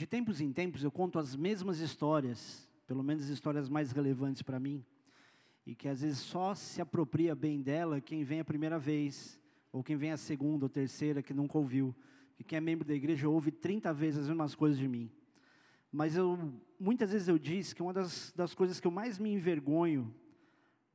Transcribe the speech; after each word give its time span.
De 0.00 0.06
tempos 0.06 0.40
em 0.40 0.50
tempos 0.50 0.82
eu 0.82 0.90
conto 0.90 1.18
as 1.18 1.36
mesmas 1.36 1.78
histórias, 1.78 2.66
pelo 2.86 3.02
menos 3.02 3.24
as 3.24 3.28
histórias 3.28 3.68
mais 3.68 3.92
relevantes 3.92 4.40
para 4.40 4.58
mim, 4.58 4.82
e 5.66 5.74
que 5.74 5.86
às 5.86 6.00
vezes 6.00 6.20
só 6.20 6.54
se 6.54 6.80
apropria 6.80 7.34
bem 7.34 7.60
dela 7.60 8.00
quem 8.00 8.24
vem 8.24 8.40
a 8.40 8.44
primeira 8.46 8.78
vez, 8.78 9.38
ou 9.70 9.84
quem 9.84 9.98
vem 9.98 10.10
a 10.10 10.16
segunda 10.16 10.64
ou 10.64 10.70
terceira 10.70 11.22
que 11.22 11.34
nunca 11.34 11.58
ouviu. 11.58 11.94
E 12.38 12.42
quem 12.42 12.56
é 12.56 12.60
membro 12.62 12.88
da 12.88 12.94
igreja 12.94 13.28
ouve 13.28 13.50
30 13.50 13.92
vezes 13.92 14.20
as 14.20 14.28
mesmas 14.28 14.54
coisas 14.54 14.78
de 14.78 14.88
mim. 14.88 15.12
Mas 15.92 16.16
eu, 16.16 16.50
muitas 16.78 17.12
vezes 17.12 17.28
eu 17.28 17.38
disse 17.38 17.74
que 17.74 17.82
uma 17.82 17.92
das, 17.92 18.32
das 18.34 18.54
coisas 18.54 18.80
que 18.80 18.86
eu 18.86 18.90
mais 18.90 19.18
me 19.18 19.30
envergonho 19.30 20.14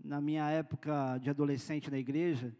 na 0.03 0.19
minha 0.19 0.49
época 0.49 1.19
de 1.19 1.29
adolescente 1.29 1.91
na 1.91 1.99
igreja 1.99 2.57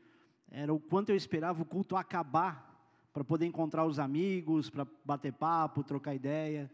era 0.52 0.72
o 0.72 0.80
quanto 0.80 1.10
eu 1.10 1.16
esperava 1.16 1.64
o 1.64 1.66
culto 1.66 1.96
acabar 1.96 2.75
para 3.16 3.24
poder 3.24 3.46
encontrar 3.46 3.86
os 3.86 3.98
amigos, 3.98 4.70
para 4.70 4.86
bater 5.06 5.32
papo, 5.32 5.86
trocar 5.86 6.14
ideia. 6.14 6.70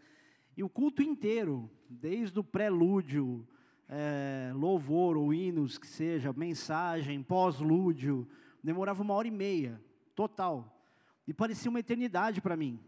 E 0.58 0.63
o 0.63 0.70
culto 0.70 1.04
inteiro, 1.04 1.70
desde 1.88 2.40
o 2.40 2.44
prelúdio, 2.44 3.48
é, 3.88 4.52
louvor 4.55 5.18
ou 5.18 5.32
hinos, 5.32 5.77
que 5.77 5.85
seja, 5.85 6.34
mensagem, 6.34 7.22
pós-lúdio, 7.22 8.27
demorava 8.63 9.04
uma 9.04 9.13
hora 9.13 9.27
e 9.27 9.32
meia, 9.32 9.80
total. 10.16 10.84
E 11.27 11.34
parecia 11.34 11.70
uma 11.70 11.80
eternidade 11.80 12.41
para 12.41 12.58
mim. 12.58 12.80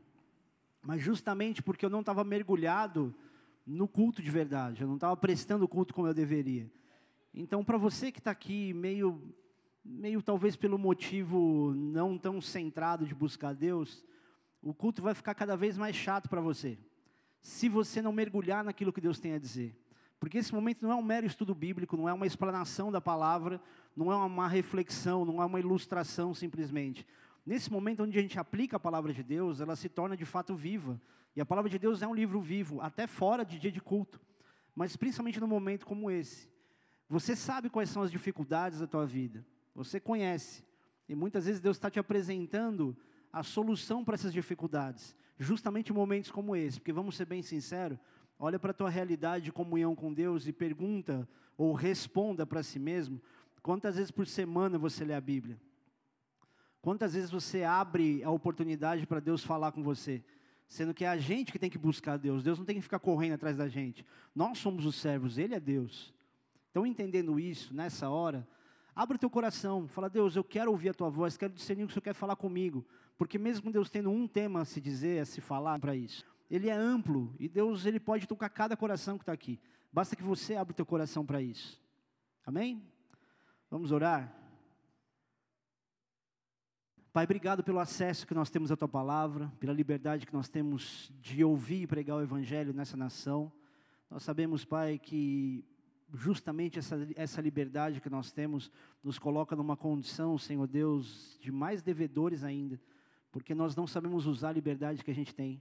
Mas 0.81 1.03
justamente 1.03 1.61
porque 1.61 1.85
eu 1.85 1.91
não 1.91 1.99
estava 1.99 2.23
mergulhado 2.23 3.13
no 3.67 3.87
culto 3.87 4.23
de 4.23 4.31
verdade, 4.31 4.81
eu 4.81 4.87
não 4.87 4.95
estava 4.95 5.15
prestando 5.15 5.67
culto 5.67 5.93
como 5.93 6.07
eu 6.07 6.13
deveria. 6.15 6.71
Então, 7.31 7.63
para 7.63 7.77
você 7.77 8.11
que 8.11 8.17
está 8.17 8.31
aqui 8.31 8.73
meio 8.73 9.21
meio 9.83 10.21
talvez 10.21 10.55
pelo 10.55 10.77
motivo 10.77 11.73
não 11.75 12.17
tão 12.17 12.39
centrado 12.39 13.05
de 13.05 13.13
buscar 13.13 13.53
Deus, 13.53 14.03
o 14.61 14.73
culto 14.73 15.01
vai 15.01 15.13
ficar 15.13 15.33
cada 15.33 15.57
vez 15.57 15.77
mais 15.77 15.95
chato 15.95 16.29
para 16.29 16.39
você. 16.39 16.77
Se 17.41 17.67
você 17.67 18.01
não 18.01 18.13
mergulhar 18.13 18.63
naquilo 18.63 18.93
que 18.93 19.01
Deus 19.01 19.19
tem 19.19 19.33
a 19.33 19.39
dizer. 19.39 19.77
Porque 20.19 20.37
esse 20.37 20.53
momento 20.53 20.81
não 20.81 20.91
é 20.91 20.95
um 20.95 21.01
mero 21.01 21.25
estudo 21.25 21.53
bíblico, 21.53 21.97
não 21.97 22.07
é 22.07 22.13
uma 22.13 22.25
explanação 22.25 22.89
da 22.89 23.01
palavra, 23.01 23.61
não 23.93 24.09
é 24.09 24.15
uma 24.15 24.47
reflexão, 24.47 25.25
não 25.25 25.41
é 25.41 25.45
uma 25.45 25.59
ilustração 25.59 26.33
simplesmente. 26.33 27.05
Nesse 27.45 27.69
momento 27.69 28.03
onde 28.03 28.17
a 28.17 28.21
gente 28.21 28.39
aplica 28.39 28.77
a 28.77 28.79
palavra 28.79 29.13
de 29.13 29.21
Deus, 29.21 29.59
ela 29.59 29.75
se 29.75 29.89
torna 29.89 30.15
de 30.15 30.23
fato 30.23 30.55
viva. 30.55 31.01
E 31.35 31.41
a 31.41 31.45
palavra 31.45 31.69
de 31.69 31.77
Deus 31.77 32.01
é 32.01 32.07
um 32.07 32.15
livro 32.15 32.39
vivo, 32.39 32.79
até 32.79 33.05
fora 33.05 33.43
de 33.43 33.59
dia 33.59 33.71
de 33.71 33.81
culto. 33.81 34.21
Mas 34.73 34.95
principalmente 34.95 35.41
num 35.41 35.47
momento 35.47 35.85
como 35.85 36.09
esse. 36.09 36.49
Você 37.09 37.35
sabe 37.35 37.69
quais 37.69 37.89
são 37.89 38.01
as 38.01 38.09
dificuldades 38.09 38.79
da 38.79 38.87
tua 38.87 39.05
vida. 39.05 39.45
Você 39.75 39.99
conhece. 39.99 40.63
E 41.07 41.15
muitas 41.15 41.45
vezes 41.45 41.61
Deus 41.61 41.77
está 41.77 41.89
te 41.89 41.99
apresentando 41.99 42.95
a 43.31 43.43
solução 43.43 44.03
para 44.03 44.15
essas 44.15 44.31
dificuldades, 44.31 45.15
justamente 45.39 45.89
em 45.89 45.95
momentos 45.95 46.31
como 46.31 46.55
esse. 46.55 46.79
Porque 46.79 46.93
vamos 46.93 47.15
ser 47.15 47.25
bem 47.25 47.41
sinceros, 47.41 47.97
olha 48.37 48.59
para 48.59 48.71
a 48.71 48.75
tua 48.75 48.89
realidade 48.89 49.45
de 49.45 49.51
comunhão 49.51 49.95
com 49.95 50.13
Deus 50.13 50.47
e 50.47 50.53
pergunta 50.53 51.27
ou 51.57 51.73
responda 51.73 52.45
para 52.45 52.63
si 52.63 52.79
mesmo, 52.79 53.21
quantas 53.61 53.95
vezes 53.95 54.11
por 54.11 54.27
semana 54.27 54.77
você 54.77 55.03
lê 55.03 55.13
a 55.13 55.21
Bíblia? 55.21 55.59
Quantas 56.81 57.13
vezes 57.13 57.31
você 57.31 57.63
abre 57.63 58.23
a 58.23 58.29
oportunidade 58.29 59.07
para 59.07 59.19
Deus 59.19 59.43
falar 59.43 59.71
com 59.71 59.81
você? 59.81 60.23
Sendo 60.67 60.93
que 60.93 61.05
é 61.05 61.07
a 61.07 61.17
gente 61.17 61.51
que 61.51 61.59
tem 61.59 61.69
que 61.69 61.77
buscar 61.77 62.17
Deus, 62.17 62.43
Deus 62.43 62.57
não 62.57 62.65
tem 62.65 62.75
que 62.75 62.81
ficar 62.81 62.99
correndo 62.99 63.33
atrás 63.33 63.55
da 63.55 63.67
gente. 63.67 64.05
Nós 64.35 64.57
somos 64.57 64.85
os 64.85 64.95
servos, 64.95 65.37
Ele 65.37 65.55
é 65.55 65.59
Deus. 65.59 66.13
Então, 66.71 66.85
entendendo 66.85 67.39
isso, 67.39 67.73
nessa 67.73 68.09
hora, 68.09 68.45
Abre 68.95 69.15
o 69.15 69.19
teu 69.19 69.29
coração, 69.29 69.87
fala, 69.87 70.09
Deus, 70.09 70.35
eu 70.35 70.43
quero 70.43 70.69
ouvir 70.69 70.89
a 70.89 70.93
tua 70.93 71.09
voz, 71.09 71.35
quero 71.35 71.51
discernir 71.51 71.83
o 71.83 71.87
que 71.87 71.91
o 71.91 71.93
Senhor 71.95 72.03
quer 72.03 72.13
falar 72.13 72.35
comigo. 72.35 72.85
Porque 73.17 73.39
mesmo 73.39 73.71
Deus 73.71 73.89
tendo 73.89 74.11
um 74.11 74.27
tema 74.27 74.61
a 74.61 74.65
se 74.65 74.79
dizer, 74.79 75.21
a 75.21 75.25
se 75.25 75.41
falar 75.41 75.79
para 75.79 75.95
isso, 75.95 76.23
Ele 76.49 76.69
é 76.69 76.73
amplo 76.73 77.33
e 77.39 77.47
Deus 77.47 77.85
ele 77.85 77.99
pode 77.99 78.27
tocar 78.27 78.49
cada 78.49 78.77
coração 78.77 79.17
que 79.17 79.23
está 79.23 79.33
aqui. 79.33 79.59
Basta 79.91 80.15
que 80.15 80.23
você 80.23 80.55
abra 80.55 80.71
o 80.71 80.75
teu 80.75 80.85
coração 80.85 81.25
para 81.25 81.41
isso. 81.41 81.81
Amém? 82.45 82.83
Vamos 83.69 83.91
orar? 83.91 84.35
Pai, 87.11 87.25
obrigado 87.25 87.63
pelo 87.63 87.79
acesso 87.79 88.25
que 88.25 88.33
nós 88.33 88.49
temos 88.49 88.71
à 88.71 88.75
Tua 88.75 88.87
Palavra, 88.87 89.51
pela 89.59 89.71
liberdade 89.71 90.25
que 90.25 90.33
nós 90.33 90.49
temos 90.49 91.11
de 91.21 91.43
ouvir 91.43 91.83
e 91.83 91.87
pregar 91.87 92.17
o 92.17 92.21
Evangelho 92.23 92.73
nessa 92.73 92.97
nação. 92.97 93.51
Nós 94.09 94.23
sabemos, 94.23 94.65
Pai, 94.65 94.97
que 94.97 95.63
justamente 96.13 96.77
essa, 96.77 97.07
essa 97.15 97.41
liberdade 97.41 97.99
que 97.99 98.09
nós 98.09 98.31
temos 98.31 98.71
nos 99.03 99.17
coloca 99.17 99.55
numa 99.55 99.75
condição, 99.75 100.37
Senhor 100.37 100.67
Deus, 100.67 101.37
de 101.41 101.51
mais 101.51 101.81
devedores 101.81 102.43
ainda, 102.43 102.79
porque 103.31 103.55
nós 103.55 103.75
não 103.75 103.87
sabemos 103.87 104.27
usar 104.27 104.49
a 104.49 104.53
liberdade 104.53 105.03
que 105.03 105.11
a 105.11 105.15
gente 105.15 105.33
tem. 105.33 105.59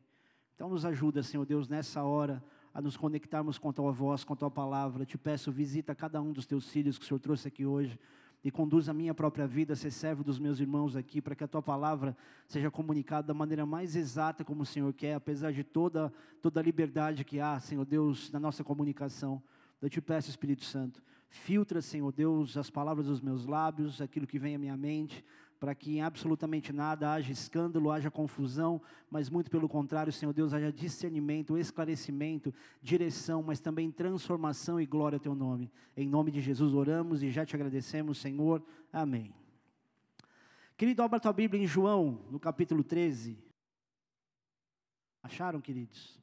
Então 0.54 0.68
nos 0.68 0.84
ajuda, 0.84 1.22
Senhor 1.22 1.46
Deus, 1.46 1.68
nessa 1.68 2.02
hora, 2.02 2.44
a 2.74 2.80
nos 2.80 2.96
conectarmos 2.96 3.58
com 3.58 3.70
a 3.70 3.72
Tua 3.72 3.90
voz, 3.90 4.22
com 4.24 4.34
a 4.34 4.36
Tua 4.36 4.50
palavra. 4.50 5.06
Te 5.06 5.16
peço, 5.16 5.50
visita 5.50 5.94
cada 5.94 6.20
um 6.20 6.32
dos 6.32 6.46
Teus 6.46 6.68
filhos 6.68 6.98
que 6.98 7.04
o 7.04 7.08
Senhor 7.08 7.18
trouxe 7.18 7.48
aqui 7.48 7.64
hoje 7.64 7.98
e 8.44 8.50
conduz 8.50 8.88
a 8.88 8.92
minha 8.92 9.14
própria 9.14 9.46
vida 9.46 9.76
ser 9.76 9.90
servo 9.90 10.24
dos 10.24 10.38
meus 10.38 10.58
irmãos 10.58 10.96
aqui, 10.96 11.20
para 11.22 11.34
que 11.34 11.44
a 11.44 11.48
tua 11.48 11.62
palavra 11.62 12.16
seja 12.48 12.70
comunicada 12.70 13.28
da 13.28 13.34
maneira 13.34 13.64
mais 13.64 13.94
exata 13.94 14.44
como 14.44 14.62
o 14.62 14.66
Senhor 14.66 14.92
quer, 14.92 15.14
apesar 15.14 15.52
de 15.52 15.62
toda, 15.62 16.12
toda 16.40 16.58
a 16.58 16.62
liberdade 16.62 17.24
que 17.24 17.38
há, 17.38 17.60
Senhor 17.60 17.84
Deus, 17.84 18.32
na 18.32 18.40
nossa 18.40 18.64
comunicação. 18.64 19.40
Eu 19.82 19.90
te 19.90 20.00
peço, 20.00 20.30
Espírito 20.30 20.64
Santo, 20.64 21.02
filtra, 21.28 21.82
Senhor 21.82 22.12
Deus, 22.12 22.56
as 22.56 22.70
palavras 22.70 23.06
dos 23.06 23.20
meus 23.20 23.44
lábios, 23.44 24.00
aquilo 24.00 24.28
que 24.28 24.38
vem 24.38 24.54
à 24.54 24.58
minha 24.58 24.76
mente, 24.76 25.24
para 25.58 25.74
que 25.74 25.96
em 25.96 26.02
absolutamente 26.02 26.72
nada 26.72 27.12
haja 27.12 27.32
escândalo, 27.32 27.90
haja 27.90 28.08
confusão, 28.08 28.80
mas 29.10 29.28
muito 29.28 29.50
pelo 29.50 29.68
contrário, 29.68 30.12
Senhor 30.12 30.32
Deus, 30.32 30.54
haja 30.54 30.72
discernimento, 30.72 31.58
esclarecimento, 31.58 32.54
direção, 32.80 33.42
mas 33.42 33.58
também 33.58 33.90
transformação 33.90 34.80
e 34.80 34.86
glória 34.86 35.16
ao 35.16 35.20
Teu 35.20 35.34
nome. 35.34 35.68
Em 35.96 36.08
nome 36.08 36.30
de 36.30 36.40
Jesus 36.40 36.72
oramos 36.74 37.20
e 37.24 37.30
já 37.30 37.44
te 37.44 37.56
agradecemos, 37.56 38.18
Senhor. 38.18 38.64
Amém. 38.92 39.34
Querido, 40.76 41.02
abra 41.02 41.18
tua 41.18 41.32
Bíblia 41.32 41.60
em 41.60 41.66
João, 41.66 42.24
no 42.30 42.38
capítulo 42.38 42.84
13. 42.84 43.36
Acharam, 45.24 45.60
queridos? 45.60 46.20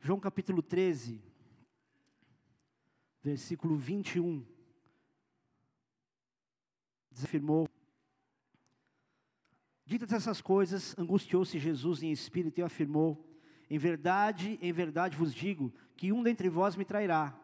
João 0.00 0.20
capítulo 0.20 0.62
13 0.62 1.33
versículo 3.24 3.74
21. 3.74 4.44
Afirmou: 7.22 7.66
Ditas 9.86 10.12
essas 10.12 10.42
coisas, 10.42 10.94
angustiou-se 10.98 11.58
Jesus 11.58 12.02
em 12.02 12.12
espírito 12.12 12.60
e 12.60 12.62
afirmou: 12.62 13.26
Em 13.70 13.78
verdade, 13.78 14.58
em 14.60 14.72
verdade 14.72 15.16
vos 15.16 15.34
digo 15.34 15.72
que 15.96 16.12
um 16.12 16.22
dentre 16.22 16.50
vós 16.50 16.76
me 16.76 16.84
trairá. 16.84 17.34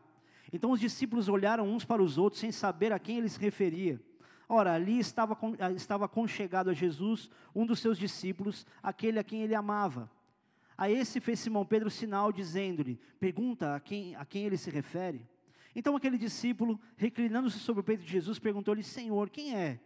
Então 0.52 0.72
os 0.72 0.80
discípulos 0.80 1.28
olharam 1.28 1.66
uns 1.66 1.84
para 1.84 2.02
os 2.02 2.18
outros 2.18 2.40
sem 2.40 2.52
saber 2.52 2.92
a 2.92 2.98
quem 2.98 3.18
ele 3.18 3.28
se 3.28 3.40
referia. 3.40 4.02
Ora, 4.48 4.74
ali 4.74 4.98
estava, 4.98 5.38
estava 5.74 6.08
conchegado 6.08 6.70
a 6.70 6.74
Jesus 6.74 7.30
um 7.54 7.64
dos 7.64 7.78
seus 7.78 7.96
discípulos, 7.96 8.66
aquele 8.82 9.18
a 9.18 9.24
quem 9.24 9.42
ele 9.42 9.54
amava. 9.54 10.10
A 10.76 10.90
esse 10.90 11.20
fez 11.20 11.38
Simão 11.38 11.64
Pedro 11.64 11.88
sinal, 11.88 12.32
dizendo-lhe: 12.32 13.00
Pergunta 13.18 13.76
a 13.76 13.80
quem, 13.80 14.14
a 14.16 14.26
quem 14.26 14.44
ele 14.44 14.58
se 14.58 14.70
refere. 14.70 15.26
Então 15.80 15.96
aquele 15.96 16.18
discípulo, 16.18 16.78
reclinando-se 16.94 17.58
sobre 17.58 17.80
o 17.80 17.82
peito 17.82 18.04
de 18.04 18.12
Jesus, 18.12 18.38
perguntou-lhe: 18.38 18.82
Senhor, 18.82 19.30
quem 19.30 19.56
é? 19.56 19.80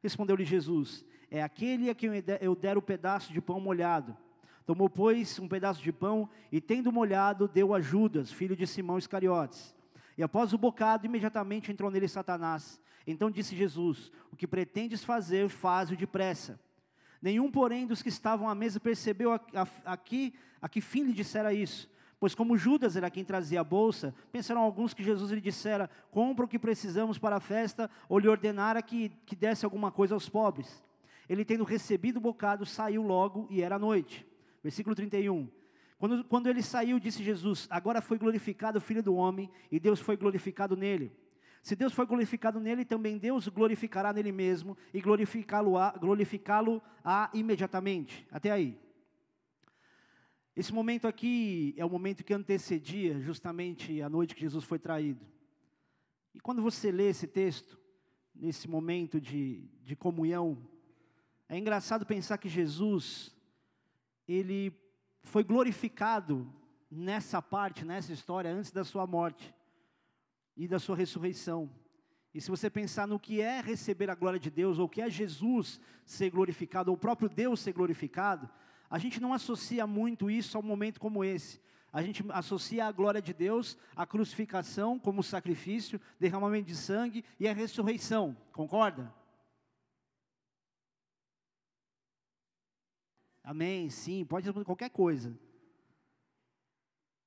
Respondeu-lhe 0.00 0.44
Jesus: 0.44 1.04
É 1.28 1.42
aquele 1.42 1.90
a 1.90 1.94
quem 1.94 2.08
eu 2.40 2.54
der 2.54 2.78
o 2.78 2.82
pedaço 2.82 3.32
de 3.32 3.40
pão 3.40 3.58
molhado. 3.58 4.16
Tomou, 4.64 4.88
pois, 4.88 5.40
um 5.40 5.48
pedaço 5.48 5.82
de 5.82 5.90
pão 5.90 6.30
e, 6.52 6.60
tendo 6.60 6.92
molhado, 6.92 7.48
deu 7.48 7.74
a 7.74 7.80
Judas, 7.80 8.30
filho 8.30 8.54
de 8.54 8.64
Simão 8.64 8.96
Iscariotes. 8.96 9.74
E 10.16 10.22
após 10.22 10.52
o 10.52 10.58
bocado, 10.58 11.04
imediatamente 11.04 11.72
entrou 11.72 11.90
nele 11.90 12.06
Satanás. 12.06 12.80
Então 13.04 13.28
disse 13.28 13.56
Jesus: 13.56 14.12
O 14.30 14.36
que 14.36 14.46
pretendes 14.46 15.02
fazer, 15.02 15.48
faz-o 15.48 15.96
depressa. 15.96 16.60
Nenhum, 17.20 17.50
porém, 17.50 17.88
dos 17.88 18.02
que 18.02 18.08
estavam 18.08 18.48
à 18.48 18.54
mesa 18.54 18.78
percebeu 18.78 19.32
a, 19.32 19.40
a, 19.52 19.92
a, 19.94 19.96
que, 19.96 20.32
a 20.62 20.68
que 20.68 20.80
fim 20.80 21.02
lhe 21.02 21.12
dissera 21.12 21.52
isso. 21.52 21.90
Pois 22.20 22.34
como 22.34 22.54
Judas 22.54 22.96
era 22.96 23.10
quem 23.10 23.24
trazia 23.24 23.62
a 23.62 23.64
bolsa, 23.64 24.14
pensaram 24.30 24.60
alguns 24.60 24.92
que 24.92 25.02
Jesus 25.02 25.30
lhe 25.30 25.40
dissera, 25.40 25.88
compra 26.10 26.44
o 26.44 26.48
que 26.48 26.58
precisamos 26.58 27.18
para 27.18 27.36
a 27.36 27.40
festa, 27.40 27.90
ou 28.10 28.18
lhe 28.18 28.28
ordenara 28.28 28.82
que, 28.82 29.10
que 29.24 29.34
desse 29.34 29.64
alguma 29.64 29.90
coisa 29.90 30.14
aos 30.14 30.28
pobres. 30.28 30.84
Ele 31.26 31.46
tendo 31.46 31.64
recebido 31.64 32.18
o 32.18 32.20
bocado, 32.20 32.66
saiu 32.66 33.02
logo 33.02 33.46
e 33.48 33.62
era 33.62 33.78
noite. 33.78 34.26
Versículo 34.62 34.94
31. 34.94 35.48
Quando, 35.98 36.22
quando 36.24 36.46
ele 36.48 36.62
saiu, 36.62 37.00
disse 37.00 37.24
Jesus, 37.24 37.66
agora 37.70 38.02
foi 38.02 38.18
glorificado 38.18 38.76
o 38.76 38.82
Filho 38.82 39.02
do 39.02 39.14
Homem, 39.14 39.50
e 39.72 39.80
Deus 39.80 39.98
foi 39.98 40.14
glorificado 40.14 40.76
nele. 40.76 41.10
Se 41.62 41.74
Deus 41.74 41.94
foi 41.94 42.04
glorificado 42.04 42.60
nele, 42.60 42.84
também 42.84 43.16
Deus 43.16 43.48
glorificará 43.48 44.12
nele 44.12 44.32
mesmo, 44.32 44.76
e 44.92 45.00
glorificá-lo-á 45.00 45.94
glorificá 45.98 46.62
imediatamente. 47.32 48.26
Até 48.30 48.50
aí. 48.50 48.78
Esse 50.60 50.74
momento 50.74 51.08
aqui 51.08 51.72
é 51.78 51.86
o 51.86 51.88
momento 51.88 52.22
que 52.22 52.34
antecedia 52.34 53.18
justamente 53.18 54.02
a 54.02 54.10
noite 54.10 54.34
que 54.34 54.42
Jesus 54.42 54.62
foi 54.62 54.78
traído. 54.78 55.26
E 56.34 56.38
quando 56.38 56.60
você 56.60 56.92
lê 56.92 57.08
esse 57.08 57.26
texto, 57.26 57.80
nesse 58.34 58.68
momento 58.68 59.18
de, 59.18 59.70
de 59.82 59.96
comunhão, 59.96 60.58
é 61.48 61.56
engraçado 61.56 62.04
pensar 62.04 62.36
que 62.36 62.46
Jesus, 62.46 63.34
ele 64.28 64.70
foi 65.22 65.42
glorificado 65.42 66.46
nessa 66.90 67.40
parte, 67.40 67.82
nessa 67.82 68.12
história, 68.12 68.52
antes 68.52 68.70
da 68.70 68.84
sua 68.84 69.06
morte 69.06 69.54
e 70.54 70.68
da 70.68 70.78
sua 70.78 70.94
ressurreição. 70.94 71.70
E 72.34 72.40
se 72.42 72.50
você 72.50 72.68
pensar 72.68 73.08
no 73.08 73.18
que 73.18 73.40
é 73.40 73.62
receber 73.62 74.10
a 74.10 74.14
glória 74.14 74.38
de 74.38 74.50
Deus, 74.50 74.78
ou 74.78 74.84
o 74.84 74.90
que 74.90 75.00
é 75.00 75.08
Jesus 75.08 75.80
ser 76.04 76.28
glorificado, 76.28 76.90
ou 76.90 76.98
o 76.98 77.00
próprio 77.00 77.30
Deus 77.30 77.60
ser 77.60 77.72
glorificado, 77.72 78.46
a 78.90 78.98
gente 78.98 79.20
não 79.20 79.32
associa 79.32 79.86
muito 79.86 80.28
isso 80.28 80.56
a 80.56 80.60
um 80.60 80.64
momento 80.64 80.98
como 80.98 81.24
esse. 81.24 81.60
A 81.92 82.02
gente 82.02 82.24
associa 82.30 82.86
a 82.86 82.92
glória 82.92 83.22
de 83.22 83.32
Deus 83.32 83.78
à 83.94 84.04
crucificação 84.04 84.98
como 84.98 85.22
sacrifício, 85.22 86.00
derramamento 86.18 86.66
de 86.66 86.76
sangue 86.76 87.24
e 87.38 87.46
a 87.46 87.52
ressurreição. 87.52 88.36
Concorda? 88.52 89.14
Amém, 93.44 93.88
sim, 93.90 94.24
pode 94.24 94.46
ser 94.46 94.64
qualquer 94.64 94.90
coisa. 94.90 95.38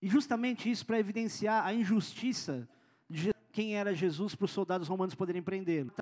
E 0.02 0.08
justamente 0.10 0.70
isso 0.70 0.86
para 0.86 1.00
evidenciar 1.00 1.66
a 1.66 1.74
injustiça 1.74 2.68
de 3.10 3.34
quem 3.54 3.76
era 3.76 3.94
Jesus 3.94 4.36
para 4.36 4.46
os 4.46 4.52
soldados 4.52 4.88
romanos 4.88 5.16
poderem 5.16 5.42
prendê-lo. 5.42 5.94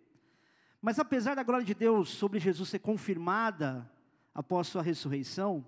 Mas 0.81 0.97
apesar 0.97 1.35
da 1.35 1.43
glória 1.43 1.65
de 1.65 1.75
Deus 1.75 2.09
sobre 2.09 2.39
Jesus 2.39 2.69
ser 2.69 2.79
confirmada 2.79 3.89
após 4.33 4.67
sua 4.67 4.81
ressurreição, 4.81 5.65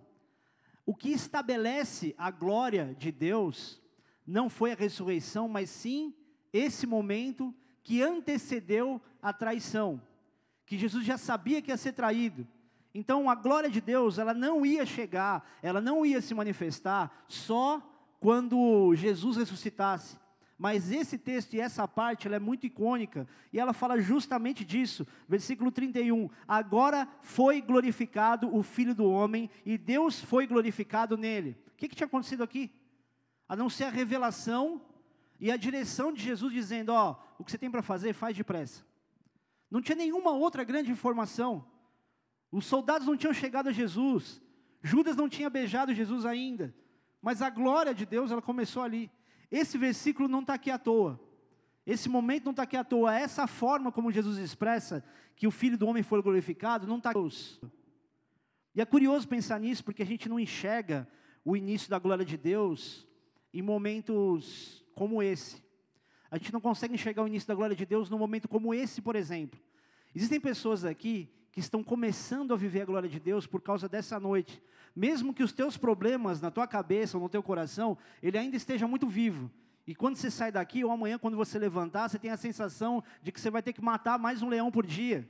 o 0.86 0.96
que 0.96 1.10
estabelece 1.10 2.14
a 2.18 2.30
glória 2.30 2.96
de 2.98 3.12
Deus 3.12 3.82
não 4.26 4.50
foi 4.50 4.72
a 4.72 4.76
ressurreição, 4.76 5.48
mas 5.48 5.70
sim 5.70 6.14
esse 6.52 6.86
momento 6.86 7.54
que 7.84 8.02
antecedeu 8.02 9.02
a 9.22 9.34
traição, 9.34 10.02
que 10.66 10.78
Jesus 10.78 11.06
já 11.06 11.18
sabia 11.18 11.62
que 11.62 11.72
ia 11.72 11.78
ser 11.78 11.94
traído. 11.94 12.48
Então 12.94 13.30
a 13.30 13.36
glória 13.36 13.70
de 13.70 13.82
Deus, 13.82 14.18
ela 14.18 14.34
não 14.34 14.66
ia 14.66 14.86
chegar, 14.86 15.58
ela 15.62 15.82
não 15.82 16.06
ia 16.06 16.22
se 16.22 16.34
manifestar 16.34 17.26
só 17.28 17.82
quando 18.20 18.94
Jesus 18.96 19.36
ressuscitasse. 19.36 20.18
Mas 20.64 20.94
esse 20.94 21.18
texto 21.18 21.56
e 21.56 21.60
essa 21.60 21.86
parte, 21.86 22.26
ela 22.26 22.38
é 22.38 22.40
muito 22.40 22.66
icônica, 22.66 23.28
e 23.52 23.60
ela 23.60 23.74
fala 23.74 24.00
justamente 24.00 24.64
disso. 24.64 25.06
Versículo 25.28 25.70
31, 25.70 26.30
agora 26.48 27.06
foi 27.20 27.60
glorificado 27.60 28.48
o 28.56 28.64
Filho 28.64 28.96
do 28.96 29.04
Homem, 29.04 29.50
e 29.66 29.78
Deus 29.78 30.22
foi 30.22 30.48
glorificado 30.48 31.18
nele. 31.18 31.58
O 31.68 31.76
que, 31.76 31.90
que 31.90 31.96
tinha 31.98 32.08
acontecido 32.08 32.44
aqui? 32.44 32.72
A 33.46 33.58
não 33.58 33.70
ser 33.70 33.84
a 33.84 33.90
revelação 33.90 34.82
e 35.38 35.52
a 35.52 35.58
direção 35.58 36.14
de 36.14 36.24
Jesus 36.24 36.54
dizendo, 36.54 36.94
ó, 36.94 37.12
oh, 37.12 37.42
o 37.42 37.44
que 37.44 37.52
você 37.52 37.58
tem 37.58 37.70
para 37.70 37.82
fazer, 37.82 38.14
faz 38.14 38.34
depressa. 38.34 38.86
Não 39.70 39.82
tinha 39.82 39.98
nenhuma 39.98 40.32
outra 40.32 40.64
grande 40.64 40.90
informação. 40.90 41.68
Os 42.50 42.66
soldados 42.66 43.06
não 43.06 43.18
tinham 43.18 43.34
chegado 43.34 43.68
a 43.68 43.74
Jesus. 43.74 44.42
Judas 44.82 45.18
não 45.18 45.28
tinha 45.28 45.50
beijado 45.50 45.94
Jesus 45.94 46.26
ainda. 46.26 46.74
Mas 47.22 47.42
a 47.42 47.50
glória 47.50 47.94
de 47.94 48.06
Deus, 48.06 48.32
ela 48.32 48.42
começou 48.42 48.82
ali. 48.82 49.12
Esse 49.54 49.78
versículo 49.78 50.28
não 50.28 50.40
está 50.40 50.56
aqui 50.56 50.72
à 50.72 50.80
toa. 50.80 51.20
Esse 51.86 52.10
momento 52.10 52.46
não 52.46 52.54
está 52.54 52.64
aqui 52.64 52.76
à 52.76 52.84
toa. 52.84 53.14
Essa 53.14 53.46
forma 53.46 53.92
como 53.92 54.12
Jesus 54.12 54.40
expressa 54.40 55.06
que 55.36 55.46
o 55.46 55.52
Filho 55.52 55.78
do 55.78 55.86
Homem 55.86 56.02
foi 56.02 56.20
glorificado, 56.24 56.88
não 56.88 56.98
está 56.98 57.12
aqui. 57.12 57.20
E 58.74 58.82
é 58.82 58.86
curioso 58.86 59.28
pensar 59.28 59.60
nisso, 59.60 59.84
porque 59.84 60.02
a 60.02 60.06
gente 60.08 60.28
não 60.28 60.40
enxerga 60.40 61.08
o 61.46 61.56
início 61.56 61.88
da 61.88 62.00
glória 62.00 62.26
de 62.26 62.36
Deus 62.36 63.08
em 63.54 63.62
momentos 63.62 64.84
como 64.96 65.22
esse. 65.22 65.64
A 66.32 66.40
gente 66.40 66.52
não 66.52 66.60
consegue 66.60 66.96
enxergar 66.96 67.22
o 67.22 67.28
início 67.28 67.48
da 67.48 67.54
glória 67.54 67.76
de 67.76 67.86
Deus 67.86 68.10
num 68.10 68.18
momento 68.18 68.48
como 68.48 68.74
esse, 68.74 69.04
por 69.04 69.16
exemplo. 69.16 69.60
Existem 70.16 70.40
pessoas 70.40 70.84
aqui 70.84 71.30
que 71.52 71.60
estão 71.60 71.84
começando 71.84 72.56
a 72.56 72.58
viver 72.58 72.82
a 72.82 72.86
glória 72.86 73.08
de 73.08 73.20
Deus 73.20 73.46
por 73.46 73.62
causa 73.62 73.88
dessa 73.88 74.20
noite, 74.20 74.60
mesmo 74.96 75.34
que 75.34 75.44
os 75.44 75.52
teus 75.52 75.78
problemas 75.78 76.40
na 76.42 76.52
tua 76.52 76.68
cabeça 76.68 77.18
ou 77.18 77.24
no 77.24 77.30
teu 77.30 77.42
coração, 77.42 77.98
ele 78.22 78.38
ainda 78.38 78.56
esteja 78.56 78.88
muito 78.88 79.08
vivo. 79.08 79.50
E 79.86 79.94
quando 79.94 80.16
você 80.16 80.32
sai 80.32 80.52
daqui, 80.52 80.84
ou 80.84 80.92
amanhã, 80.92 81.18
quando 81.18 81.36
você 81.36 81.60
levantar, 81.60 82.10
você 82.10 82.18
tem 82.18 82.32
a 82.32 82.38
sensação 82.38 83.04
de 83.22 83.32
que 83.32 83.42
você 83.42 83.50
vai 83.50 83.62
ter 83.62 83.74
que 83.74 83.82
matar 83.82 84.18
mais 84.18 84.42
um 84.42 84.50
leão 84.50 84.72
por 84.72 84.86
dia. 84.86 85.30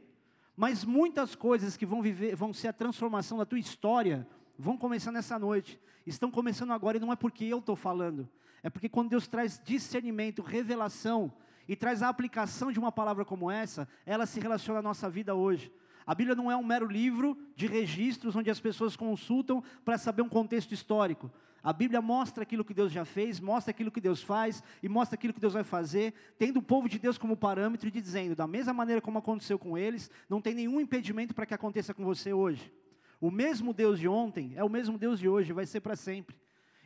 Mas 0.55 0.85
muitas 0.85 1.33
coisas 1.33 1.75
que 1.75 1.85
vão 1.85 2.01
viver, 2.01 2.35
vão 2.35 2.53
ser 2.53 2.67
a 2.67 2.73
transformação 2.73 3.37
da 3.37 3.45
tua 3.45 3.57
história, 3.57 4.27
vão 4.57 4.77
começar 4.77 5.11
nessa 5.11 5.39
noite. 5.39 5.79
Estão 6.05 6.29
começando 6.29 6.71
agora 6.71 6.97
e 6.97 6.99
não 6.99 7.11
é 7.11 7.15
porque 7.15 7.45
eu 7.45 7.59
estou 7.59 7.75
falando. 7.75 8.29
É 8.61 8.69
porque 8.69 8.87
quando 8.87 9.09
Deus 9.09 9.27
traz 9.27 9.59
discernimento, 9.63 10.43
revelação 10.43 11.33
e 11.67 11.75
traz 11.75 12.03
a 12.03 12.09
aplicação 12.09 12.71
de 12.71 12.77
uma 12.77 12.91
palavra 12.91 13.25
como 13.25 13.49
essa, 13.49 13.87
ela 14.05 14.25
se 14.25 14.39
relaciona 14.39 14.79
à 14.79 14.83
nossa 14.83 15.09
vida 15.09 15.33
hoje. 15.33 15.71
A 16.05 16.13
Bíblia 16.13 16.35
não 16.35 16.51
é 16.51 16.55
um 16.55 16.63
mero 16.63 16.85
livro 16.85 17.37
de 17.55 17.67
registros 17.67 18.35
onde 18.35 18.49
as 18.49 18.59
pessoas 18.59 18.95
consultam 18.95 19.63
para 19.85 19.97
saber 19.97 20.21
um 20.21 20.29
contexto 20.29 20.73
histórico. 20.73 21.31
A 21.63 21.71
Bíblia 21.71 22.01
mostra 22.01 22.43
aquilo 22.43 22.65
que 22.65 22.73
Deus 22.73 22.91
já 22.91 23.05
fez, 23.05 23.39
mostra 23.39 23.71
aquilo 23.71 23.89
que 23.89 24.01
Deus 24.01 24.21
faz 24.21 24.61
e 24.81 24.89
mostra 24.89 25.15
aquilo 25.15 25.33
que 25.33 25.39
Deus 25.39 25.53
vai 25.53 25.63
fazer, 25.63 26.13
tendo 26.37 26.59
o 26.59 26.61
povo 26.61 26.89
de 26.89 26.99
Deus 26.99 27.17
como 27.17 27.37
parâmetro 27.37 27.87
e 27.87 27.91
dizendo, 27.91 28.35
da 28.35 28.45
mesma 28.45 28.73
maneira 28.73 29.01
como 29.01 29.17
aconteceu 29.17 29.57
com 29.57 29.77
eles, 29.77 30.11
não 30.27 30.41
tem 30.41 30.53
nenhum 30.53 30.81
impedimento 30.81 31.33
para 31.33 31.45
que 31.45 31.53
aconteça 31.53 31.93
com 31.93 32.03
você 32.03 32.33
hoje. 32.33 32.73
O 33.21 33.31
mesmo 33.31 33.73
Deus 33.73 33.97
de 33.97 34.09
ontem 34.09 34.51
é 34.57 34.63
o 34.63 34.69
mesmo 34.69 34.97
Deus 34.97 35.17
de 35.17 35.29
hoje, 35.29 35.53
vai 35.53 35.65
ser 35.65 35.79
para 35.79 35.95
sempre. 35.95 36.35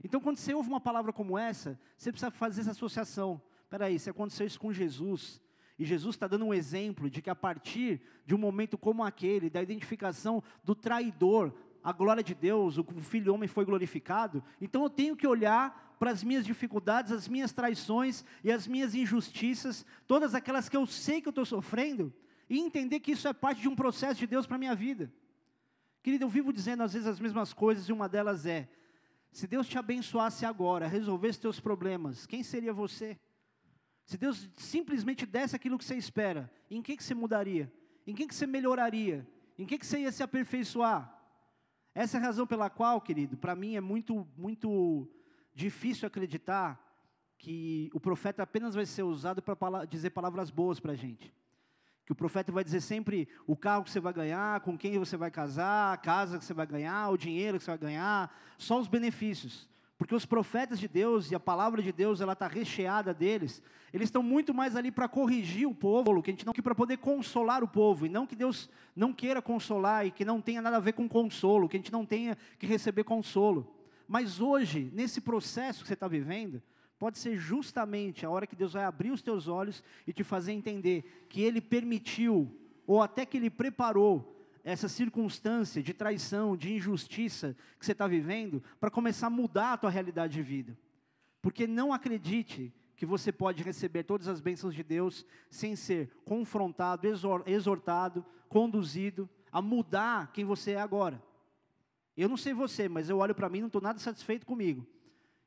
Então, 0.04 0.22
quando 0.22 0.38
você 0.38 0.54
ouve 0.54 0.70
uma 0.70 0.80
palavra 0.80 1.12
como 1.12 1.40
essa, 1.40 1.80
você 1.98 2.12
precisa 2.12 2.30
fazer 2.30 2.62
essa 2.62 2.72
associação. 2.72 3.42
Espera 3.64 3.86
aí, 3.86 3.98
se 3.98 4.12
aconteceu 4.12 4.46
isso 4.46 4.60
com 4.60 4.72
Jesus, 4.72 5.42
e 5.78 5.86
Jesus 5.86 6.16
está 6.16 6.28
dando 6.28 6.46
um 6.46 6.54
exemplo 6.54 7.10
de 7.10 7.22
que 7.22 7.30
a 7.30 7.36
partir 7.36 8.02
de 8.26 8.34
um 8.34 8.38
momento 8.38 8.78
como 8.78 9.04
aquele, 9.04 9.50
da 9.50 9.62
identificação 9.62 10.44
do 10.64 10.74
traidor, 10.74 11.54
a 11.84 11.92
glória 11.92 12.24
de 12.24 12.34
Deus, 12.34 12.78
o 12.78 12.84
Filho 12.84 13.34
Homem 13.34 13.48
foi 13.48 13.64
glorificado, 13.64 14.44
então 14.60 14.84
eu 14.84 14.90
tenho 14.90 15.16
que 15.16 15.28
olhar 15.28 15.96
para 16.00 16.12
as 16.12 16.24
minhas 16.24 16.46
dificuldades, 16.46 17.12
as 17.12 17.28
minhas 17.28 17.52
traições 17.52 18.26
e 18.44 18.52
as 18.52 18.68
minhas 18.68 18.94
injustiças, 18.94 19.86
todas 20.06 20.36
aquelas 20.36 20.68
que 20.68 20.78
eu 20.78 20.86
sei 20.86 21.22
que 21.22 21.28
eu 21.28 21.32
estou 21.32 21.46
sofrendo, 21.46 22.14
e 22.50 22.60
entender 22.60 23.00
que 23.00 23.12
isso 23.12 23.28
é 23.28 23.34
parte 23.34 23.62
de 23.62 23.68
um 23.68 23.76
processo 23.76 24.20
de 24.20 24.28
Deus 24.28 24.48
para 24.48 24.56
a 24.56 24.60
minha 24.60 24.76
vida. 24.76 25.12
Querido, 26.02 26.26
eu 26.26 26.30
vivo 26.30 26.54
dizendo 26.54 26.84
às 26.84 26.94
vezes 26.94 27.08
as 27.08 27.20
mesmas 27.20 27.54
coisas, 27.54 27.90
e 27.90 27.94
uma 27.94 28.08
delas 28.08 28.46
é: 28.46 28.70
se 29.32 29.46
Deus 29.46 29.68
te 29.68 29.78
abençoasse 29.78 30.46
agora, 30.46 30.88
resolvesse 30.88 31.40
teus 31.40 31.60
problemas, 31.60 32.26
quem 32.26 32.44
seria 32.44 32.74
você? 32.74 33.20
Se 34.08 34.18
Deus 34.18 34.50
simplesmente 34.56 35.26
desse 35.26 35.54
aquilo 35.54 35.78
que 35.78 35.84
você 35.84 35.96
espera, 35.96 36.50
em 36.72 36.82
que, 36.82 36.96
que 36.96 37.04
você 37.04 37.14
mudaria? 37.14 37.70
Em 38.08 38.16
que, 38.16 38.26
que 38.26 38.34
você 38.34 38.48
melhoraria? 38.48 39.28
Em 39.60 39.66
que, 39.66 39.78
que 39.78 39.86
você 39.86 40.00
ia 40.00 40.12
se 40.14 40.24
aperfeiçoar? 40.24 41.14
Essa 41.94 42.16
é 42.18 42.20
a 42.22 42.24
razão 42.24 42.48
pela 42.48 42.70
qual, 42.70 43.02
querido, 43.02 43.36
para 43.36 43.54
mim 43.54 43.76
é 43.76 43.82
muito, 43.82 44.26
muito 44.38 45.10
difícil 45.54 46.08
acreditar 46.08 46.82
que 47.38 47.90
o 47.94 48.00
profeta 48.00 48.44
apenas 48.44 48.74
vai 48.74 48.86
ser 48.86 49.04
usado 49.04 49.42
para 49.42 49.84
dizer 49.84 50.12
palavras 50.12 50.50
boas 50.50 50.80
para 50.80 50.94
a 50.94 50.96
gente. 50.96 51.36
Que 52.06 52.14
o 52.14 52.16
profeta 52.16 52.50
vai 52.50 52.64
dizer 52.64 52.80
sempre 52.80 53.28
o 53.46 53.58
carro 53.58 53.84
que 53.84 53.92
você 53.92 54.00
vai 54.00 54.14
ganhar, 54.14 54.62
com 54.62 54.78
quem 54.78 54.98
você 54.98 55.18
vai 55.18 55.30
casar, 55.30 55.92
a 55.92 55.98
casa 55.98 56.40
que 56.40 56.46
você 56.46 56.54
vai 56.54 56.66
ganhar, 56.66 57.10
o 57.10 57.18
dinheiro 57.18 57.58
que 57.58 57.66
você 57.66 57.72
vai 57.72 57.78
ganhar, 57.78 58.34
só 58.58 58.80
os 58.80 58.88
benefícios. 58.88 59.68
Porque 59.98 60.14
os 60.14 60.26
profetas 60.26 60.80
de 60.80 60.88
Deus 60.88 61.32
e 61.32 61.36
a 61.36 61.40
palavra 61.40 61.82
de 61.82 61.92
Deus, 61.92 62.22
ela 62.22 62.34
está 62.34 62.48
recheada 62.48 63.14
deles. 63.14 63.64
Eles 63.92 64.08
estão 64.08 64.22
muito 64.22 64.54
mais 64.54 64.76
ali 64.76 64.92
para 64.92 65.08
corrigir 65.08 65.68
o 65.68 65.74
povo, 65.74 66.22
que 66.22 66.30
a 66.30 66.34
gente 66.34 66.46
não 66.46 66.54
que 66.54 66.62
para 66.62 66.76
poder 66.76 66.98
consolar 66.98 67.64
o 67.64 67.68
povo, 67.68 68.06
e 68.06 68.10
não 68.10 68.28
que 68.28 68.36
Deus 68.36 68.70
não 68.96 69.12
queira 69.12 69.42
consolar 69.42 70.06
e 70.06 70.12
que 70.12 70.24
não 70.24 70.40
tenha 70.40 70.62
nada 70.62 70.78
a 70.78 70.82
ver 70.82 70.94
com 70.94 71.10
consolo, 71.10 71.68
que 71.68 71.78
a 71.78 71.80
gente 71.80 71.92
não 71.92 72.06
tenha 72.06 72.38
que 72.60 72.68
receber 72.68 73.04
consolo. 73.04 73.74
Mas 74.08 74.40
hoje, 74.40 74.92
nesse 74.94 75.20
processo 75.20 75.82
que 75.82 75.88
você 75.88 75.96
está 75.96 76.08
vivendo, 76.08 76.62
pode 77.00 77.18
ser 77.18 77.36
justamente 77.38 78.24
a 78.24 78.30
hora 78.30 78.46
que 78.46 78.56
Deus 78.56 78.74
vai 78.74 78.84
abrir 78.84 79.10
os 79.12 79.24
teus 79.24 79.48
olhos 79.48 79.84
e 80.06 80.14
te 80.14 80.24
fazer 80.24 80.52
entender 80.52 81.26
que 81.28 81.42
Ele 81.42 81.60
permitiu, 81.60 82.56
ou 82.86 83.02
até 83.02 83.26
que 83.26 83.38
Ele 83.38 83.50
preparou, 83.50 84.37
essa 84.68 84.90
circunstância 84.90 85.82
de 85.82 85.94
traição, 85.94 86.58
de 86.58 86.74
injustiça 86.74 87.56
que 87.80 87.86
você 87.86 87.94
está 87.94 88.06
vivendo, 88.06 88.62
para 88.82 88.92
começar 88.92 89.28
a 89.28 89.30
mudar 89.30 89.72
a 89.72 89.78
tua 89.78 89.90
realidade 89.90 90.34
de 90.34 90.42
vida. 90.42 90.78
Porque 91.42 91.66
não 91.66 91.94
acredite 91.94 92.74
que 92.94 93.06
você 93.06 93.32
pode 93.32 93.64
receber 93.64 94.04
todas 94.04 94.28
as 94.28 94.42
bênçãos 94.42 94.76
de 94.76 94.84
Deus 94.84 95.26
sem 95.50 95.74
ser 95.74 96.12
confrontado, 96.26 97.08
exortado, 97.46 98.26
conduzido 98.50 99.30
a 99.54 99.62
mudar 99.62 100.34
quem 100.34 100.44
você 100.44 100.72
é 100.72 100.82
agora. 100.82 101.24
Eu 102.18 102.28
não 102.28 102.36
sei 102.36 102.54
você, 102.54 102.90
mas 102.90 103.10
eu 103.10 103.20
olho 103.20 103.34
para 103.34 103.48
mim 103.48 103.60
e 103.60 103.62
não 103.62 103.68
estou 103.68 103.82
nada 103.82 104.00
satisfeito 104.00 104.46
comigo. 104.46 104.86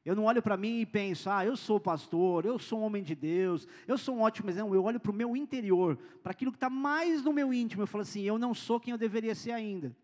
Eu 0.04 0.16
não 0.16 0.24
olho 0.24 0.42
para 0.42 0.56
mim 0.56 0.80
e 0.80 0.86
penso, 0.86 1.28
ah, 1.28 1.44
eu 1.44 1.56
sou 1.56 1.78
pastor, 1.78 2.46
eu 2.46 2.58
sou 2.58 2.80
um 2.80 2.84
homem 2.84 3.02
de 3.02 3.14
Deus, 3.14 3.68
eu 3.86 3.98
sou 3.98 4.16
um 4.16 4.22
ótimo 4.22 4.48
exemplo. 4.48 4.74
Eu 4.74 4.82
olho 4.82 4.98
para 4.98 5.10
o 5.10 5.14
meu 5.14 5.36
interior, 5.36 5.96
para 6.22 6.32
aquilo 6.32 6.50
que 6.50 6.56
está 6.56 6.70
mais 6.70 7.22
no 7.22 7.32
meu 7.32 7.52
íntimo. 7.52 7.82
Eu 7.82 7.86
falo 7.86 8.02
assim, 8.02 8.22
eu 8.22 8.38
não 8.38 8.54
sou 8.54 8.80
quem 8.80 8.92
eu 8.92 8.98
deveria 8.98 9.34
ser 9.34 9.52
ainda. 9.52 9.94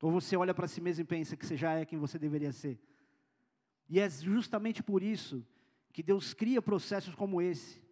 Ou 0.00 0.10
você 0.10 0.36
olha 0.36 0.54
para 0.54 0.68
si 0.68 0.80
mesmo 0.80 1.02
e 1.02 1.04
pensa 1.04 1.36
que 1.36 1.46
você 1.46 1.56
já 1.56 1.72
é 1.74 1.84
quem 1.84 1.98
você 1.98 2.18
deveria 2.18 2.52
ser. 2.52 2.78
E 3.88 4.00
é 4.00 4.08
justamente 4.08 4.82
por 4.82 5.02
isso 5.02 5.46
que 5.92 6.02
Deus 6.02 6.34
cria 6.34 6.60
processos 6.60 7.14
como 7.14 7.40
esse. 7.40 7.82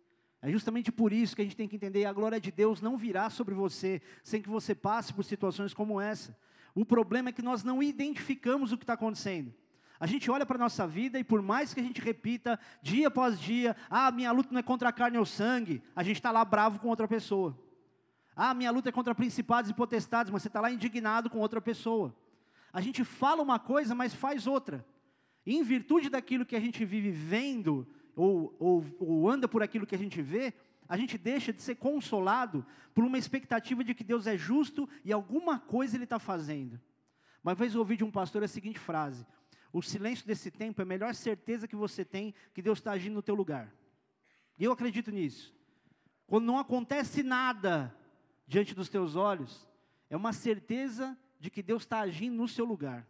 É 0.41 0.51
justamente 0.51 0.91
por 0.91 1.13
isso 1.13 1.37
que 1.37 1.43
a 1.43 1.45
gente 1.45 1.57
tem 1.57 1.69
que 1.69 1.77
entender: 1.77 2.05
a 2.05 2.13
glória 2.13 2.41
de 2.41 2.51
Deus 2.51 2.83
não 2.83 2.97
virá 2.97 3.31
sobre 3.31 3.55
você 3.55 4.03
sem 4.25 4.43
que 4.43 4.49
você 4.49 4.75
passe 4.75 5.13
por 5.13 5.25
situações 5.25 5.73
como 5.73 6.01
essa. 6.01 6.37
O 6.75 6.85
problema 6.85 7.29
é 7.29 7.33
que 7.33 7.43
nós 7.43 7.63
não 7.63 7.83
identificamos 7.83 8.73
o 8.73 8.77
que 8.77 8.83
está 8.83 8.95
acontecendo. 8.95 9.55
A 10.03 10.07
gente 10.09 10.29
olha 10.29 10.45
para 10.45 10.57
a 10.57 10.59
nossa 10.59 10.85
vida 10.85 11.17
e 11.17 11.23
por 11.23 11.41
mais 11.41 11.73
que 11.73 11.79
a 11.79 11.83
gente 11.83 12.01
repita 12.01 12.59
dia 12.83 13.07
após 13.07 13.39
dia, 13.39 13.77
ah, 13.89 14.11
minha 14.11 14.33
luta 14.33 14.49
não 14.51 14.59
é 14.59 14.63
contra 14.63 14.89
a 14.89 14.93
carne 14.93 15.17
ou 15.17 15.25
sangue, 15.25 15.81
a 15.95 16.03
gente 16.03 16.17
está 16.17 16.33
lá 16.33 16.45
bravo 16.45 16.81
com 16.81 16.89
outra 16.89 17.07
pessoa. 17.07 17.57
Ah, 18.35 18.53
minha 18.53 18.73
luta 18.73 18.89
é 18.89 18.93
contra 18.93 19.15
principados 19.15 19.71
e 19.71 19.75
potestades, 19.75 20.33
mas 20.33 20.43
você 20.43 20.49
está 20.49 20.61
lá 20.61 20.73
indignado 20.73 21.31
com 21.31 21.39
outra 21.39 21.61
pessoa. 21.61 22.13
A 22.73 22.81
gente 22.81 23.05
fala 23.05 23.45
uma 23.45 23.61
coisa, 23.61 23.95
mas 23.95 24.13
faz 24.13 24.49
outra. 24.49 24.85
E 25.47 25.55
em 25.55 25.63
virtude 25.63 26.11
daquilo 26.11 26.45
que 26.45 26.57
a 26.57 26.61
gente 26.61 26.85
vive 26.85 27.13
vendo, 27.13 27.87
ou, 28.17 28.57
ou, 28.59 28.85
ou 28.99 29.31
anda 29.31 29.47
por 29.47 29.63
aquilo 29.63 29.87
que 29.87 29.95
a 29.95 29.99
gente 29.99 30.21
vê, 30.21 30.53
a 30.89 30.97
gente 30.97 31.17
deixa 31.17 31.53
de 31.53 31.63
ser 31.63 31.77
consolado 31.77 32.67
por 32.93 33.05
uma 33.05 33.19
expectativa 33.19 33.85
de 33.85 33.95
que 33.95 34.03
Deus 34.03 34.27
é 34.27 34.37
justo 34.37 34.89
e 35.05 35.13
alguma 35.13 35.61
coisa 35.61 35.97
Ele 35.97 36.03
está 36.03 36.19
fazendo. 36.19 36.81
Uma 37.45 37.55
vez 37.55 37.73
eu 37.73 37.79
ouvi 37.79 37.97
de 37.97 38.03
um 38.03 38.11
pastor 38.11 38.43
a 38.43 38.49
seguinte 38.49 38.81
frase: 38.81 39.25
o 39.73 39.81
silêncio 39.81 40.27
desse 40.27 40.51
tempo 40.51 40.81
é 40.81 40.85
a 40.85 40.87
melhor 40.87 41.15
certeza 41.15 41.67
que 41.67 41.75
você 41.75 42.05
tem 42.05 42.35
que 42.53 42.61
Deus 42.61 42.79
está 42.79 42.93
agindo 42.93 43.15
no 43.15 43.23
teu 43.23 43.35
lugar. 43.35 43.73
E 44.59 44.65
eu 44.65 44.73
acredito 44.73 45.11
nisso. 45.11 45.55
Quando 46.27 46.45
não 46.45 46.59
acontece 46.59 47.23
nada 47.23 47.95
diante 48.47 48.75
dos 48.75 48.89
teus 48.89 49.17
olhos, 49.17 49.67
é 50.11 50.17
uma 50.17 50.33
certeza 50.33 51.19
de 51.41 51.51
que 51.51 51.63
Deus 51.63 51.83
está 51.83 52.01
agindo 52.01 52.37
no 52.37 52.47
seu 52.47 52.65
lugar. 52.65 53.09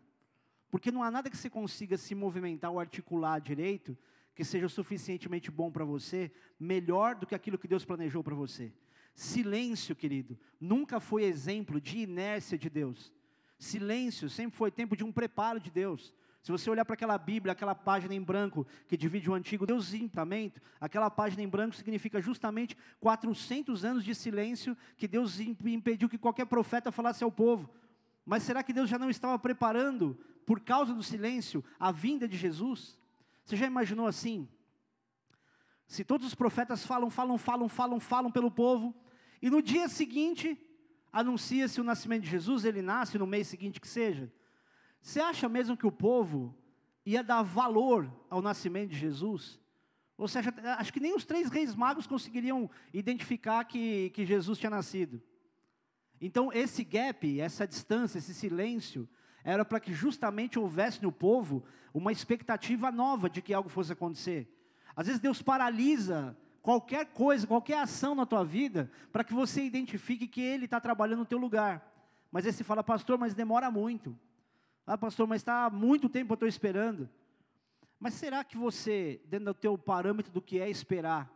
Porque 0.70 0.90
não 0.90 1.02
há 1.02 1.10
nada 1.10 1.28
que 1.28 1.36
você 1.36 1.50
consiga 1.50 1.98
se 1.98 2.14
movimentar 2.14 2.70
ou 2.70 2.80
articular 2.80 3.40
direito 3.40 3.98
que 4.34 4.44
seja 4.44 4.68
suficientemente 4.68 5.50
bom 5.50 5.70
para 5.70 5.84
você, 5.84 6.32
melhor 6.58 7.14
do 7.14 7.26
que 7.26 7.34
aquilo 7.34 7.58
que 7.58 7.68
Deus 7.68 7.84
planejou 7.84 8.24
para 8.24 8.34
você. 8.34 8.72
Silêncio, 9.14 9.94
querido, 9.94 10.38
nunca 10.58 10.98
foi 10.98 11.24
exemplo 11.24 11.80
de 11.80 11.98
inércia 11.98 12.56
de 12.56 12.70
Deus. 12.70 13.12
Silêncio 13.58 14.30
sempre 14.30 14.56
foi 14.56 14.70
tempo 14.70 14.96
de 14.96 15.04
um 15.04 15.12
preparo 15.12 15.60
de 15.60 15.70
Deus. 15.70 16.14
Se 16.42 16.50
você 16.50 16.68
olhar 16.68 16.84
para 16.84 16.94
aquela 16.94 17.16
Bíblia, 17.16 17.52
aquela 17.52 17.74
página 17.74 18.12
em 18.14 18.20
branco 18.20 18.66
que 18.88 18.96
divide 18.96 19.30
o 19.30 19.34
Antigo 19.34 19.64
Deus 19.64 19.92
Testamento, 19.92 20.60
aquela 20.80 21.08
página 21.08 21.40
em 21.40 21.48
branco 21.48 21.76
significa 21.76 22.20
justamente 22.20 22.76
400 22.98 23.84
anos 23.84 24.04
de 24.04 24.12
silêncio 24.12 24.76
que 24.96 25.06
Deus 25.06 25.38
impediu 25.38 26.08
que 26.08 26.18
qualquer 26.18 26.46
profeta 26.46 26.90
falasse 26.90 27.22
ao 27.22 27.30
povo. 27.30 27.70
Mas 28.26 28.42
será 28.42 28.60
que 28.64 28.72
Deus 28.72 28.90
já 28.90 28.98
não 28.98 29.08
estava 29.08 29.38
preparando, 29.38 30.18
por 30.44 30.58
causa 30.58 30.92
do 30.92 31.02
silêncio, 31.02 31.64
a 31.78 31.92
vinda 31.92 32.26
de 32.26 32.36
Jesus? 32.36 32.98
Você 33.44 33.56
já 33.56 33.66
imaginou 33.66 34.08
assim? 34.08 34.48
Se 35.86 36.02
todos 36.02 36.26
os 36.26 36.34
profetas 36.34 36.84
falam, 36.84 37.08
falam, 37.08 37.38
falam, 37.38 37.68
falam, 37.68 38.00
falam 38.00 38.32
pelo 38.32 38.50
povo, 38.50 38.92
e 39.40 39.48
no 39.48 39.62
dia 39.62 39.88
seguinte 39.88 40.58
anuncia-se 41.12 41.80
o 41.80 41.84
nascimento 41.84 42.24
de 42.24 42.30
Jesus, 42.30 42.64
ele 42.64 42.82
nasce 42.82 43.16
no 43.16 43.28
mês 43.28 43.46
seguinte 43.46 43.80
que 43.80 43.86
seja. 43.86 44.32
Você 45.02 45.20
acha 45.20 45.48
mesmo 45.48 45.76
que 45.76 45.86
o 45.86 45.92
povo 45.92 46.54
ia 47.04 47.24
dar 47.24 47.42
valor 47.42 48.10
ao 48.30 48.40
nascimento 48.40 48.90
de 48.90 48.98
Jesus? 48.98 49.60
Ou 50.16 50.28
seja, 50.28 50.54
acho 50.78 50.92
que 50.92 51.00
nem 51.00 51.14
os 51.14 51.24
três 51.24 51.50
reis 51.50 51.74
magos 51.74 52.06
conseguiriam 52.06 52.70
identificar 52.94 53.64
que, 53.64 54.10
que 54.10 54.24
Jesus 54.24 54.58
tinha 54.58 54.70
nascido. 54.70 55.20
Então, 56.20 56.52
esse 56.52 56.84
gap, 56.84 57.40
essa 57.40 57.66
distância, 57.66 58.18
esse 58.18 58.32
silêncio, 58.32 59.08
era 59.42 59.64
para 59.64 59.80
que 59.80 59.92
justamente 59.92 60.56
houvesse 60.56 61.02
no 61.02 61.10
povo 61.10 61.64
uma 61.92 62.12
expectativa 62.12 62.92
nova 62.92 63.28
de 63.28 63.42
que 63.42 63.52
algo 63.52 63.68
fosse 63.68 63.92
acontecer. 63.92 64.48
Às 64.94 65.08
vezes 65.08 65.20
Deus 65.20 65.42
paralisa 65.42 66.38
qualquer 66.62 67.06
coisa, 67.06 67.44
qualquer 67.44 67.78
ação 67.78 68.14
na 68.14 68.24
tua 68.24 68.44
vida, 68.44 68.88
para 69.10 69.24
que 69.24 69.34
você 69.34 69.64
identifique 69.64 70.28
que 70.28 70.40
Ele 70.40 70.66
está 70.66 70.80
trabalhando 70.80 71.20
no 71.20 71.26
teu 71.26 71.38
lugar. 71.38 71.92
Mas 72.30 72.46
aí 72.46 72.52
você 72.52 72.62
fala, 72.62 72.84
pastor, 72.84 73.18
mas 73.18 73.34
demora 73.34 73.68
muito. 73.68 74.16
Ah, 74.86 74.98
pastor, 74.98 75.26
mas 75.26 75.40
está 75.40 75.66
há 75.66 75.70
muito 75.70 76.08
tempo 76.08 76.32
eu 76.32 76.34
estou 76.34 76.48
esperando. 76.48 77.08
Mas 77.98 78.14
será 78.14 78.42
que 78.42 78.56
você, 78.56 79.20
dentro 79.26 79.46
do 79.46 79.54
teu 79.54 79.78
parâmetro 79.78 80.32
do 80.32 80.42
que 80.42 80.58
é 80.58 80.68
esperar, 80.68 81.32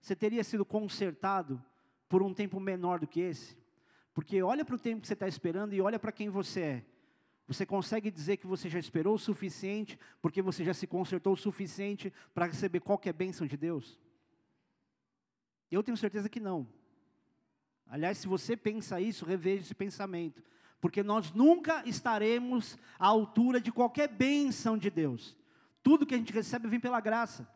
você 0.00 0.16
teria 0.16 0.42
sido 0.42 0.64
consertado 0.64 1.62
por 2.08 2.22
um 2.22 2.34
tempo 2.34 2.58
menor 2.58 2.98
do 2.98 3.06
que 3.06 3.20
esse? 3.20 3.56
Porque 4.12 4.42
olha 4.42 4.64
para 4.64 4.74
o 4.74 4.78
tempo 4.78 5.02
que 5.02 5.06
você 5.06 5.12
está 5.12 5.28
esperando 5.28 5.72
e 5.72 5.80
olha 5.80 5.98
para 5.98 6.10
quem 6.10 6.28
você 6.28 6.60
é. 6.60 6.84
Você 7.46 7.64
consegue 7.64 8.10
dizer 8.10 8.38
que 8.38 8.46
você 8.46 8.68
já 8.68 8.78
esperou 8.78 9.14
o 9.14 9.18
suficiente, 9.18 9.98
porque 10.20 10.42
você 10.42 10.64
já 10.64 10.74
se 10.74 10.86
consertou 10.86 11.32
o 11.32 11.36
suficiente 11.36 12.12
para 12.34 12.46
receber 12.46 12.80
qualquer 12.80 13.12
bênção 13.12 13.46
de 13.46 13.56
Deus? 13.56 13.98
Eu 15.70 15.82
tenho 15.82 15.96
certeza 15.96 16.28
que 16.28 16.40
não. 16.40 16.66
Aliás, 17.86 18.18
se 18.18 18.26
você 18.26 18.56
pensa 18.56 19.00
isso, 19.00 19.24
reveja 19.24 19.62
esse 19.62 19.74
pensamento 19.74 20.42
porque 20.80 21.02
nós 21.02 21.32
nunca 21.32 21.86
estaremos 21.86 22.78
à 22.98 23.06
altura 23.06 23.60
de 23.60 23.70
qualquer 23.70 24.08
bênção 24.08 24.78
de 24.78 24.90
Deus. 24.90 25.36
Tudo 25.82 26.06
que 26.06 26.14
a 26.14 26.18
gente 26.18 26.32
recebe 26.32 26.68
vem 26.68 26.80
pela 26.80 27.00
graça. 27.00 27.48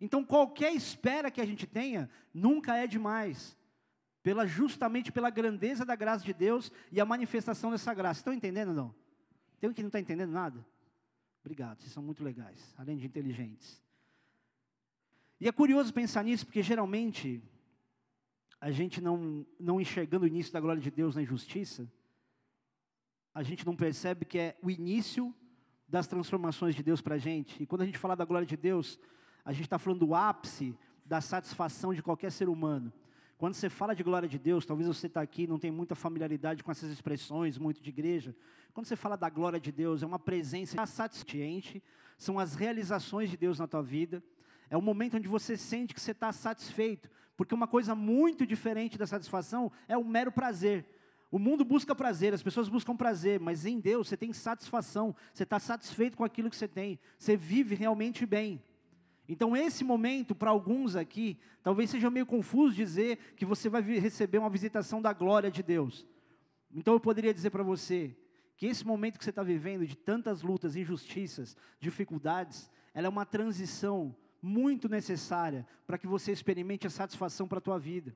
Então, 0.00 0.24
qualquer 0.24 0.74
espera 0.74 1.30
que 1.30 1.40
a 1.40 1.46
gente 1.46 1.66
tenha, 1.66 2.10
nunca 2.32 2.76
é 2.76 2.86
demais, 2.86 3.56
pela, 4.22 4.46
justamente 4.46 5.12
pela 5.12 5.30
grandeza 5.30 5.84
da 5.84 5.94
graça 5.94 6.24
de 6.24 6.32
Deus 6.32 6.72
e 6.90 7.00
a 7.00 7.04
manifestação 7.04 7.70
dessa 7.70 7.94
graça. 7.94 8.20
Estão 8.20 8.32
entendendo 8.32 8.68
ou 8.68 8.74
não? 8.74 8.94
Tem 9.60 9.70
um 9.70 9.72
que 9.72 9.82
não 9.82 9.88
está 9.88 10.00
entendendo 10.00 10.30
nada? 10.30 10.66
Obrigado, 11.40 11.80
vocês 11.80 11.92
são 11.92 12.02
muito 12.02 12.24
legais, 12.24 12.74
além 12.76 12.96
de 12.96 13.06
inteligentes. 13.06 13.80
E 15.40 15.46
é 15.46 15.52
curioso 15.52 15.92
pensar 15.92 16.24
nisso, 16.24 16.46
porque 16.46 16.62
geralmente, 16.62 17.42
a 18.60 18.70
gente 18.70 19.00
não, 19.00 19.46
não 19.60 19.80
enxergando 19.80 20.24
o 20.24 20.28
início 20.28 20.52
da 20.52 20.60
glória 20.60 20.80
de 20.80 20.90
Deus 20.90 21.14
na 21.14 21.22
injustiça, 21.22 21.90
a 23.34 23.42
gente 23.42 23.66
não 23.66 23.74
percebe 23.74 24.24
que 24.24 24.38
é 24.38 24.56
o 24.62 24.70
início 24.70 25.34
das 25.88 26.06
transformações 26.06 26.74
de 26.74 26.82
Deus 26.82 27.00
para 27.00 27.16
a 27.16 27.18
gente. 27.18 27.60
E 27.62 27.66
quando 27.66 27.82
a 27.82 27.84
gente 27.84 27.98
fala 27.98 28.14
da 28.14 28.24
glória 28.24 28.46
de 28.46 28.56
Deus, 28.56 28.98
a 29.44 29.52
gente 29.52 29.64
está 29.64 29.78
falando 29.78 30.06
do 30.06 30.14
ápice 30.14 30.74
da 31.04 31.20
satisfação 31.20 31.92
de 31.92 32.02
qualquer 32.02 32.30
ser 32.30 32.48
humano. 32.48 32.92
Quando 33.36 33.54
você 33.54 33.68
fala 33.68 33.94
de 33.94 34.02
glória 34.02 34.28
de 34.28 34.38
Deus, 34.38 34.64
talvez 34.64 34.88
você 34.88 35.08
está 35.08 35.20
aqui 35.20 35.46
não 35.46 35.58
tem 35.58 35.70
muita 35.70 35.94
familiaridade 35.94 36.62
com 36.62 36.70
essas 36.70 36.90
expressões, 36.90 37.58
muito 37.58 37.82
de 37.82 37.90
igreja. 37.90 38.34
Quando 38.72 38.86
você 38.86 38.96
fala 38.96 39.16
da 39.16 39.28
glória 39.28 39.58
de 39.58 39.72
Deus, 39.72 40.02
é 40.02 40.06
uma 40.06 40.18
presença 40.18 40.86
satisfaciente, 40.86 41.82
são 42.16 42.38
as 42.38 42.54
realizações 42.54 43.28
de 43.28 43.36
Deus 43.36 43.58
na 43.58 43.66
tua 43.66 43.82
vida. 43.82 44.22
É 44.70 44.76
o 44.76 44.82
momento 44.82 45.16
onde 45.16 45.28
você 45.28 45.56
sente 45.56 45.92
que 45.92 46.00
você 46.00 46.12
está 46.12 46.32
satisfeito, 46.32 47.10
porque 47.36 47.54
uma 47.54 47.66
coisa 47.66 47.94
muito 47.94 48.46
diferente 48.46 48.96
da 48.96 49.06
satisfação 49.06 49.70
é 49.88 49.96
o 49.96 50.04
mero 50.04 50.30
prazer. 50.30 50.86
O 51.30 51.38
mundo 51.38 51.64
busca 51.64 51.94
prazer, 51.94 52.32
as 52.32 52.42
pessoas 52.42 52.68
buscam 52.68 52.96
prazer, 52.96 53.40
mas 53.40 53.66
em 53.66 53.80
Deus 53.80 54.08
você 54.08 54.16
tem 54.16 54.32
satisfação, 54.32 55.14
você 55.32 55.42
está 55.42 55.58
satisfeito 55.58 56.16
com 56.16 56.24
aquilo 56.24 56.48
que 56.48 56.56
você 56.56 56.68
tem, 56.68 56.98
você 57.18 57.36
vive 57.36 57.74
realmente 57.74 58.24
bem. 58.24 58.62
Então, 59.28 59.56
esse 59.56 59.82
momento, 59.82 60.34
para 60.34 60.50
alguns 60.50 60.96
aqui, 60.96 61.38
talvez 61.62 61.90
seja 61.90 62.10
meio 62.10 62.26
confuso 62.26 62.76
dizer 62.76 63.18
que 63.36 63.44
você 63.44 63.68
vai 63.68 63.80
receber 63.82 64.38
uma 64.38 64.50
visitação 64.50 65.00
da 65.00 65.12
glória 65.12 65.50
de 65.50 65.62
Deus. 65.62 66.06
Então, 66.70 66.92
eu 66.92 67.00
poderia 67.00 67.32
dizer 67.32 67.50
para 67.50 67.62
você 67.62 68.14
que 68.56 68.66
esse 68.66 68.86
momento 68.86 69.18
que 69.18 69.24
você 69.24 69.30
está 69.30 69.42
vivendo, 69.42 69.86
de 69.86 69.96
tantas 69.96 70.42
lutas, 70.42 70.76
injustiças, 70.76 71.56
dificuldades, 71.80 72.70
ela 72.92 73.06
é 73.06 73.10
uma 73.10 73.24
transição 73.24 74.14
muito 74.42 74.88
necessária 74.90 75.66
para 75.86 75.96
que 75.96 76.06
você 76.06 76.30
experimente 76.30 76.86
a 76.86 76.90
satisfação 76.90 77.48
para 77.48 77.58
a 77.58 77.62
tua 77.62 77.78
vida 77.78 78.14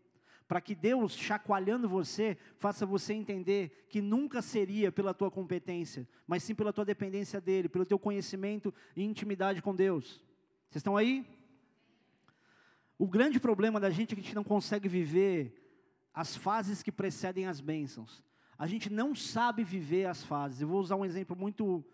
para 0.49 0.63
que 0.63 0.75
Deus, 0.75 1.15
chacoalhando 1.15 1.87
você, 1.87 2.39
faça 2.57 2.87
você 2.87 3.13
entender 3.13 3.87
que 3.91 4.01
nunca 4.01 4.41
seria 4.41 4.91
pela 4.91 5.13
tua 5.13 5.31
competência, 5.31 6.09
mas 6.27 6.43
sim 6.43 6.55
pela 6.55 6.73
tua 6.73 6.87
dependência 6.87 7.39
dEle, 7.39 7.69
pelo 7.69 7.85
teu 7.85 7.99
conhecimento 7.99 8.73
e 8.97 9.05
intimidade 9.05 9.61
com 9.61 9.77
Deus. 9.77 10.25
Vocês 10.71 10.77
estão 10.77 10.97
aí? 10.97 11.27
O 12.99 13.07
grande 13.07 13.39
problema 13.39 13.79
da 13.79 13.91
gente 13.91 14.13
é 14.13 14.15
que 14.15 14.23
a 14.23 14.25
gente 14.25 14.35
não 14.35 14.43
consegue 14.43 14.89
viver 14.89 15.55
as 16.15 16.35
fases 16.35 16.83
que 16.83 16.91
precedem 16.91 17.47
as 17.47 17.61
bênçãos. 17.61 18.25
A 18.57 18.67
gente 18.67 18.91
não 18.91 19.15
sabe 19.15 19.63
viver 19.63 20.07
as 20.07 20.25
fases. 20.25 20.63
Eu 20.63 20.69
vou 20.69 20.81
usar 20.81 20.97
um 20.97 21.05
exemplo 21.05 21.37
muito 21.37 21.85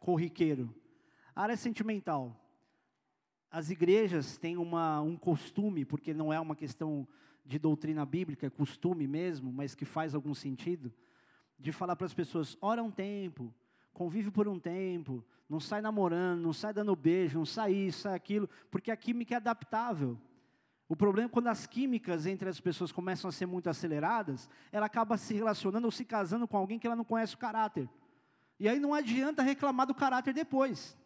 corriqueiro. 0.00 0.74
A 1.34 1.44
área 1.44 1.56
sentimental 1.56 2.36
as 3.50 3.68
igrejas 3.70 4.36
têm 4.36 4.56
uma, 4.56 5.00
um 5.00 5.16
costume, 5.16 5.84
porque 5.84 6.14
não 6.14 6.32
é 6.32 6.38
uma 6.38 6.54
questão 6.54 7.06
de 7.44 7.58
doutrina 7.58 8.06
bíblica, 8.06 8.46
é 8.46 8.50
costume 8.50 9.06
mesmo, 9.08 9.52
mas 9.52 9.74
que 9.74 9.84
faz 9.84 10.14
algum 10.14 10.34
sentido, 10.34 10.92
de 11.58 11.72
falar 11.72 11.96
para 11.96 12.06
as 12.06 12.14
pessoas: 12.14 12.56
ora 12.60 12.82
um 12.82 12.90
tempo, 12.90 13.52
convive 13.92 14.30
por 14.30 14.46
um 14.46 14.58
tempo, 14.58 15.24
não 15.48 15.58
sai 15.58 15.80
namorando, 15.80 16.40
não 16.40 16.52
sai 16.52 16.72
dando 16.72 16.94
beijo, 16.94 17.38
não 17.38 17.44
sai 17.44 17.72
isso, 17.72 18.02
sai 18.02 18.14
aquilo, 18.14 18.48
porque 18.70 18.90
a 18.90 18.96
química 18.96 19.34
é 19.34 19.36
adaptável. 19.36 20.16
O 20.88 20.96
problema 20.96 21.28
é 21.28 21.30
quando 21.30 21.48
as 21.48 21.66
químicas 21.66 22.26
entre 22.26 22.48
as 22.48 22.60
pessoas 22.60 22.90
começam 22.90 23.28
a 23.28 23.32
ser 23.32 23.46
muito 23.46 23.70
aceleradas, 23.70 24.48
ela 24.72 24.86
acaba 24.86 25.16
se 25.16 25.34
relacionando 25.34 25.86
ou 25.86 25.90
se 25.90 26.04
casando 26.04 26.48
com 26.48 26.56
alguém 26.56 26.78
que 26.78 26.86
ela 26.86 26.96
não 26.96 27.04
conhece 27.04 27.34
o 27.34 27.38
caráter. 27.38 27.88
E 28.58 28.68
aí 28.68 28.78
não 28.80 28.92
adianta 28.92 29.42
reclamar 29.42 29.86
do 29.86 29.94
caráter 29.94 30.34
depois. 30.34 30.96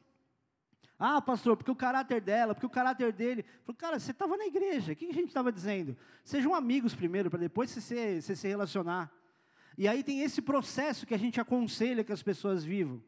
Ah, 0.98 1.20
pastor, 1.20 1.56
porque 1.56 1.70
o 1.70 1.76
caráter 1.76 2.20
dela, 2.20 2.54
porque 2.54 2.66
o 2.66 2.70
caráter 2.70 3.12
dele. 3.12 3.44
Falei, 3.64 3.76
cara, 3.76 3.98
você 3.98 4.10
estava 4.10 4.36
na 4.36 4.46
igreja, 4.46 4.92
o 4.92 4.96
que 4.96 5.06
a 5.06 5.12
gente 5.12 5.28
estava 5.28 5.50
dizendo? 5.50 5.96
Sejam 6.24 6.54
amigos 6.54 6.94
primeiro, 6.94 7.30
para 7.30 7.40
depois 7.40 7.70
você 7.70 7.80
se, 7.80 8.22
você 8.22 8.36
se 8.36 8.48
relacionar. 8.48 9.12
E 9.76 9.88
aí 9.88 10.04
tem 10.04 10.20
esse 10.20 10.40
processo 10.40 11.06
que 11.06 11.14
a 11.14 11.18
gente 11.18 11.40
aconselha 11.40 12.04
que 12.04 12.12
as 12.12 12.22
pessoas 12.22 12.64
vivam. 12.64 13.02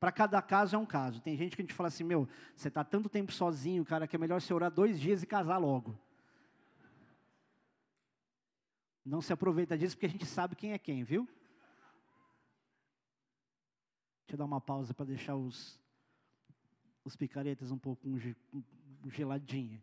Para 0.00 0.12
cada 0.12 0.40
caso 0.40 0.76
é 0.76 0.78
um 0.78 0.86
caso. 0.86 1.20
Tem 1.20 1.36
gente 1.36 1.56
que 1.56 1.62
a 1.62 1.64
gente 1.64 1.74
fala 1.74 1.88
assim, 1.88 2.04
meu, 2.04 2.28
você 2.54 2.68
está 2.68 2.82
tanto 2.82 3.08
tempo 3.08 3.32
sozinho, 3.32 3.84
cara, 3.84 4.06
que 4.06 4.16
é 4.16 4.18
melhor 4.18 4.40
você 4.40 4.52
orar 4.52 4.70
dois 4.70 5.00
dias 5.00 5.22
e 5.22 5.26
casar 5.26 5.58
logo. 5.58 5.98
Não 9.04 9.20
se 9.20 9.32
aproveita 9.32 9.76
disso 9.78 9.94
porque 9.94 10.06
a 10.06 10.10
gente 10.10 10.26
sabe 10.26 10.56
quem 10.56 10.72
é 10.72 10.78
quem, 10.78 11.04
viu? 11.04 11.28
Deixa 14.26 14.34
eu 14.34 14.38
dar 14.38 14.44
uma 14.44 14.60
pausa 14.60 14.92
para 14.92 15.06
deixar 15.06 15.36
os, 15.36 15.78
os 17.06 17.14
picaretas 17.14 17.70
um 17.70 17.78
pouco 17.78 18.08
um, 18.08 18.18
geladinha. 19.08 19.80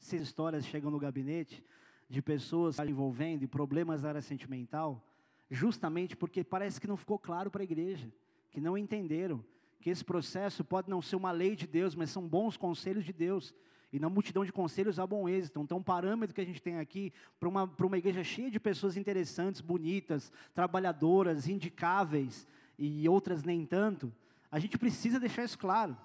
Essas 0.00 0.20
histórias 0.20 0.64
chegam 0.64 0.90
no 0.90 0.98
gabinete 0.98 1.64
de 2.08 2.22
pessoas 2.22 2.78
envolvendo 2.78 3.42
e 3.42 3.48
problemas 3.48 4.02
da 4.02 4.10
área 4.10 4.22
sentimental, 4.22 5.04
justamente 5.50 6.16
porque 6.16 6.44
parece 6.44 6.80
que 6.80 6.86
não 6.86 6.96
ficou 6.96 7.18
claro 7.18 7.50
para 7.50 7.62
a 7.62 7.64
igreja, 7.64 8.12
que 8.52 8.60
não 8.60 8.78
entenderam 8.78 9.44
que 9.80 9.90
esse 9.90 10.04
processo 10.04 10.64
pode 10.64 10.88
não 10.88 11.02
ser 11.02 11.16
uma 11.16 11.32
lei 11.32 11.56
de 11.56 11.66
Deus, 11.66 11.96
mas 11.96 12.10
são 12.10 12.28
bons 12.28 12.56
conselhos 12.56 13.04
de 13.04 13.12
Deus. 13.12 13.52
E 13.92 13.98
na 13.98 14.08
multidão 14.08 14.44
de 14.44 14.52
conselhos 14.52 14.98
há 14.98 15.06
bom 15.06 15.28
êxito. 15.28 15.60
Então, 15.60 15.78
um 15.78 15.82
parâmetro 15.82 16.34
que 16.34 16.40
a 16.40 16.44
gente 16.44 16.62
tem 16.62 16.78
aqui 16.78 17.12
para 17.38 17.48
uma, 17.48 17.64
uma 17.78 17.98
igreja 17.98 18.22
cheia 18.22 18.50
de 18.50 18.60
pessoas 18.60 18.96
interessantes, 18.96 19.60
bonitas, 19.60 20.32
trabalhadoras, 20.54 21.48
indicáveis 21.48 22.46
e 22.78 23.08
outras 23.08 23.44
nem 23.44 23.64
tanto, 23.66 24.12
a 24.54 24.60
gente 24.60 24.78
precisa 24.78 25.18
deixar 25.18 25.42
isso 25.42 25.58
claro. 25.58 25.96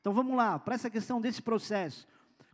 Então 0.00 0.12
vamos 0.12 0.36
lá, 0.36 0.58
para 0.58 0.74
essa 0.74 0.90
questão 0.90 1.20
desse 1.20 1.40
processo. 1.40 2.04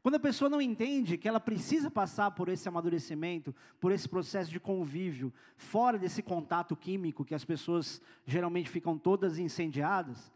Quando 0.03 0.17
a 0.17 0.21
pessoa 0.21 0.51
não 0.51 0.61
entende 0.61 1.17
que 1.17 1.27
ela 1.27 1.41
precisa 1.41 1.91
passar 1.91 2.33
por 2.33 2.51
esse 2.51 2.69
amadurecimento, 2.69 3.55
por 3.81 3.91
esse 3.91 4.07
processo 4.07 4.51
de 4.51 4.61
convívio, 4.61 5.33
fora 5.57 5.99
desse 5.99 6.23
contato 6.23 6.77
químico 6.77 7.25
que 7.25 7.35
as 7.35 7.47
pessoas 7.47 7.99
geralmente 8.27 8.69
ficam 8.69 8.99
todas 8.99 9.39
incendiadas, 9.39 10.31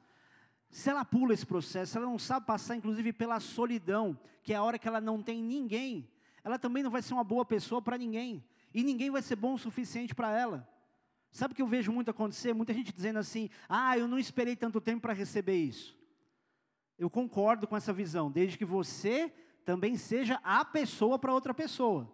se 0.71 0.88
ela 0.88 1.04
pula 1.04 1.35
esse 1.35 1.45
processo, 1.45 1.99
ela 1.99 2.07
não 2.07 2.19
sabe 2.19 2.47
passar, 2.47 2.75
inclusive, 2.75 3.12
pela 3.12 3.38
solidão, 3.38 4.19
que 4.42 4.54
é 4.54 4.57
a 4.57 4.62
hora 4.62 4.78
que 4.78 4.88
ela 4.88 5.02
não 5.02 5.23
tem 5.23 5.42
ninguém, 5.42 6.09
ela 6.42 6.59
também 6.59 6.83
não 6.83 6.90
vai 6.90 7.02
ser 7.02 7.12
uma 7.12 7.23
boa 7.23 7.45
pessoa 7.45 7.83
para 7.83 7.99
ninguém. 7.99 8.42
E 8.73 8.83
ninguém 8.83 9.11
vai 9.11 9.21
ser 9.21 9.37
bom 9.37 9.52
o 9.52 9.59
suficiente 9.59 10.14
para 10.14 10.33
ela. 10.35 10.66
Sabe 11.33 11.53
o 11.53 11.57
que 11.57 11.62
eu 11.62 11.67
vejo 11.67 11.91
muito 11.91 12.11
acontecer? 12.11 12.53
Muita 12.53 12.75
gente 12.75 12.93
dizendo 12.93 13.19
assim: 13.19 13.49
ah, 13.67 13.97
eu 13.97 14.07
não 14.07 14.19
esperei 14.19 14.55
tanto 14.55 14.81
tempo 14.83 15.01
para 15.01 15.15
receber 15.15 15.57
isso. 15.57 15.99
Eu 16.99 17.09
concordo 17.09 17.67
com 17.67 17.75
essa 17.75 17.93
visão, 17.93 18.31
desde 18.31 18.59
que 18.59 18.67
você 18.67 19.33
também 19.65 19.97
seja 19.97 20.39
a 20.45 20.62
pessoa 20.62 21.19
para 21.19 21.33
outra 21.33 21.55
pessoa. 21.55 22.12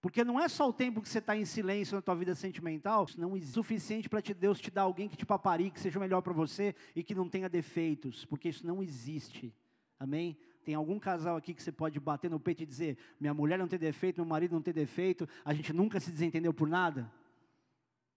Porque 0.00 0.24
não 0.24 0.40
é 0.40 0.48
só 0.48 0.68
o 0.68 0.72
tempo 0.72 1.02
que 1.02 1.08
você 1.08 1.18
está 1.18 1.36
em 1.36 1.44
silêncio 1.44 1.96
na 1.96 2.00
tua 2.00 2.14
vida 2.14 2.34
sentimental, 2.34 3.04
isso 3.04 3.20
não 3.20 3.36
é 3.36 3.40
suficiente 3.40 4.08
para 4.08 4.20
Deus 4.20 4.58
te 4.58 4.70
dar 4.70 4.82
alguém 4.82 5.08
que 5.08 5.16
te 5.16 5.26
paparique, 5.26 5.72
que 5.72 5.80
seja 5.80 6.00
melhor 6.00 6.22
para 6.22 6.32
você 6.32 6.74
e 6.94 7.02
que 7.02 7.14
não 7.14 7.28
tenha 7.28 7.48
defeitos, 7.48 8.24
porque 8.24 8.48
isso 8.48 8.66
não 8.66 8.82
existe. 8.82 9.52
Amém? 9.98 10.38
Tem 10.64 10.74
algum 10.74 10.98
casal 10.98 11.36
aqui 11.36 11.52
que 11.52 11.62
você 11.62 11.72
pode 11.72 11.98
bater 12.00 12.30
no 12.30 12.40
peito 12.40 12.62
e 12.62 12.66
dizer: 12.66 12.96
minha 13.20 13.34
mulher 13.34 13.58
não 13.58 13.68
tem 13.68 13.78
defeito, 13.78 14.16
meu 14.16 14.26
marido 14.26 14.54
não 14.54 14.62
tem 14.62 14.72
defeito, 14.72 15.28
a 15.44 15.52
gente 15.52 15.72
nunca 15.72 16.00
se 16.00 16.10
desentendeu 16.10 16.54
por 16.54 16.68
nada? 16.68 17.10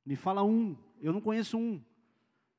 Me 0.05 0.15
fala 0.15 0.43
um, 0.43 0.75
eu 1.01 1.13
não 1.13 1.21
conheço 1.21 1.57
um. 1.57 1.81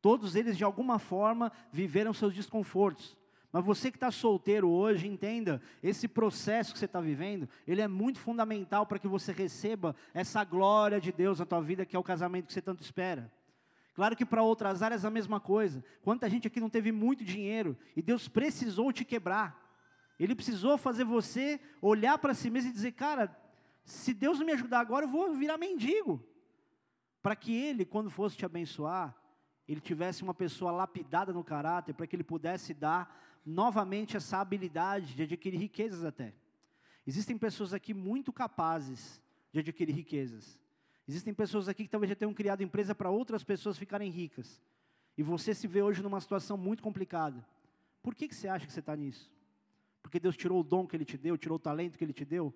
Todos 0.01 0.35
eles, 0.35 0.57
de 0.57 0.65
alguma 0.65 0.99
forma, 0.99 1.53
viveram 1.73 2.13
seus 2.13 2.35
desconfortos. 2.35 3.17
Mas 3.53 3.65
você 3.65 3.91
que 3.91 3.99
está 3.99 4.11
solteiro 4.11 4.69
hoje, 4.69 5.07
entenda, 5.07 5.61
esse 5.83 6.09
processo 6.09 6.73
que 6.73 6.79
você 6.79 6.87
está 6.87 7.01
vivendo, 7.01 7.49
ele 7.67 7.83
é 7.83 7.87
muito 7.87 8.19
fundamental 8.19 8.87
para 8.87 8.99
que 8.99 9.07
você 9.07 9.31
receba 9.31 9.95
essa 10.15 10.43
glória 10.43 10.99
de 10.99 11.13
Deus 11.13 11.39
na 11.39 11.45
tua 11.45 11.61
vida, 11.61 11.85
que 11.85 11.95
é 11.95 11.99
o 11.99 12.03
casamento 12.03 12.47
que 12.47 12.53
você 12.53 12.63
tanto 12.63 12.83
espera. 12.83 13.31
Claro 13.95 14.17
que 14.17 14.25
para 14.25 14.43
outras 14.43 14.83
áreas 14.83 15.05
a 15.05 15.11
mesma 15.11 15.39
coisa. 15.39 15.85
Quanta 16.03 16.31
gente 16.31 16.47
aqui 16.47 16.61
não 16.61 16.71
teve 16.71 16.91
muito 16.91 17.23
dinheiro 17.25 17.77
e 17.95 18.01
Deus 18.01 18.27
precisou 18.27 18.91
te 18.91 19.05
quebrar. 19.05 19.61
Ele 20.19 20.35
precisou 20.35 20.79
fazer 20.79 21.05
você 21.05 21.61
olhar 21.81 22.17
para 22.17 22.33
si 22.33 22.49
mesmo 22.49 22.71
e 22.71 22.73
dizer, 22.73 22.93
cara, 22.93 23.37
se 23.85 24.15
Deus 24.15 24.39
não 24.39 24.47
me 24.47 24.53
ajudar 24.53 24.81
agora, 24.81 25.05
eu 25.05 25.11
vou 25.11 25.35
virar 25.35 25.59
mendigo. 25.59 26.25
Para 27.23 27.37
que 27.37 27.55
Ele, 27.55 27.85
quando 27.85 28.11
fosse 28.11 28.37
te 28.37 28.45
abençoar, 28.45 29.17
Ele 29.69 29.81
tivesse 29.81 30.23
uma 30.23 30.35
pessoa 30.35 30.73
lapidada 30.73 31.33
no 31.33 31.45
caráter, 31.45 31.95
para 31.95 32.07
que 32.07 32.17
Ele 32.17 32.25
pudesse 32.25 32.75
dar 32.75 33.41
novamente 33.47 34.17
essa 34.17 34.39
habilidade 34.39 35.15
de 35.15 35.23
adquirir 35.23 35.59
riquezas 35.59 36.05
até. 36.05 36.35
Existem 37.07 37.37
pessoas 37.37 37.73
aqui 37.73 37.95
muito 37.95 38.33
capazes 38.33 39.21
de 39.53 39.61
adquirir 39.61 39.95
riquezas. 39.95 40.59
Existem 41.07 41.35
pessoas 41.35 41.69
aqui 41.69 41.85
que 41.85 41.91
talvez 41.91 42.09
já 42.09 42.17
tenham 42.17 42.33
criado 42.33 42.63
empresa 42.63 42.95
para 42.95 43.11
outras 43.11 43.43
pessoas 43.43 43.77
ficarem 43.77 44.11
ricas. 44.11 44.61
E 45.17 45.23
você 45.23 45.55
se 45.55 45.67
vê 45.67 45.83
hoje 45.83 46.03
numa 46.03 46.21
situação 46.21 46.57
muito 46.57 46.83
complicada. 46.83 47.45
Por 48.03 48.15
que, 48.15 48.29
que 48.29 48.35
você 48.35 48.49
acha 48.49 48.67
que 48.67 48.73
você 48.73 48.81
está 48.81 48.97
nisso? 48.97 49.31
Porque 50.03 50.19
Deus 50.19 50.37
tirou 50.37 50.61
o 50.61 50.65
dom 50.65 50.87
que 50.87 50.97
Ele 50.97 51.05
te 51.05 51.19
deu, 51.19 51.37
tirou 51.37 51.57
o 51.57 51.61
talento 51.61 51.99
que 51.99 52.05
Ele 52.05 52.13
te 52.13 52.25
deu? 52.25 52.55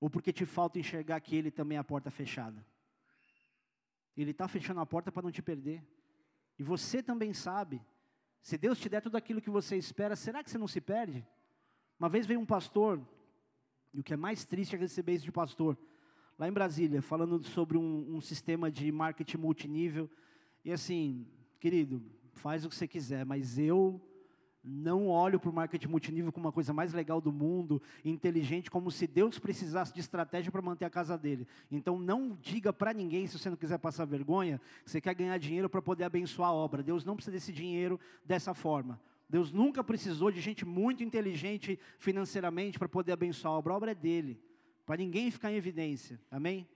Ou 0.00 0.08
porque 0.08 0.32
te 0.32 0.44
falta 0.44 0.78
enxergar 0.78 1.20
que 1.20 1.34
Ele 1.34 1.50
também 1.50 1.76
é 1.76 1.80
a 1.80 1.84
porta 1.84 2.10
fechada? 2.10 2.64
Ele 4.16 4.32
está 4.32 4.46
fechando 4.46 4.80
a 4.80 4.86
porta 4.86 5.10
para 5.10 5.22
não 5.22 5.30
te 5.30 5.42
perder. 5.42 5.84
E 6.58 6.62
você 6.62 7.02
também 7.02 7.32
sabe 7.32 7.82
se 8.42 8.58
Deus 8.58 8.78
te 8.78 8.88
der 8.88 9.00
tudo 9.00 9.16
aquilo 9.16 9.40
que 9.40 9.50
você 9.50 9.76
espera, 9.76 10.16
será 10.16 10.42
que 10.42 10.50
você 10.50 10.58
não 10.58 10.66
se 10.66 10.80
perde? 10.80 11.24
Uma 11.98 12.08
vez 12.08 12.26
veio 12.26 12.40
um 12.40 12.46
pastor, 12.46 13.00
e 13.94 14.00
o 14.00 14.02
que 14.02 14.12
é 14.12 14.16
mais 14.16 14.44
triste 14.44 14.74
é 14.74 14.78
receber 14.78 15.14
isso 15.14 15.24
de 15.24 15.32
pastor, 15.32 15.78
lá 16.36 16.48
em 16.48 16.52
Brasília, 16.52 17.00
falando 17.00 17.40
sobre 17.44 17.78
um, 17.78 18.16
um 18.16 18.20
sistema 18.20 18.68
de 18.70 18.90
marketing 18.90 19.36
multinível. 19.36 20.10
E 20.64 20.72
assim, 20.72 21.26
querido, 21.60 22.02
faz 22.32 22.64
o 22.64 22.68
que 22.68 22.74
você 22.74 22.88
quiser, 22.88 23.24
mas 23.24 23.58
eu 23.58 24.00
não 24.64 25.08
olho 25.08 25.40
para 25.40 25.50
o 25.50 25.52
marketing 25.52 25.88
multinível 25.88 26.32
como 26.32 26.46
uma 26.46 26.52
coisa 26.52 26.72
mais 26.72 26.92
legal 26.92 27.20
do 27.20 27.32
mundo, 27.32 27.82
inteligente, 28.04 28.70
como 28.70 28.90
se 28.90 29.06
Deus 29.06 29.38
precisasse 29.38 29.92
de 29.92 30.00
estratégia 30.00 30.52
para 30.52 30.62
manter 30.62 30.84
a 30.84 30.90
casa 30.90 31.18
dele. 31.18 31.46
Então 31.70 31.98
não 31.98 32.36
diga 32.40 32.72
para 32.72 32.92
ninguém, 32.92 33.26
se 33.26 33.38
você 33.38 33.50
não 33.50 33.56
quiser 33.56 33.78
passar 33.78 34.04
vergonha, 34.04 34.60
que 34.84 34.90
você 34.90 35.00
quer 35.00 35.14
ganhar 35.14 35.36
dinheiro 35.38 35.68
para 35.68 35.82
poder 35.82 36.04
abençoar 36.04 36.50
a 36.50 36.52
obra. 36.52 36.82
Deus 36.82 37.04
não 37.04 37.16
precisa 37.16 37.32
desse 37.32 37.52
dinheiro 37.52 37.98
dessa 38.24 38.54
forma. 38.54 39.00
Deus 39.28 39.50
nunca 39.50 39.82
precisou 39.82 40.30
de 40.30 40.40
gente 40.40 40.64
muito 40.64 41.02
inteligente 41.02 41.78
financeiramente 41.98 42.78
para 42.78 42.88
poder 42.88 43.12
abençoar 43.12 43.54
a 43.54 43.56
obra. 43.56 43.72
A 43.72 43.76
obra 43.76 43.90
é 43.90 43.94
dele, 43.94 44.40
para 44.86 44.96
ninguém 44.96 45.30
ficar 45.30 45.50
em 45.50 45.56
evidência. 45.56 46.20
Amém? 46.30 46.68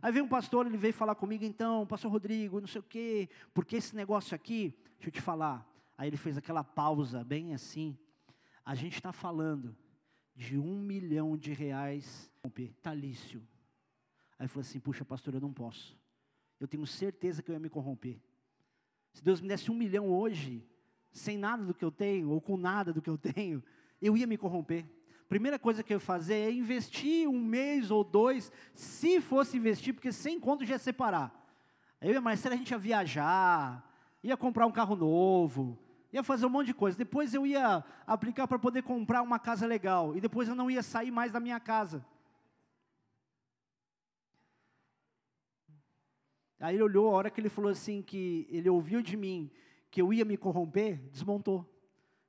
Aí 0.00 0.12
veio 0.12 0.24
um 0.24 0.28
pastor, 0.28 0.66
ele 0.66 0.76
veio 0.76 0.94
falar 0.94 1.14
comigo, 1.14 1.44
então, 1.44 1.86
pastor 1.86 2.10
Rodrigo, 2.10 2.60
não 2.60 2.68
sei 2.68 2.80
o 2.80 2.84
quê, 2.84 3.28
porque 3.52 3.76
esse 3.76 3.94
negócio 3.94 4.34
aqui, 4.34 4.74
deixa 4.96 5.08
eu 5.08 5.12
te 5.12 5.20
falar, 5.20 5.68
Aí 5.98 6.08
ele 6.08 6.16
fez 6.16 6.38
aquela 6.38 6.62
pausa, 6.62 7.24
bem 7.24 7.52
assim. 7.52 7.98
A 8.64 8.76
gente 8.76 8.94
está 8.94 9.12
falando 9.12 9.76
de 10.36 10.56
um 10.56 10.78
milhão 10.80 11.36
de 11.36 11.52
reais 11.52 12.30
talício. 12.80 13.42
Aí 14.38 14.44
eu 14.44 14.48
falei 14.48 14.66
assim: 14.66 14.78
puxa, 14.78 15.04
pastor, 15.04 15.34
eu 15.34 15.40
não 15.40 15.52
posso. 15.52 15.98
Eu 16.60 16.68
tenho 16.68 16.86
certeza 16.86 17.42
que 17.42 17.50
eu 17.50 17.52
ia 17.54 17.58
me 17.58 17.68
corromper. 17.68 18.20
Se 19.12 19.24
Deus 19.24 19.40
me 19.40 19.48
desse 19.48 19.70
um 19.70 19.74
milhão 19.74 20.08
hoje, 20.08 20.64
sem 21.10 21.36
nada 21.36 21.64
do 21.64 21.74
que 21.74 21.84
eu 21.84 21.90
tenho, 21.90 22.30
ou 22.30 22.40
com 22.40 22.56
nada 22.56 22.92
do 22.92 23.02
que 23.02 23.10
eu 23.10 23.18
tenho, 23.18 23.62
eu 24.00 24.16
ia 24.16 24.26
me 24.26 24.38
corromper. 24.38 24.86
Primeira 25.28 25.58
coisa 25.58 25.82
que 25.82 25.92
eu 25.92 25.96
ia 25.96 26.00
fazer 26.00 26.34
é 26.34 26.52
investir 26.52 27.28
um 27.28 27.42
mês 27.42 27.90
ou 27.90 28.04
dois, 28.04 28.52
se 28.72 29.20
fosse 29.20 29.56
investir, 29.56 29.92
porque 29.92 30.12
sem 30.12 30.38
conto 30.38 30.64
já 30.64 30.74
ia 30.74 30.78
separar. 30.78 31.34
Eu 32.00 32.12
e 32.12 32.16
a 32.16 32.20
Marcela, 32.20 32.54
a 32.54 32.58
gente 32.58 32.70
ia 32.70 32.78
viajar, 32.78 33.84
ia 34.22 34.36
comprar 34.36 34.66
um 34.66 34.72
carro 34.72 34.94
novo, 34.94 35.78
ia 36.12 36.22
fazer 36.22 36.46
um 36.46 36.50
monte 36.50 36.68
de 36.68 36.74
coisa. 36.74 36.96
Depois 36.96 37.34
eu 37.34 37.46
ia 37.46 37.84
aplicar 38.06 38.46
para 38.46 38.58
poder 38.58 38.82
comprar 38.82 39.22
uma 39.22 39.38
casa 39.38 39.66
legal. 39.66 40.16
E 40.16 40.20
depois 40.20 40.48
eu 40.48 40.54
não 40.54 40.70
ia 40.70 40.82
sair 40.82 41.10
mais 41.10 41.32
da 41.32 41.40
minha 41.40 41.60
casa. 41.60 42.04
Aí 46.60 46.74
ele 46.74 46.82
olhou, 46.82 47.08
a 47.08 47.12
hora 47.12 47.30
que 47.30 47.40
ele 47.40 47.48
falou 47.48 47.70
assim, 47.70 48.02
que 48.02 48.46
ele 48.50 48.68
ouviu 48.68 49.00
de 49.00 49.16
mim 49.16 49.50
que 49.90 50.02
eu 50.02 50.12
ia 50.12 50.24
me 50.24 50.36
corromper, 50.36 51.00
desmontou. 51.10 51.66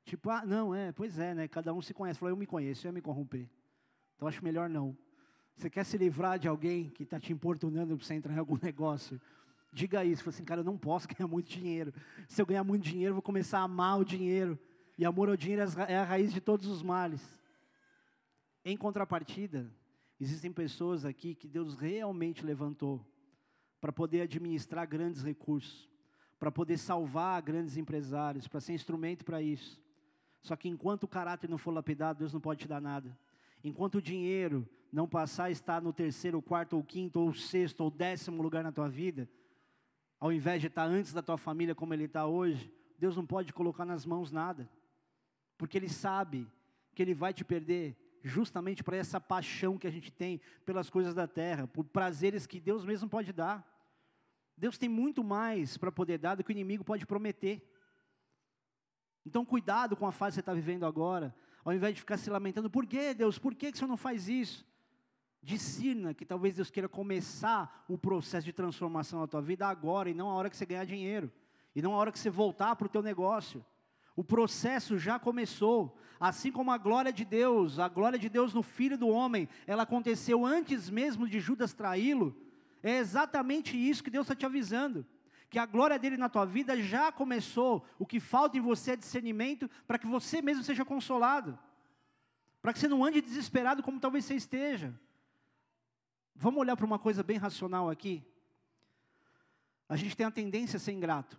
Tipo, 0.06 0.30
ah, 0.30 0.46
não, 0.46 0.74
é, 0.74 0.92
pois 0.92 1.20
é, 1.20 1.34
né? 1.34 1.48
Cada 1.48 1.74
um 1.74 1.82
se 1.82 1.94
conhece. 1.94 2.20
Falou, 2.20 2.32
eu 2.32 2.38
me 2.38 2.46
conheço, 2.46 2.86
eu 2.86 2.89
ia 2.89 2.94
me 2.94 3.02
corromper. 3.02 3.50
Então 4.15 4.28
acho 4.28 4.44
melhor 4.44 4.70
não. 4.70 4.98
Você 5.56 5.70
quer 5.70 5.84
se 5.84 5.98
livrar 5.98 6.39
de 6.39 6.48
alguém 6.48 6.89
que 6.89 7.04
está 7.04 7.20
te 7.20 7.34
importunando 7.34 7.98
para 7.98 8.06
você 8.06 8.13
entrar 8.13 8.34
em 8.34 8.38
algum 8.38 8.58
negócio? 8.63 9.20
Diga 9.71 10.03
isso, 10.03 10.23
fala 10.23 10.36
assim, 10.36 10.43
cara, 10.43 10.62
eu 10.62 10.65
não 10.65 10.77
posso 10.77 11.08
ganhar 11.13 11.27
muito 11.27 11.49
dinheiro. 11.49 11.93
Se 12.27 12.41
eu 12.41 12.45
ganhar 12.45 12.63
muito 12.63 12.84
dinheiro, 12.84 13.12
eu 13.12 13.15
vou 13.15 13.21
começar 13.21 13.60
a 13.60 13.63
amar 13.63 13.99
o 13.99 14.05
dinheiro. 14.05 14.60
E 14.97 15.05
amor 15.05 15.29
ao 15.29 15.38
dinheiro 15.38 15.63
é 15.88 15.97
a 15.97 16.03
raiz 16.03 16.34
de 16.34 16.41
todos 16.41 16.67
os 16.67 16.84
males. 16.84 17.21
Em 18.65 18.75
contrapartida, 18.75 19.71
existem 20.19 20.51
pessoas 20.51 21.05
aqui 21.05 21.34
que 21.34 21.47
Deus 21.47 21.75
realmente 21.75 22.45
levantou 22.45 23.05
para 23.79 23.93
poder 23.93 24.21
administrar 24.21 24.86
grandes 24.86 25.23
recursos, 25.23 25.89
para 26.38 26.51
poder 26.51 26.77
salvar 26.77 27.41
grandes 27.41 27.77
empresários, 27.77 28.47
para 28.47 28.60
ser 28.60 28.73
instrumento 28.73 29.23
para 29.23 29.41
isso. 29.41 29.82
Só 30.41 30.55
que 30.55 30.67
enquanto 30.67 31.03
o 31.03 31.08
caráter 31.08 31.49
não 31.49 31.58
for 31.58 31.71
lapidado, 31.71 32.19
Deus 32.19 32.34
não 32.34 32.41
pode 32.41 32.62
te 32.62 32.67
dar 32.67 32.82
nada. 32.82 33.17
Enquanto 33.63 33.95
o 33.95 34.01
dinheiro 34.01 34.67
não 34.91 35.08
passar 35.08 35.45
a 35.45 35.51
estar 35.51 35.82
no 35.82 35.93
terceiro, 35.93 36.41
quarto, 36.41 36.75
ou 36.75 36.84
quinto, 36.84 37.19
ou 37.19 37.34
sexto, 37.34 37.82
ou 37.82 37.91
décimo 37.91 38.41
lugar 38.41 38.63
na 38.63 38.71
tua 38.71 38.89
vida, 38.89 39.29
ao 40.19 40.32
invés 40.32 40.62
de 40.62 40.67
estar 40.67 40.84
antes 40.84 41.13
da 41.13 41.21
tua 41.21 41.38
família 41.38 41.73
como 41.73 41.93
ele 41.93 42.05
está 42.05 42.25
hoje, 42.25 42.71
Deus 42.99 43.15
não 43.15 43.25
pode 43.25 43.53
colocar 43.53 43.86
nas 43.86 44.05
mãos 44.05 44.29
nada, 44.29 44.69
porque 45.58 45.77
Ele 45.77 45.88
sabe 45.88 46.45
que 46.93 47.01
Ele 47.01 47.13
vai 47.13 47.34
te 47.34 47.45
perder 47.45 47.95
justamente 48.21 48.84
para 48.84 48.97
essa 48.97 49.21
paixão 49.21 49.77
que 49.77 49.88
a 49.88 49.91
gente 49.91 50.12
tem 50.12 50.41
pelas 50.65 50.89
coisas 50.89 51.13
da 51.13 51.25
terra, 51.25 51.65
por 51.65 51.86
prazeres 51.86 52.45
que 52.45 52.60
Deus 52.60 52.84
mesmo 52.84 53.10
pode 53.10 53.32
dar. 53.32 53.65
Deus 54.58 54.77
tem 54.77 54.89
muito 54.89 55.23
mais 55.23 55.77
para 55.77 55.91
poder 55.91 56.17
dar 56.17 56.36
do 56.36 56.43
que 56.43 56.51
o 56.51 56.51
inimigo 56.51 56.84
pode 56.84 57.05
prometer. 57.05 57.65
Então, 59.25 59.45
cuidado 59.45 59.95
com 59.95 60.05
a 60.05 60.12
fase 60.12 60.34
que 60.34 60.36
você 60.36 60.39
está 60.41 60.53
vivendo 60.53 60.86
agora, 60.86 61.34
ao 61.63 61.71
invés 61.71 61.93
de 61.93 62.01
ficar 62.01 62.17
se 62.17 62.29
lamentando, 62.29 62.69
por 62.69 62.86
que 62.86 63.13
Deus, 63.13 63.39
por 63.39 63.55
que, 63.55 63.71
que 63.71 63.75
o 63.75 63.79
Senhor 63.79 63.88
não 63.88 63.95
faz 63.95 64.27
isso? 64.27 64.65
Discirna 65.41 66.13
que 66.13 66.25
talvez 66.25 66.56
Deus 66.56 66.69
queira 66.69 66.89
começar 66.89 67.86
o 67.88 67.97
processo 67.97 68.45
de 68.45 68.54
transformação 68.54 69.21
na 69.21 69.28
tua 69.28 69.41
vida 69.41 69.67
agora 69.67 70.10
e 70.10 70.13
não 70.13 70.30
a 70.30 70.34
hora 70.34 70.49
que 70.49 70.58
você 70.58 70.65
ganhar 70.65 70.86
dinheiro, 70.86 71.32
e 71.73 71.82
não 71.82 71.93
a 71.93 71.97
hora 71.97 72.12
que 72.12 72.19
você 72.19 72.30
voltar 72.30 72.75
para 72.75 72.88
o 72.88 72.89
teu 72.89 73.02
negócio. 73.02 73.65
O 74.15 74.23
processo 74.23 74.97
já 74.97 75.17
começou, 75.17 75.97
assim 76.19 76.52
como 76.52 76.71
a 76.71 76.78
glória 76.78 77.13
de 77.13 77.23
Deus, 77.23 77.80
a 77.80 77.88
glória 77.88 78.19
de 78.19 78.28
Deus 78.28 78.54
no 78.54 78.62
Filho 78.62 78.97
do 78.97 79.08
Homem, 79.08 79.47
ela 79.65 79.84
aconteceu 79.84 80.45
antes 80.45 80.89
mesmo 80.89 81.25
de 81.25 81.39
Judas 81.39 81.73
traí-lo. 81.73 82.36
É 82.84 82.97
exatamente 82.97 83.78
isso 83.78 84.04
que 84.04 84.10
Deus 84.10 84.25
está 84.25 84.36
te 84.36 84.45
avisando. 84.45 85.06
Que 85.49 85.58
a 85.58 85.65
glória 85.65 85.97
dele 85.97 86.17
na 86.17 86.28
tua 86.28 86.45
vida 86.45 86.80
já 86.82 87.13
começou. 87.13 87.86
O 87.97 88.06
que 88.06 88.19
falta 88.19 88.58
em 88.58 88.62
você 88.62 88.91
é 88.91 88.95
discernimento 88.97 89.69
para 89.88 89.97
que 89.97 90.06
você 90.06 90.41
mesmo 90.41 90.63
seja 90.63 90.84
consolado. 90.84 91.58
Para 92.62 92.73
que 92.73 92.80
você 92.80 92.89
não 92.89 93.06
ande 93.06 93.21
desesperado 93.21 93.82
como 93.82 94.02
talvez 94.02 94.25
você 94.25 94.36
esteja. 94.36 94.93
Vamos 96.41 96.62
olhar 96.62 96.78
para 96.78 96.86
uma 96.86 96.97
coisa 96.97 97.21
bem 97.21 97.36
racional 97.36 97.89
aqui. 97.89 98.23
A 99.89 99.97
gente 99.97 100.15
tem 100.15 100.25
a 100.25 100.32
tendência 100.32 100.78
a 100.78 100.80
ser 100.80 100.93
ingrato. 100.93 101.38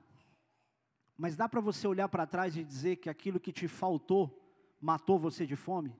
Mas 1.16 1.34
dá 1.36 1.48
para 1.48 1.58
você 1.58 1.88
olhar 1.88 2.06
para 2.06 2.26
trás 2.26 2.54
e 2.54 2.62
dizer 2.62 2.96
que 2.96 3.08
aquilo 3.08 3.40
que 3.40 3.50
te 3.50 3.66
faltou 3.66 4.38
matou 4.78 5.18
você 5.18 5.46
de 5.46 5.56
fome? 5.56 5.96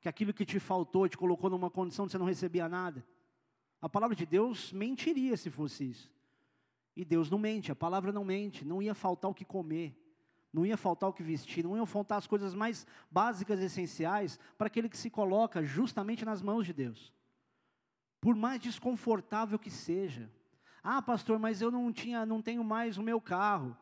Que 0.00 0.08
aquilo 0.08 0.32
que 0.32 0.46
te 0.46 0.58
faltou 0.58 1.06
te 1.06 1.18
colocou 1.18 1.50
numa 1.50 1.68
condição 1.68 2.06
de 2.06 2.12
você 2.12 2.16
não 2.16 2.24
recebia 2.24 2.70
nada? 2.70 3.06
A 3.82 3.88
palavra 3.88 4.16
de 4.16 4.24
Deus 4.24 4.72
mentiria 4.72 5.36
se 5.36 5.50
fosse 5.50 5.90
isso. 5.90 6.10
E 6.96 7.04
Deus 7.04 7.28
não 7.28 7.38
mente, 7.38 7.70
a 7.70 7.76
palavra 7.76 8.12
não 8.12 8.24
mente, 8.24 8.64
não 8.64 8.80
ia 8.80 8.94
faltar 8.94 9.30
o 9.30 9.34
que 9.34 9.44
comer, 9.44 9.94
não 10.50 10.64
ia 10.64 10.78
faltar 10.78 11.10
o 11.10 11.12
que 11.12 11.22
vestir, 11.22 11.62
não 11.62 11.76
iam 11.76 11.84
faltar 11.84 12.16
as 12.16 12.26
coisas 12.26 12.54
mais 12.54 12.86
básicas 13.10 13.60
e 13.60 13.64
essenciais 13.64 14.40
para 14.56 14.68
aquele 14.68 14.88
que 14.88 14.96
se 14.96 15.10
coloca 15.10 15.62
justamente 15.62 16.24
nas 16.24 16.40
mãos 16.40 16.64
de 16.64 16.72
Deus 16.72 17.12
por 18.22 18.36
mais 18.36 18.60
desconfortável 18.60 19.58
que 19.58 19.68
seja. 19.68 20.30
Ah, 20.80 21.02
pastor, 21.02 21.40
mas 21.40 21.60
eu 21.60 21.72
não 21.72 21.92
tinha, 21.92 22.24
não 22.24 22.40
tenho 22.40 22.62
mais 22.62 22.96
o 22.96 23.02
meu 23.02 23.20
carro. 23.20 23.76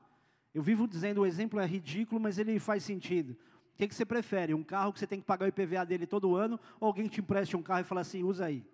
Eu 0.55 0.63
vivo 0.63 0.89
dizendo 0.89 1.21
o 1.21 1.27
exemplo 1.27 1.61
é 1.61 1.67
ridículo, 1.67 2.19
mas 2.19 2.39
ele 2.39 2.59
faz 2.59 2.83
sentido. 2.83 3.33
O 3.75 3.77
que, 3.77 3.87
que 3.87 3.95
você 3.95 4.07
prefere? 4.07 4.55
Um 4.55 4.65
carro 4.65 4.95
que 4.95 4.99
você 4.99 5.07
tem 5.07 5.21
que 5.21 5.27
pagar 5.27 5.45
o 5.45 5.49
IPVA 5.49 5.85
dele 5.85 6.07
todo 6.07 6.35
ano, 6.35 6.59
ou 6.81 6.87
alguém 6.87 7.07
te 7.07 7.21
empreste 7.21 7.55
um 7.55 7.63
carro 7.63 7.83
e 7.83 7.85
fala 7.85 8.01
assim, 8.01 8.23
usa 8.23 8.47
aí? 8.47 8.65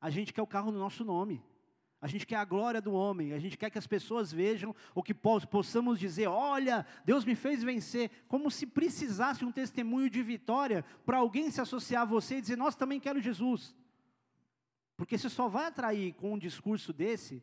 A 0.00 0.08
gente 0.08 0.32
quer 0.32 0.42
o 0.42 0.46
carro 0.46 0.72
no 0.72 0.78
nosso 0.78 1.04
nome. 1.04 1.44
A 2.00 2.06
gente 2.06 2.26
quer 2.26 2.36
a 2.36 2.44
glória 2.44 2.80
do 2.80 2.92
homem, 2.92 3.32
a 3.32 3.38
gente 3.38 3.56
quer 3.56 3.70
que 3.70 3.78
as 3.78 3.86
pessoas 3.86 4.30
vejam, 4.30 4.74
ou 4.94 5.02
que 5.02 5.14
possamos 5.14 5.98
dizer: 5.98 6.26
olha, 6.26 6.84
Deus 7.04 7.24
me 7.24 7.34
fez 7.34 7.62
vencer, 7.62 8.10
como 8.28 8.50
se 8.50 8.66
precisasse 8.66 9.44
um 9.44 9.52
testemunho 9.52 10.10
de 10.10 10.22
vitória 10.22 10.84
para 11.06 11.18
alguém 11.18 11.50
se 11.50 11.60
associar 11.60 12.02
a 12.02 12.06
você 12.06 12.36
e 12.36 12.40
dizer: 12.40 12.56
nós 12.56 12.76
também 12.76 13.00
quero 13.00 13.20
Jesus. 13.20 13.74
Porque 14.96 15.16
você 15.16 15.28
só 15.28 15.48
vai 15.48 15.66
atrair 15.66 16.14
com 16.14 16.34
um 16.34 16.38
discurso 16.38 16.92
desse 16.92 17.42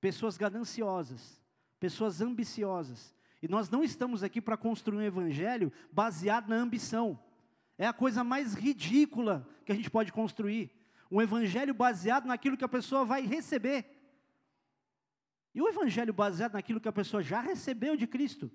pessoas 0.00 0.36
gananciosas, 0.36 1.42
pessoas 1.78 2.20
ambiciosas. 2.20 3.14
E 3.42 3.48
nós 3.48 3.70
não 3.70 3.84
estamos 3.84 4.22
aqui 4.22 4.40
para 4.40 4.56
construir 4.56 4.98
um 4.98 5.02
evangelho 5.02 5.72
baseado 5.92 6.48
na 6.48 6.56
ambição. 6.56 7.18
É 7.76 7.86
a 7.86 7.92
coisa 7.92 8.24
mais 8.24 8.54
ridícula 8.54 9.48
que 9.64 9.72
a 9.72 9.74
gente 9.74 9.90
pode 9.90 10.12
construir 10.12 10.70
um 11.10 11.20
evangelho 11.22 11.72
baseado 11.72 12.26
naquilo 12.26 12.56
que 12.56 12.64
a 12.64 12.68
pessoa 12.68 13.04
vai 13.04 13.22
receber. 13.22 13.86
E 15.54 15.62
o 15.62 15.68
evangelho 15.68 16.12
baseado 16.12 16.52
naquilo 16.52 16.80
que 16.80 16.88
a 16.88 16.92
pessoa 16.92 17.22
já 17.22 17.40
recebeu 17.40 17.96
de 17.96 18.06
Cristo. 18.06 18.50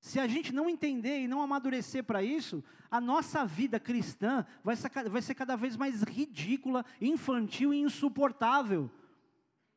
Se 0.00 0.18
a 0.18 0.26
gente 0.26 0.52
não 0.52 0.68
entender 0.68 1.20
e 1.20 1.28
não 1.28 1.42
amadurecer 1.42 2.02
para 2.02 2.22
isso, 2.22 2.64
a 2.90 3.00
nossa 3.00 3.44
vida 3.44 3.78
cristã 3.78 4.46
vai 4.64 4.74
ser, 4.74 4.90
vai 5.08 5.22
ser 5.22 5.34
cada 5.34 5.56
vez 5.56 5.76
mais 5.76 6.02
ridícula, 6.02 6.84
infantil 7.00 7.72
e 7.72 7.80
insuportável. 7.80 8.90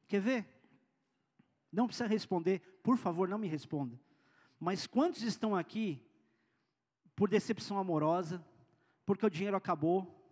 Quer 0.08 0.22
ver? 0.22 0.48
Não 1.72 1.88
precisa 1.88 2.08
responder, 2.08 2.60
por 2.82 2.98
favor, 2.98 3.28
não 3.28 3.38
me 3.38 3.48
responda. 3.48 4.00
Mas 4.60 4.88
quantos 4.88 5.24
estão 5.24 5.56
aqui 5.56 6.02
por 7.16 7.30
decepção 7.30 7.78
amorosa, 7.78 8.44
porque 9.06 9.26
o 9.26 9.30
dinheiro 9.30 9.58
acabou, 9.58 10.23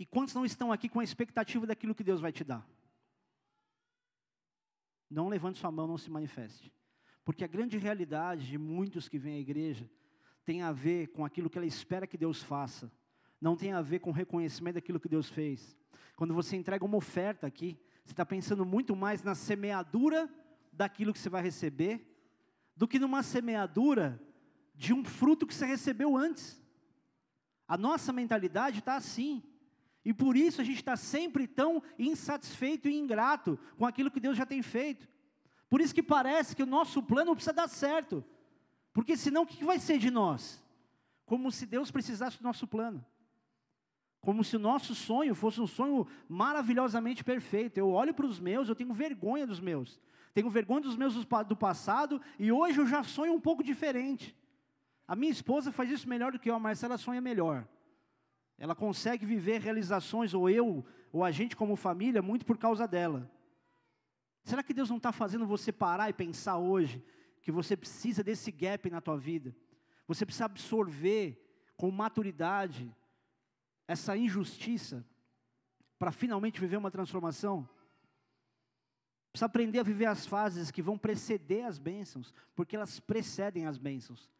e 0.00 0.06
quantos 0.06 0.34
não 0.34 0.46
estão 0.46 0.72
aqui 0.72 0.88
com 0.88 0.98
a 0.98 1.04
expectativa 1.04 1.66
daquilo 1.66 1.94
que 1.94 2.02
Deus 2.02 2.22
vai 2.22 2.32
te 2.32 2.42
dar? 2.42 2.66
Não 5.10 5.28
levante 5.28 5.58
sua 5.58 5.70
mão, 5.70 5.86
não 5.86 5.98
se 5.98 6.10
manifeste. 6.10 6.72
Porque 7.22 7.44
a 7.44 7.46
grande 7.46 7.76
realidade 7.76 8.46
de 8.46 8.56
muitos 8.56 9.10
que 9.10 9.18
vêm 9.18 9.34
à 9.34 9.38
igreja 9.40 9.90
tem 10.42 10.62
a 10.62 10.72
ver 10.72 11.08
com 11.08 11.22
aquilo 11.22 11.50
que 11.50 11.58
ela 11.58 11.66
espera 11.66 12.06
que 12.06 12.16
Deus 12.16 12.42
faça. 12.42 12.90
Não 13.38 13.54
tem 13.54 13.74
a 13.74 13.82
ver 13.82 13.98
com 13.98 14.08
o 14.08 14.14
reconhecimento 14.14 14.76
daquilo 14.76 14.98
que 14.98 15.08
Deus 15.08 15.28
fez. 15.28 15.76
Quando 16.16 16.32
você 16.32 16.56
entrega 16.56 16.82
uma 16.82 16.96
oferta 16.96 17.46
aqui, 17.46 17.78
você 18.02 18.14
está 18.14 18.24
pensando 18.24 18.64
muito 18.64 18.96
mais 18.96 19.22
na 19.22 19.34
semeadura 19.34 20.30
daquilo 20.72 21.12
que 21.12 21.18
você 21.18 21.28
vai 21.28 21.42
receber, 21.42 22.10
do 22.74 22.88
que 22.88 22.98
numa 22.98 23.22
semeadura 23.22 24.18
de 24.74 24.94
um 24.94 25.04
fruto 25.04 25.46
que 25.46 25.52
você 25.52 25.66
recebeu 25.66 26.16
antes. 26.16 26.58
A 27.68 27.76
nossa 27.76 28.14
mentalidade 28.14 28.78
está 28.78 28.96
assim. 28.96 29.42
E 30.04 30.14
por 30.14 30.36
isso 30.36 30.60
a 30.60 30.64
gente 30.64 30.78
está 30.78 30.96
sempre 30.96 31.46
tão 31.46 31.82
insatisfeito 31.98 32.88
e 32.88 32.98
ingrato 32.98 33.58
com 33.76 33.84
aquilo 33.84 34.10
que 34.10 34.20
Deus 34.20 34.36
já 34.36 34.46
tem 34.46 34.62
feito. 34.62 35.08
Por 35.68 35.80
isso 35.80 35.94
que 35.94 36.02
parece 36.02 36.56
que 36.56 36.62
o 36.62 36.66
nosso 36.66 37.02
plano 37.02 37.34
precisa 37.34 37.52
dar 37.52 37.68
certo. 37.68 38.24
Porque 38.92 39.16
senão 39.16 39.42
o 39.42 39.46
que 39.46 39.64
vai 39.64 39.78
ser 39.78 39.98
de 39.98 40.10
nós? 40.10 40.62
Como 41.24 41.52
se 41.52 41.66
Deus 41.66 41.90
precisasse 41.90 42.38
do 42.38 42.44
nosso 42.44 42.66
plano. 42.66 43.04
Como 44.20 44.42
se 44.42 44.56
o 44.56 44.58
nosso 44.58 44.94
sonho 44.94 45.34
fosse 45.34 45.60
um 45.60 45.66
sonho 45.66 46.06
maravilhosamente 46.28 47.22
perfeito. 47.22 47.78
Eu 47.78 47.90
olho 47.90 48.12
para 48.12 48.26
os 48.26 48.40
meus, 48.40 48.68
eu 48.68 48.74
tenho 48.74 48.92
vergonha 48.92 49.46
dos 49.46 49.60
meus. 49.60 50.00
Tenho 50.32 50.50
vergonha 50.50 50.82
dos 50.82 50.96
meus 50.96 51.14
do 51.46 51.56
passado 51.56 52.20
e 52.38 52.50
hoje 52.50 52.78
eu 52.78 52.86
já 52.86 53.02
sonho 53.02 53.34
um 53.34 53.40
pouco 53.40 53.62
diferente. 53.62 54.36
A 55.06 55.16
minha 55.16 55.32
esposa 55.32 55.72
faz 55.72 55.90
isso 55.90 56.08
melhor 56.08 56.32
do 56.32 56.38
que 56.38 56.50
eu, 56.50 56.54
a 56.54 56.60
Marcela 56.60 56.96
sonha 56.96 57.20
melhor. 57.20 57.66
Ela 58.60 58.74
consegue 58.74 59.24
viver 59.24 59.62
realizações, 59.62 60.34
ou 60.34 60.48
eu, 60.48 60.84
ou 61.10 61.24
a 61.24 61.30
gente 61.30 61.56
como 61.56 61.74
família, 61.74 62.20
muito 62.20 62.44
por 62.44 62.58
causa 62.58 62.86
dela. 62.86 63.28
Será 64.44 64.62
que 64.62 64.74
Deus 64.74 64.90
não 64.90 64.98
está 64.98 65.10
fazendo 65.10 65.46
você 65.46 65.72
parar 65.72 66.10
e 66.10 66.12
pensar 66.12 66.58
hoje 66.58 67.02
que 67.40 67.50
você 67.50 67.74
precisa 67.74 68.22
desse 68.22 68.52
gap 68.52 68.90
na 68.90 69.00
tua 69.00 69.16
vida? 69.16 69.56
Você 70.06 70.26
precisa 70.26 70.44
absorver 70.44 71.42
com 71.74 71.90
maturidade 71.90 72.94
essa 73.88 74.14
injustiça 74.14 75.06
para 75.98 76.12
finalmente 76.12 76.60
viver 76.60 76.76
uma 76.76 76.90
transformação? 76.90 77.66
Precisa 79.32 79.46
aprender 79.46 79.78
a 79.78 79.84
viver 79.84 80.04
as 80.04 80.26
fases 80.26 80.70
que 80.70 80.82
vão 80.82 80.98
preceder 80.98 81.64
as 81.64 81.78
bênçãos, 81.78 82.34
porque 82.54 82.76
elas 82.76 83.00
precedem 83.00 83.66
as 83.66 83.78
bênçãos. 83.78 84.30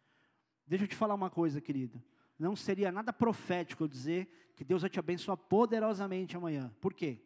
Deixa 0.66 0.84
eu 0.84 0.88
te 0.88 0.94
falar 0.94 1.14
uma 1.14 1.30
coisa, 1.30 1.58
querido 1.58 2.02
não 2.40 2.56
seria 2.56 2.90
nada 2.90 3.12
profético 3.12 3.86
dizer 3.86 4.52
que 4.56 4.64
Deus 4.64 4.80
vai 4.80 4.90
te 4.90 4.98
abençoar 4.98 5.36
poderosamente 5.36 6.36
amanhã. 6.36 6.74
Por 6.80 6.94
quê? 6.94 7.20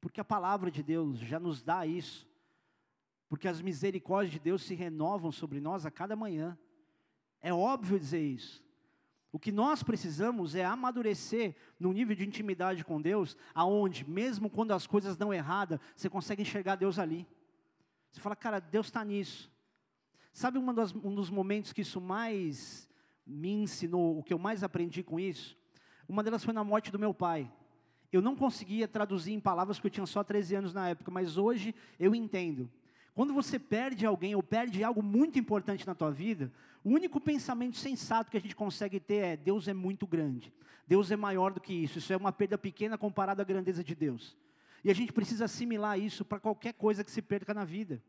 Porque 0.00 0.20
a 0.20 0.24
palavra 0.24 0.70
de 0.70 0.82
Deus 0.82 1.18
já 1.18 1.40
nos 1.40 1.62
dá 1.62 1.84
isso. 1.84 2.28
Porque 3.28 3.48
as 3.48 3.60
misericórdias 3.60 4.32
de 4.32 4.38
Deus 4.38 4.62
se 4.62 4.74
renovam 4.74 5.32
sobre 5.32 5.60
nós 5.60 5.84
a 5.84 5.90
cada 5.90 6.14
manhã. 6.14 6.56
É 7.40 7.52
óbvio 7.52 7.98
dizer 7.98 8.20
isso. 8.20 8.64
O 9.32 9.38
que 9.38 9.52
nós 9.52 9.82
precisamos 9.82 10.54
é 10.54 10.64
amadurecer 10.64 11.56
no 11.78 11.92
nível 11.92 12.16
de 12.16 12.26
intimidade 12.26 12.84
com 12.84 13.00
Deus, 13.00 13.36
aonde, 13.54 14.08
mesmo 14.08 14.50
quando 14.50 14.72
as 14.72 14.86
coisas 14.86 15.16
dão 15.16 15.32
errada, 15.32 15.80
você 15.94 16.08
consegue 16.08 16.42
enxergar 16.42 16.76
Deus 16.76 16.98
ali. 16.98 17.26
Você 18.10 18.20
fala, 18.20 18.34
cara, 18.34 18.58
Deus 18.58 18.86
está 18.86 19.04
nisso. 19.04 19.50
Sabe 20.32 20.58
das, 20.72 20.94
um 20.94 21.14
dos 21.14 21.30
momentos 21.30 21.72
que 21.72 21.82
isso 21.82 22.00
mais 22.00 22.89
me 23.30 23.50
ensinou, 23.52 24.18
o 24.18 24.22
que 24.22 24.34
eu 24.34 24.38
mais 24.38 24.62
aprendi 24.62 25.02
com 25.02 25.20
isso, 25.20 25.56
uma 26.08 26.22
delas 26.22 26.44
foi 26.44 26.52
na 26.52 26.64
morte 26.64 26.90
do 26.90 26.98
meu 26.98 27.14
pai. 27.14 27.50
Eu 28.12 28.20
não 28.20 28.34
conseguia 28.34 28.88
traduzir 28.88 29.32
em 29.32 29.40
palavras 29.40 29.78
porque 29.78 29.86
eu 29.86 29.92
tinha 29.92 30.06
só 30.06 30.24
13 30.24 30.56
anos 30.56 30.74
na 30.74 30.88
época, 30.88 31.10
mas 31.10 31.38
hoje 31.38 31.74
eu 31.98 32.14
entendo. 32.14 32.68
Quando 33.14 33.32
você 33.32 33.58
perde 33.58 34.04
alguém 34.04 34.34
ou 34.34 34.42
perde 34.42 34.82
algo 34.82 35.02
muito 35.02 35.38
importante 35.38 35.86
na 35.86 35.94
tua 35.94 36.10
vida, 36.10 36.52
o 36.82 36.90
único 36.90 37.20
pensamento 37.20 37.76
sensato 37.76 38.30
que 38.30 38.36
a 38.36 38.40
gente 38.40 38.56
consegue 38.56 38.98
ter 38.98 39.16
é: 39.16 39.36
Deus 39.36 39.68
é 39.68 39.74
muito 39.74 40.06
grande, 40.06 40.52
Deus 40.86 41.10
é 41.10 41.16
maior 41.16 41.52
do 41.52 41.60
que 41.60 41.72
isso, 41.72 41.98
isso 41.98 42.12
é 42.12 42.16
uma 42.16 42.32
perda 42.32 42.58
pequena 42.58 42.98
comparada 42.98 43.42
à 43.42 43.44
grandeza 43.44 43.84
de 43.84 43.94
Deus. 43.94 44.36
E 44.82 44.90
a 44.90 44.94
gente 44.94 45.12
precisa 45.12 45.44
assimilar 45.44 45.98
isso 45.98 46.24
para 46.24 46.40
qualquer 46.40 46.72
coisa 46.72 47.04
que 47.04 47.10
se 47.10 47.20
perca 47.20 47.52
na 47.52 47.64
vida. 47.64 48.02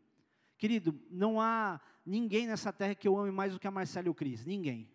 Querido, 0.58 0.98
não 1.10 1.42
há 1.42 1.82
ninguém 2.06 2.48
nessa 2.48 2.72
terra 2.72 2.96
que 2.96 3.08
eu 3.08 3.18
ame 3.18 3.32
mais 3.32 3.54
do 3.54 3.60
que 3.60 3.68
a 3.68 3.72
Marcela 3.72 4.08
e 4.08 4.10
o 4.10 4.14
Cris. 4.14 4.46
Ninguém. 4.46 4.90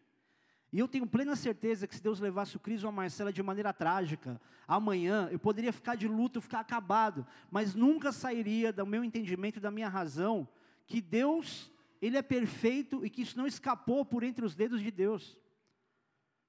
E 0.76 0.78
eu 0.78 0.86
tenho 0.86 1.06
plena 1.06 1.34
certeza 1.34 1.86
que 1.86 1.94
se 1.94 2.02
Deus 2.02 2.20
levasse 2.20 2.54
o 2.54 2.60
Cris 2.60 2.84
ou 2.84 2.90
a 2.90 2.92
Marcela 2.92 3.32
de 3.32 3.42
maneira 3.42 3.72
trágica, 3.72 4.38
amanhã 4.68 5.26
eu 5.32 5.38
poderia 5.38 5.72
ficar 5.72 5.94
de 5.94 6.06
luto, 6.06 6.38
ficar 6.38 6.60
acabado, 6.60 7.26
mas 7.50 7.74
nunca 7.74 8.12
sairia 8.12 8.74
do 8.74 8.84
meu 8.84 9.02
entendimento 9.02 9.58
da 9.58 9.70
minha 9.70 9.88
razão 9.88 10.46
que 10.86 11.00
Deus, 11.00 11.72
Ele 11.98 12.18
é 12.18 12.22
perfeito 12.22 13.06
e 13.06 13.08
que 13.08 13.22
isso 13.22 13.38
não 13.38 13.46
escapou 13.46 14.04
por 14.04 14.22
entre 14.22 14.44
os 14.44 14.54
dedos 14.54 14.82
de 14.82 14.90
Deus. 14.90 15.40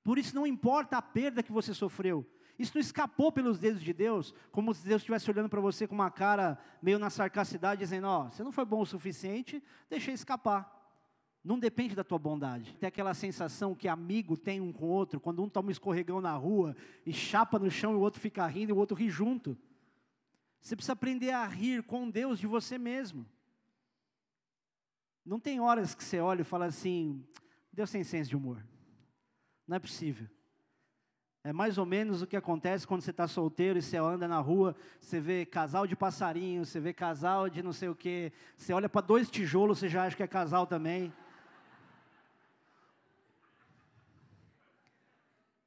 Por 0.04 0.18
isso 0.18 0.36
não 0.36 0.46
importa 0.46 0.98
a 0.98 1.02
perda 1.02 1.42
que 1.42 1.54
você 1.54 1.74
sofreu, 1.74 2.30
isso 2.60 2.74
não 2.76 2.82
escapou 2.82 3.32
pelos 3.32 3.60
dedos 3.60 3.82
de 3.82 3.94
Deus, 3.94 4.36
como 4.52 4.74
se 4.74 4.86
Deus 4.86 5.04
estivesse 5.04 5.32
olhando 5.32 5.48
para 5.48 5.62
você 5.62 5.88
com 5.88 5.96
uma 5.96 6.12
cara 6.12 6.60
meio 6.82 7.00
na 7.00 7.10
sarcacidade, 7.10 7.80
dizendo: 7.80 8.08
Ó, 8.08 8.26
oh, 8.26 8.30
você 8.30 8.44
não 8.44 8.52
foi 8.52 8.66
bom 8.66 8.82
o 8.82 8.86
suficiente, 8.86 9.64
deixei 9.90 10.14
escapar. 10.14 10.77
Não 11.48 11.58
depende 11.58 11.96
da 11.96 12.04
tua 12.04 12.20
bondade. 12.20 12.76
Tem 12.78 12.90
aquela 12.90 13.14
sensação 13.14 13.74
que 13.74 13.88
amigo 13.88 14.36
tem 14.36 14.60
um 14.60 14.74
com 14.74 14.84
o 14.84 14.90
outro, 14.90 15.18
quando 15.18 15.42
um 15.42 15.48
toma 15.48 15.70
um 15.70 15.72
escorregão 15.72 16.20
na 16.20 16.34
rua 16.34 16.76
e 17.06 17.14
chapa 17.14 17.58
no 17.58 17.72
chão 17.72 17.94
e 17.94 17.96
o 17.96 18.02
outro 18.02 18.20
fica 18.20 18.46
rindo 18.46 18.72
e 18.72 18.74
o 18.74 18.78
outro 18.78 18.98
ri 18.98 19.10
junto. 19.10 19.58
Você 20.60 20.76
precisa 20.76 20.92
aprender 20.92 21.32
a 21.32 21.46
rir 21.48 21.84
com 21.84 22.10
Deus 22.10 22.38
de 22.38 22.46
você 22.46 22.78
mesmo. 22.78 23.26
Não 25.26 25.40
tem 25.40 25.62
horas 25.62 25.96
que 25.96 26.04
você 26.04 26.20
olha 26.20 26.42
e 26.42 26.44
fala 26.44 26.66
assim: 26.66 27.26
Deus 27.72 27.90
tem 27.90 28.04
senso 28.04 28.30
de 28.30 28.36
humor. 28.36 28.62
Não 29.66 29.78
é 29.78 29.80
possível. 29.80 30.28
É 31.46 31.54
mais 31.54 31.78
ou 31.78 31.86
menos 31.86 32.22
o 32.22 32.28
que 32.28 32.36
acontece 32.36 32.86
quando 32.86 33.04
você 33.04 33.12
está 33.12 33.26
solteiro 33.26 33.80
e 33.80 33.82
você 33.82 33.96
anda 33.96 34.28
na 34.28 34.40
rua, 34.42 34.76
você 35.00 35.18
vê 35.22 35.46
casal 35.46 35.88
de 35.88 35.96
passarinho, 35.96 36.66
você 36.66 36.78
vê 36.82 36.92
casal 36.92 37.50
de 37.50 37.64
não 37.64 37.72
sei 37.72 37.88
o 37.88 37.96
quê, 37.96 38.34
você 38.58 38.74
olha 38.74 38.90
para 38.90 39.00
dois 39.00 39.32
tijolos, 39.32 39.80
você 39.80 39.88
já 39.88 40.04
acha 40.04 40.18
que 40.18 40.24
é 40.24 40.28
casal 40.28 40.68
também. 40.68 41.14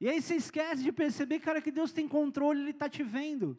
E 0.01 0.09
aí 0.09 0.19
você 0.19 0.33
esquece 0.33 0.81
de 0.81 0.91
perceber, 0.91 1.39
cara, 1.39 1.61
que 1.61 1.71
Deus 1.71 1.91
tem 1.91 2.07
controle, 2.07 2.59
Ele 2.59 2.71
está 2.71 2.89
te 2.89 3.03
vendo. 3.03 3.55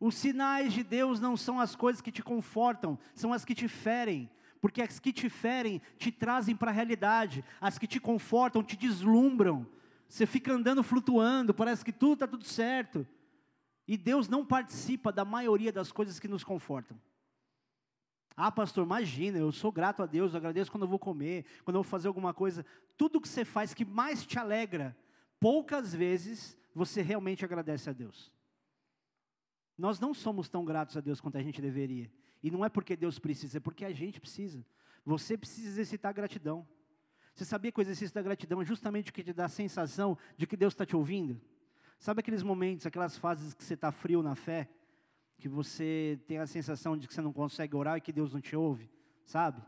Os 0.00 0.16
sinais 0.16 0.72
de 0.72 0.82
Deus 0.82 1.20
não 1.20 1.36
são 1.36 1.60
as 1.60 1.76
coisas 1.76 2.02
que 2.02 2.10
te 2.10 2.20
confortam, 2.20 2.98
são 3.14 3.32
as 3.32 3.44
que 3.44 3.54
te 3.54 3.68
ferem. 3.68 4.28
Porque 4.60 4.82
as 4.82 4.98
que 4.98 5.12
te 5.12 5.28
ferem 5.28 5.80
te 5.96 6.10
trazem 6.10 6.56
para 6.56 6.72
a 6.72 6.74
realidade, 6.74 7.44
as 7.60 7.78
que 7.78 7.86
te 7.86 8.00
confortam 8.00 8.60
te 8.60 8.76
deslumbram. 8.76 9.64
Você 10.08 10.26
fica 10.26 10.52
andando 10.52 10.82
flutuando, 10.82 11.54
parece 11.54 11.84
que 11.84 11.92
tudo 11.92 12.14
está 12.14 12.26
tudo 12.26 12.44
certo. 12.44 13.06
E 13.86 13.96
Deus 13.96 14.28
não 14.28 14.44
participa 14.44 15.12
da 15.12 15.24
maioria 15.24 15.72
das 15.72 15.92
coisas 15.92 16.18
que 16.18 16.26
nos 16.26 16.42
confortam. 16.42 17.00
Ah, 18.36 18.50
pastor, 18.50 18.84
imagina, 18.84 19.38
eu 19.38 19.52
sou 19.52 19.70
grato 19.70 20.02
a 20.02 20.06
Deus, 20.06 20.32
eu 20.32 20.38
agradeço 20.38 20.72
quando 20.72 20.84
eu 20.84 20.88
vou 20.88 20.98
comer, 20.98 21.44
quando 21.64 21.76
eu 21.76 21.82
vou 21.82 21.90
fazer 21.90 22.08
alguma 22.08 22.34
coisa. 22.34 22.66
Tudo 22.96 23.20
que 23.20 23.28
você 23.28 23.44
faz 23.44 23.72
que 23.72 23.84
mais 23.84 24.26
te 24.26 24.38
alegra, 24.38 24.96
poucas 25.40 25.94
vezes 25.94 26.56
você 26.74 27.02
realmente 27.02 27.44
agradece 27.44 27.88
a 27.90 27.92
Deus. 27.92 28.32
Nós 29.76 30.00
não 30.00 30.12
somos 30.12 30.48
tão 30.48 30.64
gratos 30.64 30.96
a 30.96 31.00
Deus 31.00 31.20
quanto 31.20 31.38
a 31.38 31.42
gente 31.42 31.60
deveria. 31.60 32.10
E 32.42 32.50
não 32.50 32.64
é 32.64 32.68
porque 32.68 32.96
Deus 32.96 33.18
precisa, 33.18 33.58
é 33.58 33.60
porque 33.60 33.84
a 33.84 33.92
gente 33.92 34.20
precisa. 34.20 34.64
Você 35.04 35.36
precisa 35.36 35.68
exercitar 35.68 36.12
gratidão. 36.12 36.66
Você 37.34 37.44
sabia 37.44 37.70
que 37.70 37.78
o 37.78 37.82
exercício 37.82 38.14
da 38.14 38.22
gratidão 38.22 38.60
é 38.60 38.64
justamente 38.64 39.10
o 39.10 39.14
que 39.14 39.22
te 39.22 39.32
dá 39.32 39.44
a 39.44 39.48
sensação 39.48 40.18
de 40.36 40.46
que 40.46 40.56
Deus 40.56 40.74
está 40.74 40.84
te 40.84 40.96
ouvindo? 40.96 41.40
Sabe 41.98 42.20
aqueles 42.20 42.42
momentos, 42.42 42.86
aquelas 42.86 43.16
fases 43.16 43.54
que 43.54 43.62
você 43.62 43.74
está 43.74 43.92
frio 43.92 44.22
na 44.22 44.34
fé? 44.34 44.68
Que 45.36 45.48
você 45.48 46.20
tem 46.26 46.38
a 46.38 46.46
sensação 46.46 46.96
de 46.96 47.06
que 47.06 47.14
você 47.14 47.20
não 47.20 47.32
consegue 47.32 47.76
orar 47.76 47.96
e 47.96 48.00
que 48.00 48.12
Deus 48.12 48.32
não 48.32 48.40
te 48.40 48.56
ouve? 48.56 48.90
Sabe? 49.24 49.62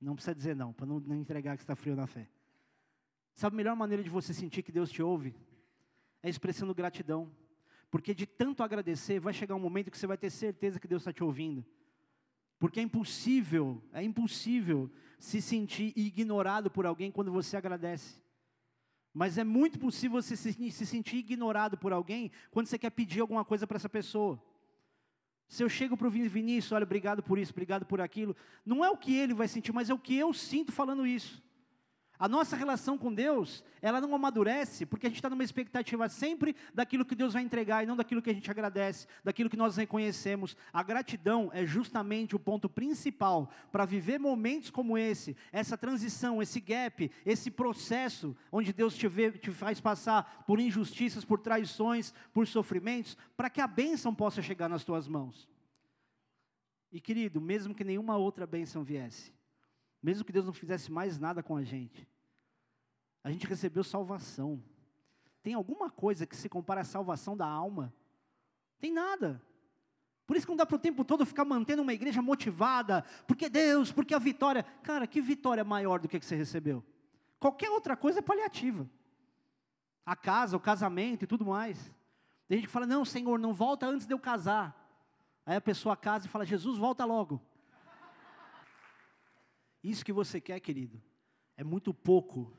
Não 0.00 0.14
precisa 0.14 0.34
dizer 0.34 0.54
não, 0.54 0.72
para 0.72 0.84
não, 0.84 0.98
entregar 1.14 1.56
que 1.56 1.62
está 1.62 1.74
frio 1.74 1.96
na 1.96 2.06
fé. 2.06 2.28
Sabe 3.34 3.54
a 3.54 3.56
melhor 3.56 3.76
maneira 3.76 4.02
de 4.02 4.08
você 4.08 4.32
sentir 4.32 4.62
que 4.62 4.70
Deus 4.70 4.90
te 4.90 5.02
ouve? 5.02 5.34
É 6.22 6.28
expressando 6.28 6.74
gratidão. 6.74 7.30
Porque 7.90 8.14
de 8.14 8.26
tanto 8.26 8.62
agradecer, 8.62 9.18
vai 9.20 9.32
chegar 9.32 9.54
um 9.54 9.60
momento 9.60 9.90
que 9.90 9.98
você 9.98 10.06
vai 10.06 10.16
ter 10.16 10.30
certeza 10.30 10.80
que 10.80 10.88
Deus 10.88 11.02
está 11.02 11.12
te 11.12 11.22
ouvindo. 11.22 11.64
Porque 12.58 12.80
é 12.80 12.82
impossível, 12.82 13.82
é 13.92 14.02
impossível 14.02 14.90
se 15.18 15.42
sentir 15.42 15.92
ignorado 15.96 16.70
por 16.70 16.86
alguém 16.86 17.10
quando 17.10 17.30
você 17.30 17.56
agradece. 17.56 18.22
Mas 19.12 19.36
é 19.38 19.44
muito 19.44 19.78
possível 19.78 20.20
você 20.20 20.36
se, 20.36 20.70
se 20.70 20.86
sentir 20.86 21.18
ignorado 21.18 21.76
por 21.76 21.92
alguém 21.92 22.30
quando 22.50 22.66
você 22.66 22.78
quer 22.78 22.90
pedir 22.90 23.20
alguma 23.20 23.44
coisa 23.44 23.66
para 23.66 23.76
essa 23.76 23.88
pessoa. 23.88 24.42
Se 25.46 25.62
eu 25.62 25.68
chego 25.68 25.96
para 25.96 26.08
o 26.08 26.10
Vinícius, 26.10 26.72
olha, 26.72 26.84
obrigado 26.84 27.22
por 27.22 27.38
isso, 27.38 27.52
obrigado 27.52 27.84
por 27.84 28.00
aquilo, 28.00 28.34
não 28.64 28.84
é 28.84 28.90
o 28.90 28.96
que 28.96 29.14
ele 29.14 29.34
vai 29.34 29.46
sentir, 29.46 29.72
mas 29.72 29.90
é 29.90 29.94
o 29.94 29.98
que 29.98 30.16
eu 30.16 30.32
sinto 30.32 30.72
falando 30.72 31.06
isso. 31.06 31.43
A 32.24 32.28
nossa 32.28 32.56
relação 32.56 32.96
com 32.96 33.12
Deus, 33.12 33.62
ela 33.82 34.00
não 34.00 34.14
amadurece, 34.14 34.86
porque 34.86 35.06
a 35.06 35.10
gente 35.10 35.18
está 35.18 35.28
numa 35.28 35.44
expectativa 35.44 36.08
sempre 36.08 36.56
daquilo 36.72 37.04
que 37.04 37.14
Deus 37.14 37.34
vai 37.34 37.42
entregar 37.42 37.82
e 37.82 37.86
não 37.86 37.94
daquilo 37.94 38.22
que 38.22 38.30
a 38.30 38.32
gente 38.32 38.50
agradece, 38.50 39.06
daquilo 39.22 39.50
que 39.50 39.58
nós 39.58 39.76
reconhecemos. 39.76 40.56
A 40.72 40.82
gratidão 40.82 41.50
é 41.52 41.66
justamente 41.66 42.34
o 42.34 42.38
ponto 42.38 42.66
principal 42.66 43.50
para 43.70 43.84
viver 43.84 44.18
momentos 44.18 44.70
como 44.70 44.96
esse, 44.96 45.36
essa 45.52 45.76
transição, 45.76 46.40
esse 46.40 46.60
gap, 46.60 47.10
esse 47.26 47.50
processo 47.50 48.34
onde 48.50 48.72
Deus 48.72 48.96
te, 48.96 49.06
vê, 49.06 49.30
te 49.30 49.50
faz 49.50 49.78
passar 49.78 50.46
por 50.46 50.58
injustiças, 50.58 51.26
por 51.26 51.40
traições, 51.40 52.14
por 52.32 52.46
sofrimentos, 52.46 53.18
para 53.36 53.50
que 53.50 53.60
a 53.60 53.66
bênção 53.66 54.14
possa 54.14 54.40
chegar 54.40 54.70
nas 54.70 54.82
tuas 54.82 55.06
mãos. 55.06 55.46
E 56.90 57.02
querido, 57.02 57.38
mesmo 57.38 57.74
que 57.74 57.84
nenhuma 57.84 58.16
outra 58.16 58.46
bênção 58.46 58.82
viesse, 58.82 59.30
mesmo 60.02 60.24
que 60.24 60.32
Deus 60.32 60.46
não 60.46 60.54
fizesse 60.54 60.90
mais 60.90 61.18
nada 61.18 61.42
com 61.42 61.54
a 61.54 61.62
gente, 61.62 62.13
a 63.24 63.30
gente 63.30 63.46
recebeu 63.46 63.82
salvação. 63.82 64.62
Tem 65.42 65.54
alguma 65.54 65.90
coisa 65.90 66.26
que 66.26 66.36
se 66.36 66.48
compara 66.48 66.82
à 66.82 66.84
salvação 66.84 67.34
da 67.34 67.46
alma? 67.46 67.92
Tem 68.78 68.92
nada. 68.92 69.42
Por 70.26 70.36
isso 70.36 70.46
que 70.46 70.52
não 70.52 70.56
dá 70.56 70.66
para 70.66 70.76
o 70.76 70.78
tempo 70.78 71.04
todo 71.04 71.24
ficar 71.24 71.44
mantendo 71.44 71.82
uma 71.82 71.92
igreja 71.92 72.22
motivada, 72.22 73.02
porque 73.26 73.48
Deus, 73.48 73.90
porque 73.90 74.14
a 74.14 74.18
vitória. 74.18 74.62
Cara, 74.82 75.06
que 75.06 75.20
vitória 75.20 75.64
maior 75.64 76.00
do 76.00 76.08
que, 76.08 76.20
que 76.20 76.24
você 76.24 76.36
recebeu? 76.36 76.84
Qualquer 77.40 77.70
outra 77.70 77.96
coisa 77.96 78.18
é 78.18 78.22
paliativa. 78.22 78.88
A 80.04 80.14
casa, 80.14 80.56
o 80.56 80.60
casamento 80.60 81.24
e 81.24 81.26
tudo 81.26 81.46
mais. 81.46 81.90
Tem 82.46 82.58
gente 82.58 82.66
que 82.66 82.72
fala, 82.72 82.86
não, 82.86 83.04
Senhor, 83.04 83.38
não 83.38 83.54
volta 83.54 83.86
antes 83.86 84.06
de 84.06 84.12
eu 84.12 84.18
casar. 84.18 84.74
Aí 85.46 85.56
a 85.56 85.60
pessoa 85.60 85.96
casa 85.96 86.26
e 86.26 86.28
fala, 86.28 86.44
Jesus, 86.44 86.78
volta 86.78 87.04
logo. 87.04 87.40
Isso 89.82 90.04
que 90.04 90.12
você 90.12 90.40
quer, 90.40 90.60
querido, 90.60 91.02
é 91.56 91.64
muito 91.64 91.92
pouco, 91.92 92.50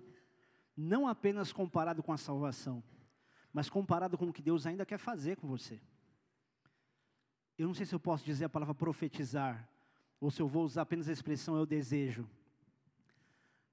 não 0.76 1.08
apenas 1.08 1.54
comparado 1.54 2.04
com 2.04 2.12
a 2.12 2.18
salvação, 2.18 2.84
mas 3.54 3.70
comparado 3.70 4.18
com 4.18 4.28
o 4.28 4.34
que 4.34 4.42
Deus 4.42 4.66
ainda 4.66 4.86
quer 4.86 4.98
fazer 4.98 5.38
com 5.38 5.48
você. 5.48 5.80
Eu 7.58 7.68
não 7.68 7.74
sei 7.74 7.86
se 7.86 7.96
eu 7.96 8.00
posso 8.00 8.26
dizer 8.26 8.46
a 8.46 8.50
palavra 8.50 8.76
profetizar, 8.76 9.70
ou 10.20 10.30
se 10.30 10.42
eu 10.42 10.48
vou 10.48 10.66
usar 10.66 10.82
apenas 10.82 11.08
a 11.08 11.14
expressão 11.14 11.56
eu 11.56 11.66
desejo. 11.66 12.30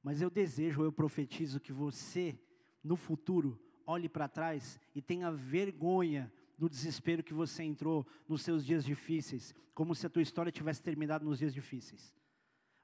Mas 0.03 0.21
eu 0.21 0.31
desejo, 0.31 0.83
eu 0.83 0.93
profetizo 0.93 1.61
que 1.61 1.73
você, 1.73 2.39
no 2.83 2.97
futuro, 2.97 3.61
olhe 3.87 4.09
para 4.09 4.29
trás 4.29 4.79
e 4.95 5.03
tenha 5.03 5.33
vergonha 5.33 6.33
do 6.57 6.69
desespero 6.69 7.23
que 7.23 7.35
você 7.35 7.65
entrou 7.65 8.07
nos 8.29 8.43
seus 8.43 8.65
dias 8.65 8.85
difíceis, 8.85 9.55
como 9.75 9.95
se 9.95 10.07
a 10.07 10.11
tua 10.11 10.23
história 10.23 10.53
tivesse 10.53 10.83
terminado 10.83 11.25
nos 11.25 11.39
dias 11.39 11.53
difíceis. 11.53 12.15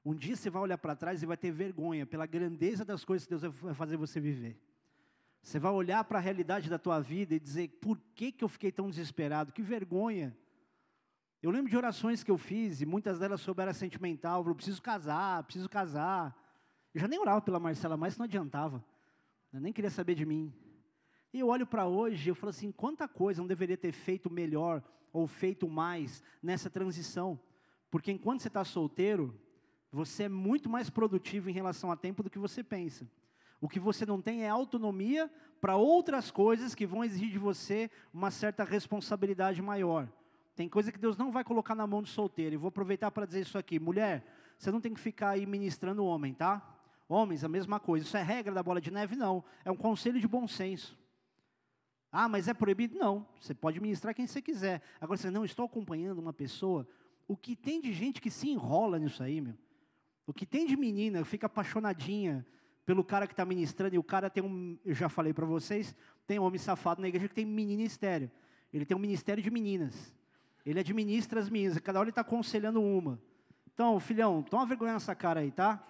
Um 0.03 0.15
dia 0.15 0.35
você 0.35 0.49
vai 0.49 0.61
olhar 0.61 0.77
para 0.77 0.95
trás 0.95 1.21
e 1.21 1.25
vai 1.25 1.37
ter 1.37 1.51
vergonha 1.51 2.05
pela 2.05 2.25
grandeza 2.25 2.85
das 2.85 3.03
coisas 3.03 3.27
que 3.27 3.35
Deus 3.35 3.41
vai 3.61 3.73
fazer 3.73 3.97
você 3.97 4.19
viver. 4.19 4.57
Você 5.41 5.59
vai 5.59 5.71
olhar 5.71 6.03
para 6.03 6.19
a 6.19 6.21
realidade 6.21 6.69
da 6.69 6.77
tua 6.77 6.99
vida 6.99 7.35
e 7.35 7.39
dizer: 7.39 7.67
por 7.81 7.99
que, 8.15 8.31
que 8.31 8.43
eu 8.43 8.49
fiquei 8.49 8.71
tão 8.71 8.89
desesperado? 8.89 9.51
Que 9.51 9.61
vergonha. 9.61 10.35
Eu 11.41 11.51
lembro 11.51 11.69
de 11.69 11.77
orações 11.77 12.23
que 12.23 12.31
eu 12.31 12.37
fiz, 12.37 12.81
e 12.81 12.85
muitas 12.85 13.17
delas 13.17 13.39
sobre 13.41 13.61
era 13.61 13.73
sentimental. 13.73 14.45
Eu 14.45 14.55
preciso 14.55 14.81
casar, 14.81 15.43
preciso 15.43 15.69
casar. 15.69 16.37
Eu 16.93 16.99
já 16.99 17.07
nem 17.07 17.19
orava 17.19 17.41
pela 17.41 17.59
Marcela 17.59 17.95
mais, 17.95 18.17
não 18.17 18.25
adiantava. 18.25 18.83
Eu 19.53 19.61
nem 19.61 19.71
queria 19.71 19.89
saber 19.89 20.15
de 20.15 20.25
mim. 20.25 20.53
E 21.33 21.39
eu 21.39 21.47
olho 21.47 21.65
para 21.65 21.87
hoje 21.87 22.27
e 22.27 22.31
eu 22.31 22.35
falo 22.35 22.49
assim: 22.49 22.71
quanta 22.71 23.07
coisa 23.07 23.41
não 23.41 23.47
deveria 23.47 23.77
ter 23.77 23.91
feito 23.91 24.29
melhor 24.29 24.83
ou 25.13 25.27
feito 25.27 25.67
mais 25.67 26.23
nessa 26.41 26.69
transição. 26.69 27.39
Porque 27.89 28.11
enquanto 28.11 28.41
você 28.41 28.49
está 28.49 28.63
solteiro, 28.63 29.39
você 29.91 30.23
é 30.23 30.29
muito 30.29 30.69
mais 30.69 30.89
produtivo 30.89 31.49
em 31.49 31.53
relação 31.53 31.91
a 31.91 31.95
tempo 31.95 32.23
do 32.23 32.29
que 32.29 32.39
você 32.39 32.63
pensa. 32.63 33.09
O 33.61 33.67
que 33.67 33.79
você 33.79 34.05
não 34.05 34.21
tem 34.21 34.43
é 34.43 34.49
autonomia 34.49 35.29
para 35.59 35.75
outras 35.75 36.31
coisas 36.31 36.73
que 36.73 36.85
vão 36.85 37.03
exigir 37.03 37.31
de 37.31 37.39
você 37.39 37.91
uma 38.13 38.31
certa 38.31 38.63
responsabilidade 38.63 39.61
maior. 39.61 40.07
Tem 40.55 40.69
coisa 40.69 40.91
que 40.91 40.99
Deus 40.99 41.17
não 41.17 41.31
vai 41.31 41.43
colocar 41.43 41.75
na 41.75 41.87
mão 41.87 42.01
do 42.01 42.07
solteiro. 42.07 42.53
E 42.53 42.57
vou 42.57 42.69
aproveitar 42.69 43.11
para 43.11 43.25
dizer 43.25 43.41
isso 43.41 43.57
aqui. 43.57 43.79
Mulher, 43.79 44.25
você 44.57 44.71
não 44.71 44.79
tem 44.79 44.93
que 44.93 44.99
ficar 44.99 45.31
aí 45.31 45.45
ministrando 45.45 46.03
o 46.03 46.05
homem, 46.05 46.33
tá? 46.33 46.61
Homens, 47.07 47.43
a 47.43 47.49
mesma 47.49 47.79
coisa. 47.79 48.05
Isso 48.05 48.15
é 48.15 48.21
regra 48.21 48.53
da 48.53 48.61
bola 48.61 48.79
de 48.79 48.91
neve? 48.91 49.15
Não. 49.15 49.43
É 49.65 49.71
um 49.71 49.75
conselho 49.75 50.19
de 50.19 50.27
bom 50.27 50.47
senso. 50.47 50.97
Ah, 52.11 52.27
mas 52.27 52.47
é 52.47 52.53
proibido? 52.53 52.97
Não, 52.97 53.25
você 53.39 53.53
pode 53.53 53.79
ministrar 53.79 54.15
quem 54.15 54.25
você 54.25 54.41
quiser. 54.41 54.81
Agora, 54.99 55.17
você 55.17 55.29
não, 55.29 55.45
estou 55.45 55.65
acompanhando 55.65 56.19
uma 56.19 56.33
pessoa. 56.33 56.87
O 57.27 57.37
que 57.37 57.55
tem 57.55 57.79
de 57.79 57.93
gente 57.93 58.19
que 58.19 58.31
se 58.31 58.49
enrola 58.49 58.97
nisso 58.97 59.21
aí, 59.21 59.39
meu? 59.39 59.55
O 60.29 60.33
que 60.33 60.45
tem 60.45 60.67
de 60.67 60.77
menina, 60.77 61.25
fica 61.25 61.47
apaixonadinha 61.47 62.45
pelo 62.85 63.03
cara 63.03 63.25
que 63.25 63.33
está 63.33 63.43
ministrando, 63.43 63.95
e 63.95 63.97
o 63.97 64.03
cara 64.03 64.29
tem 64.29 64.43
um, 64.43 64.77
eu 64.85 64.93
já 64.93 65.09
falei 65.09 65.33
para 65.33 65.43
vocês, 65.43 65.95
tem 66.27 66.37
um 66.37 66.43
homem 66.43 66.59
safado 66.59 67.01
na 67.01 67.07
igreja 67.07 67.27
que 67.27 67.33
tem 67.33 67.47
ministério. 67.47 68.29
Ele 68.71 68.85
tem 68.85 68.95
um 68.95 68.99
ministério 68.99 69.41
de 69.41 69.49
meninas. 69.49 70.15
Ele 70.63 70.79
administra 70.79 71.39
as 71.39 71.49
meninas, 71.49 71.79
cada 71.79 71.97
hora 71.97 72.05
ele 72.05 72.11
está 72.11 72.21
aconselhando 72.21 72.79
uma. 72.79 73.19
Então, 73.73 73.99
filhão, 73.99 74.43
toma 74.43 74.67
vergonha 74.67 74.93
nessa 74.93 75.15
cara 75.15 75.39
aí, 75.39 75.49
tá? 75.49 75.83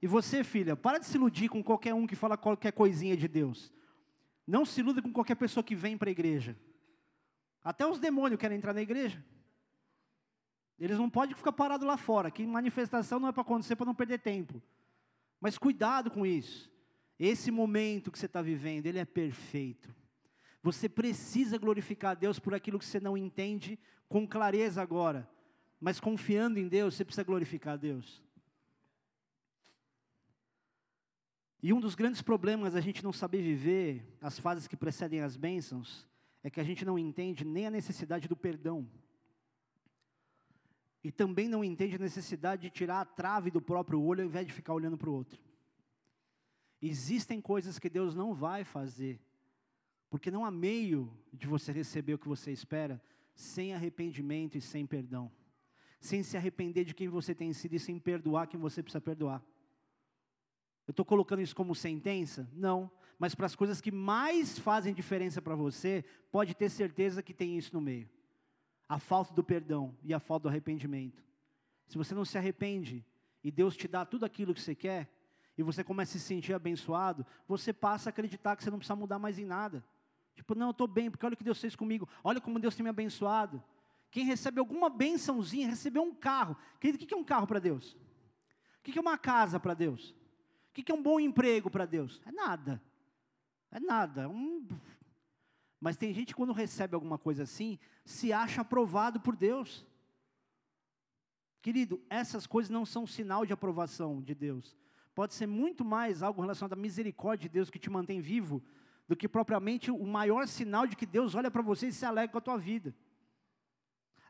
E 0.00 0.06
você, 0.06 0.44
filha, 0.44 0.76
para 0.76 0.98
de 0.98 1.06
se 1.06 1.16
iludir 1.16 1.48
com 1.48 1.60
qualquer 1.60 1.92
um 1.92 2.06
que 2.06 2.14
fala 2.14 2.36
qualquer 2.36 2.70
coisinha 2.70 3.16
de 3.16 3.26
Deus. 3.26 3.72
Não 4.46 4.64
se 4.64 4.78
iluda 4.78 5.02
com 5.02 5.12
qualquer 5.12 5.34
pessoa 5.34 5.64
que 5.64 5.74
vem 5.74 5.98
para 5.98 6.10
a 6.10 6.12
igreja. 6.12 6.56
Até 7.60 7.84
os 7.84 7.98
demônios 7.98 8.38
querem 8.38 8.56
entrar 8.56 8.72
na 8.72 8.82
igreja. 8.82 9.20
Eles 10.80 10.96
não 10.96 11.10
podem 11.10 11.36
ficar 11.36 11.52
parados 11.52 11.86
lá 11.86 11.98
fora, 11.98 12.30
que 12.30 12.46
manifestação 12.46 13.20
não 13.20 13.28
é 13.28 13.32
para 13.32 13.42
acontecer 13.42 13.76
para 13.76 13.84
não 13.84 13.94
perder 13.94 14.18
tempo. 14.18 14.62
Mas 15.38 15.58
cuidado 15.58 16.10
com 16.10 16.24
isso. 16.24 16.70
Esse 17.18 17.50
momento 17.50 18.10
que 18.10 18.18
você 18.18 18.24
está 18.24 18.40
vivendo, 18.40 18.86
ele 18.86 18.98
é 18.98 19.04
perfeito. 19.04 19.94
Você 20.62 20.88
precisa 20.88 21.58
glorificar 21.58 22.12
a 22.12 22.14
Deus 22.14 22.38
por 22.38 22.54
aquilo 22.54 22.78
que 22.78 22.84
você 22.86 22.98
não 22.98 23.16
entende 23.16 23.78
com 24.08 24.26
clareza 24.26 24.80
agora. 24.80 25.28
Mas 25.78 26.00
confiando 26.00 26.58
em 26.58 26.66
Deus, 26.66 26.94
você 26.94 27.04
precisa 27.04 27.24
glorificar 27.24 27.74
a 27.74 27.76
Deus. 27.76 28.22
E 31.62 31.74
um 31.74 31.80
dos 31.80 31.94
grandes 31.94 32.22
problemas 32.22 32.72
da 32.72 32.80
gente 32.80 33.04
não 33.04 33.12
saber 33.12 33.42
viver 33.42 34.16
as 34.22 34.38
fases 34.38 34.66
que 34.66 34.76
precedem 34.76 35.20
as 35.20 35.36
bênçãos 35.36 36.08
é 36.42 36.48
que 36.48 36.58
a 36.60 36.64
gente 36.64 36.86
não 36.86 36.98
entende 36.98 37.44
nem 37.44 37.66
a 37.66 37.70
necessidade 37.70 38.26
do 38.26 38.36
perdão. 38.36 38.88
E 41.02 41.10
também 41.10 41.48
não 41.48 41.64
entende 41.64 41.96
a 41.96 41.98
necessidade 41.98 42.62
de 42.62 42.70
tirar 42.70 43.00
a 43.00 43.04
trave 43.04 43.50
do 43.50 43.60
próprio 43.60 44.02
olho 44.02 44.22
ao 44.22 44.26
invés 44.28 44.46
de 44.46 44.52
ficar 44.52 44.74
olhando 44.74 44.98
para 44.98 45.08
o 45.08 45.14
outro. 45.14 45.40
Existem 46.82 47.40
coisas 47.40 47.78
que 47.78 47.88
Deus 47.88 48.14
não 48.14 48.34
vai 48.34 48.64
fazer, 48.64 49.20
porque 50.08 50.30
não 50.30 50.44
há 50.44 50.50
meio 50.50 51.12
de 51.32 51.46
você 51.46 51.72
receber 51.72 52.14
o 52.14 52.18
que 52.18 52.28
você 52.28 52.50
espera 52.50 53.02
sem 53.34 53.74
arrependimento 53.74 54.56
e 54.56 54.60
sem 54.60 54.86
perdão. 54.86 55.30
Sem 56.00 56.22
se 56.22 56.36
arrepender 56.36 56.84
de 56.84 56.94
quem 56.94 57.08
você 57.08 57.34
tem 57.34 57.52
sido 57.52 57.74
e 57.74 57.78
sem 57.78 57.98
perdoar 57.98 58.46
quem 58.46 58.58
você 58.58 58.82
precisa 58.82 59.00
perdoar. 59.00 59.42
Eu 60.86 60.92
estou 60.92 61.04
colocando 61.04 61.42
isso 61.42 61.54
como 61.54 61.74
sentença? 61.74 62.50
Não. 62.54 62.90
Mas 63.18 63.34
para 63.34 63.46
as 63.46 63.54
coisas 63.54 63.80
que 63.80 63.92
mais 63.92 64.58
fazem 64.58 64.94
diferença 64.94 65.42
para 65.42 65.54
você, 65.54 66.04
pode 66.32 66.54
ter 66.54 66.70
certeza 66.70 67.22
que 67.22 67.34
tem 67.34 67.56
isso 67.56 67.74
no 67.74 67.80
meio: 67.80 68.08
a 68.90 68.98
falta 68.98 69.32
do 69.32 69.44
perdão 69.44 69.96
e 70.02 70.12
a 70.12 70.18
falta 70.18 70.42
do 70.42 70.48
arrependimento. 70.48 71.22
Se 71.86 71.96
você 71.96 72.12
não 72.12 72.24
se 72.24 72.36
arrepende 72.36 73.06
e 73.44 73.48
Deus 73.48 73.76
te 73.76 73.86
dá 73.86 74.04
tudo 74.04 74.24
aquilo 74.24 74.52
que 74.52 74.60
você 74.60 74.74
quer, 74.74 75.08
e 75.56 75.62
você 75.62 75.84
começa 75.84 76.16
a 76.16 76.20
se 76.20 76.26
sentir 76.26 76.54
abençoado, 76.54 77.24
você 77.46 77.72
passa 77.72 78.08
a 78.08 78.10
acreditar 78.10 78.56
que 78.56 78.64
você 78.64 78.70
não 78.70 78.78
precisa 78.78 78.96
mudar 78.96 79.20
mais 79.20 79.38
em 79.38 79.44
nada. 79.44 79.84
Tipo, 80.34 80.56
não, 80.56 80.68
eu 80.68 80.70
estou 80.72 80.88
bem, 80.88 81.08
porque 81.08 81.24
olha 81.24 81.34
o 81.34 81.36
que 81.36 81.44
Deus 81.44 81.60
fez 81.60 81.76
comigo, 81.76 82.08
olha 82.24 82.40
como 82.40 82.58
Deus 82.58 82.74
tem 82.74 82.82
me 82.82 82.90
abençoado. 82.90 83.62
Quem 84.10 84.24
recebe 84.24 84.58
alguma 84.58 84.90
bençãozinha, 84.90 85.68
recebeu 85.68 86.02
um 86.02 86.12
carro. 86.12 86.56
Querido, 86.80 87.04
o 87.04 87.06
que 87.06 87.14
é 87.14 87.16
um 87.16 87.22
carro 87.22 87.46
para 87.46 87.60
Deus? 87.60 87.96
O 88.80 88.82
que 88.82 88.98
é 88.98 89.00
uma 89.00 89.16
casa 89.16 89.60
para 89.60 89.74
Deus? 89.74 90.10
O 90.70 90.72
que 90.72 90.90
é 90.90 90.94
um 90.94 91.02
bom 91.02 91.20
emprego 91.20 91.70
para 91.70 91.86
Deus? 91.86 92.20
É 92.26 92.32
nada. 92.32 92.82
É 93.70 93.78
nada. 93.78 94.22
É 94.22 94.28
um... 94.28 94.66
Mas 95.80 95.96
tem 95.96 96.12
gente 96.12 96.28
que 96.28 96.34
quando 96.34 96.52
recebe 96.52 96.94
alguma 96.94 97.16
coisa 97.16 97.44
assim, 97.44 97.78
se 98.04 98.32
acha 98.32 98.60
aprovado 98.60 99.18
por 99.18 99.34
Deus. 99.34 99.86
Querido, 101.62 102.00
essas 102.10 102.46
coisas 102.46 102.70
não 102.70 102.84
são 102.84 103.06
sinal 103.06 103.46
de 103.46 103.52
aprovação 103.52 104.20
de 104.20 104.34
Deus. 104.34 104.76
Pode 105.14 105.34
ser 105.34 105.46
muito 105.46 105.84
mais 105.84 106.22
algo 106.22 106.40
relacionado 106.40 106.74
à 106.74 106.76
misericórdia 106.76 107.48
de 107.48 107.52
Deus 107.54 107.70
que 107.70 107.78
te 107.78 107.90
mantém 107.90 108.20
vivo, 108.20 108.62
do 109.08 109.16
que 109.16 109.28
propriamente 109.28 109.90
o 109.90 110.06
maior 110.06 110.46
sinal 110.46 110.86
de 110.86 110.94
que 110.94 111.06
Deus 111.06 111.34
olha 111.34 111.50
para 111.50 111.62
você 111.62 111.88
e 111.88 111.92
se 111.92 112.04
alegra 112.04 112.32
com 112.32 112.38
a 112.38 112.42
tua 112.42 112.58
vida. 112.58 112.94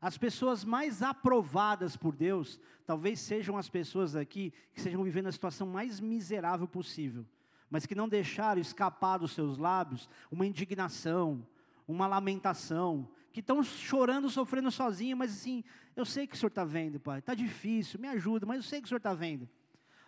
As 0.01 0.17
pessoas 0.17 0.65
mais 0.65 1.03
aprovadas 1.03 1.97
por 1.97 2.17
Deus, 2.17 2.59
talvez 2.87 3.21
sejam 3.21 3.59
as 3.59 3.69
pessoas 3.69 4.17
aqui 4.17 4.53
que 4.73 4.79
estejam 4.79 5.05
vivendo 5.05 5.27
a 5.27 5.33
situação 5.33 5.67
mais 5.67 6.01
miserável 6.01 6.67
possível, 6.67 7.27
mas 7.71 7.87
que 7.87 7.95
não 7.95 8.09
deixaram 8.09 8.61
escapar 8.61 9.19
dos 9.19 9.33
seus 9.33 9.57
lábios 9.57 10.09
uma 10.31 10.45
indignação, 10.45 11.47
uma 11.87 12.07
lamentação, 12.07 13.09
que 13.33 13.41
estão 13.41 13.63
chorando, 13.63 14.29
sofrendo 14.29 14.71
sozinho, 14.71 15.17
mas 15.17 15.31
assim, 15.31 15.63
eu 15.95 16.05
sei 16.05 16.27
que 16.27 16.35
o 16.35 16.39
Senhor 16.39 16.49
está 16.49 16.65
vendo, 16.65 16.99
Pai, 16.99 17.21
está 17.21 17.35
difícil, 17.35 18.01
me 18.01 18.09
ajuda, 18.09 18.45
mas 18.45 18.57
eu 18.57 18.63
sei 18.63 18.81
que 18.81 18.87
o 18.87 18.89
Senhor 18.89 18.99
está 18.99 19.15
vendo. 19.15 19.49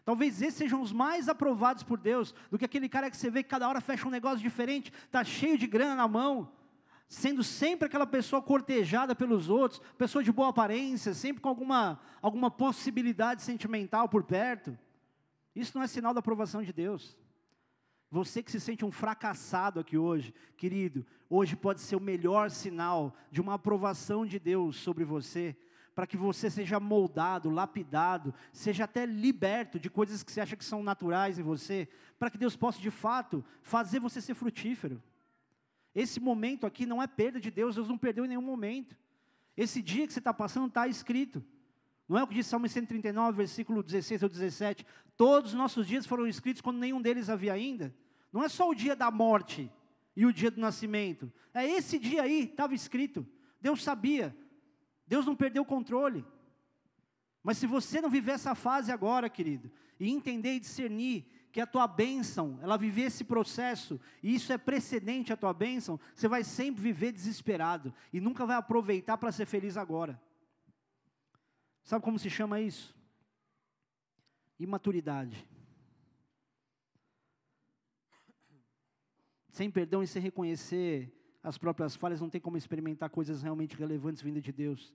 Talvez 0.04 0.42
esses 0.42 0.54
sejam 0.54 0.82
os 0.82 0.92
mais 0.92 1.28
aprovados 1.28 1.84
por 1.84 1.98
Deus, 1.98 2.34
do 2.50 2.58
que 2.58 2.64
aquele 2.64 2.88
cara 2.88 3.08
que 3.08 3.16
você 3.16 3.30
vê 3.30 3.42
que 3.42 3.48
cada 3.48 3.68
hora 3.68 3.80
fecha 3.80 4.08
um 4.08 4.10
negócio 4.10 4.40
diferente, 4.40 4.92
está 5.04 5.22
cheio 5.22 5.56
de 5.56 5.68
grana 5.68 5.94
na 5.94 6.08
mão, 6.08 6.50
sendo 7.08 7.44
sempre 7.44 7.86
aquela 7.86 8.06
pessoa 8.06 8.42
cortejada 8.42 9.14
pelos 9.14 9.48
outros, 9.48 9.80
pessoa 9.96 10.24
de 10.24 10.32
boa 10.32 10.48
aparência, 10.48 11.14
sempre 11.14 11.40
com 11.40 11.48
alguma, 11.48 12.00
alguma 12.20 12.50
possibilidade 12.50 13.42
sentimental 13.42 14.08
por 14.08 14.24
perto. 14.24 14.76
Isso 15.54 15.76
não 15.76 15.84
é 15.84 15.86
sinal 15.86 16.12
da 16.12 16.20
aprovação 16.20 16.62
de 16.62 16.72
Deus. 16.72 17.16
Você 18.12 18.42
que 18.42 18.52
se 18.52 18.60
sente 18.60 18.84
um 18.84 18.92
fracassado 18.92 19.80
aqui 19.80 19.96
hoje, 19.96 20.34
querido, 20.58 21.02
hoje 21.30 21.56
pode 21.56 21.80
ser 21.80 21.96
o 21.96 22.00
melhor 22.00 22.50
sinal 22.50 23.16
de 23.30 23.40
uma 23.40 23.54
aprovação 23.54 24.26
de 24.26 24.38
Deus 24.38 24.76
sobre 24.76 25.02
você, 25.02 25.56
para 25.94 26.06
que 26.06 26.14
você 26.14 26.50
seja 26.50 26.78
moldado, 26.78 27.48
lapidado, 27.48 28.34
seja 28.52 28.84
até 28.84 29.06
liberto 29.06 29.80
de 29.80 29.88
coisas 29.88 30.22
que 30.22 30.30
você 30.30 30.42
acha 30.42 30.56
que 30.56 30.64
são 30.64 30.82
naturais 30.82 31.38
em 31.38 31.42
você, 31.42 31.88
para 32.18 32.28
que 32.28 32.36
Deus 32.36 32.54
possa 32.54 32.78
de 32.78 32.90
fato 32.90 33.42
fazer 33.62 33.98
você 33.98 34.20
ser 34.20 34.34
frutífero. 34.34 35.02
Esse 35.94 36.20
momento 36.20 36.66
aqui 36.66 36.84
não 36.84 37.02
é 37.02 37.06
perda 37.06 37.40
de 37.40 37.50
Deus, 37.50 37.76
Deus 37.76 37.88
não 37.88 37.96
perdeu 37.96 38.26
em 38.26 38.28
nenhum 38.28 38.42
momento. 38.42 38.94
Esse 39.56 39.80
dia 39.80 40.06
que 40.06 40.12
você 40.12 40.18
está 40.18 40.34
passando 40.34 40.66
está 40.66 40.86
escrito. 40.86 41.42
Não 42.06 42.18
é 42.18 42.22
o 42.22 42.26
que 42.26 42.34
diz 42.34 42.46
Salmo 42.46 42.68
139, 42.68 43.38
versículo 43.38 43.82
16 43.82 44.22
ou 44.22 44.28
17. 44.28 44.84
Todos 45.16 45.52
os 45.52 45.56
nossos 45.56 45.86
dias 45.86 46.04
foram 46.04 46.26
escritos 46.26 46.60
quando 46.60 46.76
nenhum 46.76 47.00
deles 47.00 47.30
havia 47.30 47.54
ainda. 47.54 47.94
Não 48.32 48.42
é 48.42 48.48
só 48.48 48.68
o 48.68 48.74
dia 48.74 48.96
da 48.96 49.10
morte 49.10 49.70
e 50.16 50.24
o 50.24 50.32
dia 50.32 50.50
do 50.50 50.60
nascimento. 50.60 51.30
É 51.52 51.66
esse 51.66 51.98
dia 51.98 52.22
aí, 52.22 52.44
estava 52.44 52.74
escrito. 52.74 53.26
Deus 53.60 53.82
sabia. 53.82 54.34
Deus 55.06 55.26
não 55.26 55.36
perdeu 55.36 55.62
o 55.62 55.66
controle. 55.66 56.24
Mas 57.42 57.58
se 57.58 57.66
você 57.66 58.00
não 58.00 58.08
viver 58.08 58.32
essa 58.32 58.54
fase 58.54 58.90
agora, 58.90 59.28
querido, 59.28 59.70
e 60.00 60.10
entender 60.10 60.54
e 60.54 60.60
discernir 60.60 61.26
que 61.52 61.60
a 61.60 61.66
tua 61.66 61.86
bênção, 61.86 62.58
ela 62.62 62.78
viver 62.78 63.02
esse 63.02 63.24
processo, 63.24 64.00
e 64.22 64.34
isso 64.34 64.52
é 64.52 64.58
precedente 64.58 65.32
à 65.32 65.36
tua 65.36 65.52
bênção, 65.52 66.00
você 66.14 66.26
vai 66.26 66.42
sempre 66.42 66.82
viver 66.82 67.12
desesperado 67.12 67.92
e 68.12 68.20
nunca 68.20 68.46
vai 68.46 68.56
aproveitar 68.56 69.18
para 69.18 69.30
ser 69.30 69.44
feliz 69.44 69.76
agora. 69.76 70.20
Sabe 71.84 72.02
como 72.02 72.18
se 72.18 72.30
chama 72.30 72.60
isso? 72.60 72.96
Imaturidade. 74.58 75.46
Sem 79.52 79.70
perdão 79.70 80.02
e 80.02 80.06
sem 80.06 80.22
reconhecer 80.22 81.12
as 81.42 81.58
próprias 81.58 81.94
falhas, 81.94 82.22
não 82.22 82.30
tem 82.30 82.40
como 82.40 82.56
experimentar 82.56 83.10
coisas 83.10 83.42
realmente 83.42 83.76
relevantes 83.76 84.22
vindas 84.22 84.42
de 84.42 84.50
Deus. 84.50 84.94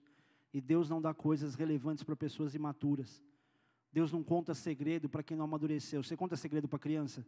E 0.52 0.60
Deus 0.60 0.90
não 0.90 1.00
dá 1.00 1.14
coisas 1.14 1.54
relevantes 1.54 2.02
para 2.02 2.16
pessoas 2.16 2.56
imaturas. 2.56 3.22
Deus 3.92 4.10
não 4.10 4.20
conta 4.20 4.54
segredo 4.54 5.08
para 5.08 5.22
quem 5.22 5.36
não 5.36 5.44
amadureceu. 5.44 6.02
Você 6.02 6.16
conta 6.16 6.36
segredo 6.36 6.66
para 6.66 6.76
criança? 6.76 7.24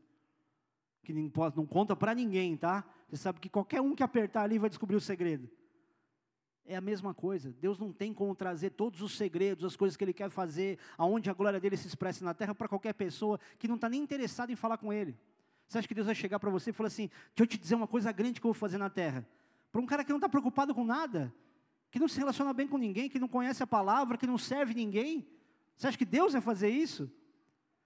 Que 1.05 1.13
não 1.13 1.67
conta 1.67 1.95
para 1.95 2.17
ninguém, 2.17 2.57
tá? 2.57 2.85
Você 3.09 3.19
sabe 3.19 3.39
que 3.39 3.49
qualquer 3.49 3.81
um 3.81 3.95
que 3.95 4.03
apertar 4.03 4.43
ali 4.43 4.59
vai 4.59 4.69
descobrir 4.69 4.97
o 4.97 5.01
segredo. 5.01 5.49
É 6.65 6.75
a 6.75 6.81
mesma 6.81 7.15
coisa. 7.15 7.55
Deus 7.61 7.79
não 7.79 7.93
tem 7.93 8.13
como 8.13 8.35
trazer 8.35 8.71
todos 8.71 9.03
os 9.03 9.17
segredos, 9.17 9.65
as 9.65 9.77
coisas 9.77 9.97
que 9.97 10.03
Ele 10.03 10.13
quer 10.13 10.31
fazer, 10.31 10.81
aonde 10.99 11.31
a 11.31 11.33
glória 11.33 11.61
dele 11.61 11.77
se 11.77 11.87
expressa 11.87 12.25
na 12.25 12.35
terra, 12.35 12.57
para 12.57 12.69
qualquer 12.69 12.95
pessoa 12.95 13.39
que 13.57 13.69
não 13.69 13.77
está 13.77 13.89
nem 13.89 14.03
interessada 14.03 14.51
em 14.51 14.57
falar 14.57 14.79
com 14.79 14.93
Ele. 14.93 15.17
Você 15.71 15.79
acha 15.79 15.87
que 15.87 15.95
Deus 15.95 16.07
vai 16.07 16.17
chegar 16.17 16.41
para 16.41 16.51
você 16.51 16.71
e 16.71 16.73
falar 16.73 16.89
assim: 16.89 17.07
deixa 17.07 17.43
eu 17.43 17.47
te 17.47 17.57
dizer 17.57 17.77
uma 17.77 17.87
coisa 17.87 18.11
grande 18.11 18.41
que 18.41 18.47
eu 18.47 18.53
vou 18.53 18.59
fazer 18.59 18.77
na 18.77 18.91
terra? 18.91 19.25
Para 19.71 19.81
um 19.81 19.87
cara 19.87 20.03
que 20.03 20.11
não 20.11 20.17
está 20.17 20.29
preocupado 20.29 20.75
com 20.75 20.85
nada, 20.85 21.33
que 21.93 22.01
não 22.01 22.09
se 22.09 22.19
relaciona 22.19 22.53
bem 22.53 22.67
com 22.67 22.77
ninguém, 22.77 23.09
que 23.09 23.21
não 23.21 23.29
conhece 23.29 23.63
a 23.63 23.67
palavra, 23.69 24.19
que 24.19 24.27
não 24.27 24.37
serve 24.37 24.75
ninguém. 24.75 25.25
Você 25.77 25.87
acha 25.87 25.97
que 25.97 26.05
Deus 26.05 26.33
vai 26.33 26.43
fazer 26.43 26.71
isso? 26.71 27.09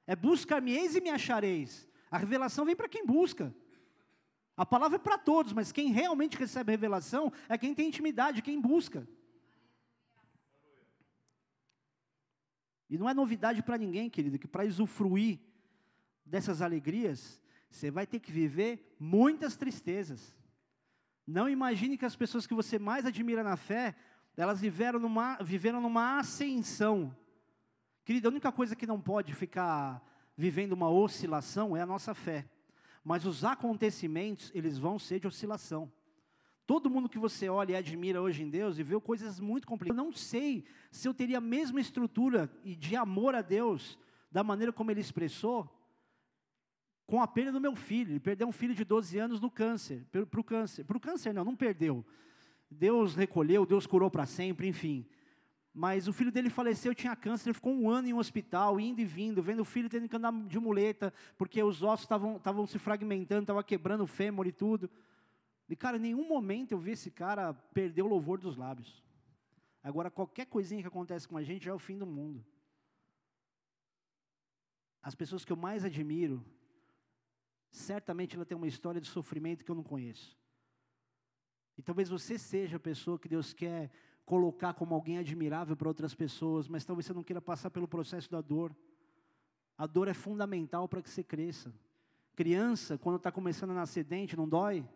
É 0.07 0.16
buscar-me-eis 0.16 0.97
e 0.97 1.01
me 1.03 1.11
achareis. 1.11 1.87
A 2.11 2.16
revelação 2.16 2.64
vem 2.64 2.74
para 2.74 2.89
quem 2.89 3.05
busca. 3.05 3.55
A 4.57 4.64
palavra 4.64 4.97
é 4.97 4.99
para 4.99 5.18
todos, 5.18 5.53
mas 5.53 5.70
quem 5.70 5.93
realmente 5.93 6.39
recebe 6.39 6.72
a 6.72 6.76
revelação 6.76 7.30
é 7.51 7.59
quem 7.59 7.74
tem 7.74 7.89
intimidade, 7.89 8.41
quem 8.41 8.59
busca. 8.59 9.07
E 12.89 12.97
não 12.97 13.11
é 13.11 13.12
novidade 13.12 13.62
para 13.62 13.76
ninguém, 13.76 14.09
querido, 14.09 14.39
que 14.39 14.49
para 14.49 14.64
usufruir 14.64 15.39
dessas 16.24 16.62
alegrias, 16.62 17.44
você 17.75 17.91
vai 17.91 18.07
ter 18.07 18.20
que 18.20 18.31
viver 18.31 18.95
muitas 19.01 19.57
tristezas. 19.57 20.33
Não 21.27 21.49
imagine 21.49 21.99
que 21.99 22.05
as 22.05 22.14
pessoas 22.14 22.47
que 22.47 22.55
você 22.55 22.79
mais 22.79 23.05
admira 23.05 23.43
na 23.43 23.57
fé, 23.57 23.97
elas 24.37 24.61
viveram 24.61 25.01
numa, 25.01 25.37
viveram 25.43 25.81
numa 25.81 26.18
ascensão. 26.20 27.14
Querido, 28.05 28.29
a 28.29 28.31
única 28.31 28.53
coisa 28.53 28.77
que 28.77 28.87
não 28.87 29.01
pode 29.01 29.35
ficar 29.35 30.01
vivendo 30.37 30.72
uma 30.72 30.89
oscilação 30.89 31.77
é 31.77 31.81
a 31.81 31.87
nossa 31.87 32.14
fé. 32.14 32.49
Mas 33.03 33.27
os 33.27 33.45
acontecimentos, 33.45 34.53
eles 34.55 34.79
vão 34.79 34.97
ser 34.97 35.18
de 35.18 35.27
oscilação. 35.27 35.91
Todo 36.64 36.89
mundo 36.89 37.09
que 37.09 37.18
você 37.18 37.49
olha 37.49 37.72
e 37.72 37.77
admira 37.77 38.22
hoje 38.22 38.45
em 38.45 38.49
Deus 38.51 38.79
e 38.79 38.85
vê 38.85 38.99
coisas 39.01 39.41
muito 39.41 39.66
complicadas. 39.66 39.99
Eu 39.99 40.05
não 40.05 40.12
sei 40.12 40.64
se 40.93 41.09
eu 41.09 41.12
teria 41.12 41.39
a 41.39 41.41
mesma 41.41 41.81
estrutura 41.81 42.49
de 42.64 42.95
amor 42.95 43.35
a 43.35 43.43
Deus, 43.43 43.99
da 44.31 44.45
maneira 44.45 44.72
como 44.72 44.93
ele 44.93 45.01
expressou, 45.01 45.68
com 47.07 47.21
a 47.21 47.27
perda 47.27 47.53
do 47.53 47.61
meu 47.61 47.75
filho. 47.77 48.13
Ele 48.13 48.21
perdeu 48.21 48.47
um 48.47 48.53
filho 48.53 48.75
de 48.75 48.85
12 48.85 49.19
anos 49.19 49.41
no 49.41 49.51
câncer, 49.51 50.05
para 50.31 50.41
o 50.41 50.45
câncer. 50.45 50.85
Para 50.85 50.97
o 50.97 51.01
câncer 51.01 51.33
não, 51.33 51.45
não 51.45 51.57
perdeu. 51.57 52.05
Deus 52.71 53.15
recolheu, 53.15 53.65
Deus 53.67 53.87
curou 53.87 54.11
para 54.11 54.27
sempre, 54.27 54.67
enfim. 54.67 55.07
Mas 55.73 56.07
o 56.07 56.13
filho 56.13 56.31
dele 56.31 56.49
faleceu, 56.49 56.95
tinha 56.95 57.17
câncer, 57.17 57.49
ele 57.49 57.55
ficou 57.55 57.73
um 57.73 57.91
ano 57.91 58.07
em 58.07 58.13
um 58.13 58.19
hospital, 58.19 58.79
indo 58.79 59.01
e 59.01 59.05
vindo, 59.05 59.43
vendo 59.43 59.61
o 59.61 59.65
filho 59.65 59.89
tendo 59.89 60.09
que 60.09 60.17
andar 60.17 60.33
de 60.33 60.59
muleta, 60.59 61.13
porque 61.37 61.61
os 61.63 61.83
ossos 61.83 62.05
estavam 62.05 62.67
se 62.67 62.79
fragmentando, 62.79 63.43
estava 63.43 63.63
quebrando 63.65 64.05
o 64.05 64.07
fêmur 64.07 64.47
e 64.47 64.53
tudo. 64.53 64.89
E, 65.69 65.75
cara, 65.75 65.97
em 65.97 66.01
nenhum 66.01 66.29
momento 66.29 66.73
eu 66.73 66.79
vi 66.79 66.93
esse 66.93 67.11
cara 67.11 67.53
perder 67.53 68.03
o 68.03 68.07
louvor 68.07 68.39
dos 68.39 68.57
lábios. 68.57 69.03
Agora, 69.83 70.11
qualquer 70.11 70.47
coisinha 70.47 70.81
que 70.81 70.89
acontece 70.89 71.27
com 71.27 71.37
a 71.37 71.43
gente 71.43 71.65
já 71.65 71.73
é 71.73 71.75
o 71.75 71.79
fim 71.79 71.99
do 71.99 72.07
mundo. 72.07 72.45
As 75.03 75.15
pessoas 75.15 75.45
que 75.45 75.53
eu 75.53 75.57
mais 75.57 75.85
admiro, 75.85 76.43
certamente 77.75 78.37
ela 78.37 78.45
tem 78.45 78.57
uma 78.57 78.68
história 78.68 79.01
de 79.01 79.09
sofrimento 79.09 79.64
que 79.64 79.70
eu 79.70 79.75
não 79.75 79.83
conheço. 79.83 80.39
E 81.77 81.83
talvez 81.83 82.09
você 82.09 82.39
seja 82.39 82.77
a 82.77 82.81
pessoa 82.81 83.18
que 83.18 83.29
Deus 83.29 83.53
quer 83.53 83.91
colocar 84.25 84.75
como 84.75 84.95
alguém 84.95 85.18
admirável 85.18 85.77
para 85.77 85.89
outras 85.89 86.14
pessoas, 86.14 86.68
mas 86.68 86.85
talvez 86.85 87.07
você 87.07 87.12
não 87.12 87.25
queira 87.25 87.43
passar 87.43 87.70
pelo 87.70 87.89
processo 87.89 88.31
da 88.31 88.41
dor. 88.41 88.75
A 89.77 89.87
dor 89.87 90.07
é 90.07 90.14
fundamental 90.14 90.89
para 90.89 91.03
que 91.03 91.11
você 91.11 91.25
cresça. 91.25 91.75
Criança, 92.37 92.97
quando 92.97 93.16
está 93.16 93.33
começando 93.33 93.70
a 93.70 93.75
nascer 93.75 94.05
dente, 94.05 94.37
não 94.37 94.49
dói? 94.49 94.89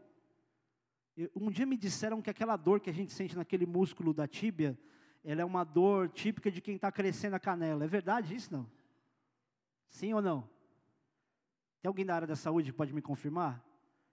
Um 1.35 1.51
dia 1.51 1.66
me 1.66 1.76
disseram 1.76 2.22
que 2.22 2.31
aquela 2.31 2.57
dor 2.57 2.79
que 2.79 2.91
a 2.91 2.95
gente 2.95 3.12
sente 3.12 3.37
naquele 3.37 3.66
músculo 3.66 4.14
da 4.14 4.29
tíbia, 4.29 4.79
ela 5.24 5.43
é 5.43 5.45
uma 5.45 5.64
dor 5.64 6.09
típica 6.11 6.49
de 6.49 6.61
quem 6.61 6.76
está 6.76 6.93
crescendo 6.93 7.35
a 7.35 7.41
canela. 7.41 7.85
É 7.85 7.89
verdade 7.89 8.37
isso 8.37 8.53
não? 8.53 8.70
Sim 9.89 10.14
ou 10.14 10.22
não? 10.22 10.49
Tem 11.81 11.89
alguém 11.89 12.05
da 12.05 12.14
área 12.14 12.26
da 12.26 12.37
saúde 12.37 12.72
que 12.72 12.76
pode 12.76 12.93
me 12.93 13.03
confirmar? 13.03 13.64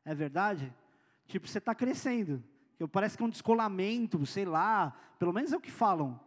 É 0.04 0.14
verdade? 0.14 0.74
Tipo, 1.28 1.48
você 1.48 1.58
está 1.58 1.74
crescendo. 1.74 2.44
Parece 2.92 3.18
que 3.18 3.24
é 3.24 3.26
um 3.26 3.30
descolamento, 3.30 4.26
sei 4.26 4.46
lá. 4.46 4.92
Pelo 5.18 5.34
menos 5.34 5.52
é 5.52 5.58
o 5.58 5.62
que 5.62 5.72
falam. 5.72 6.20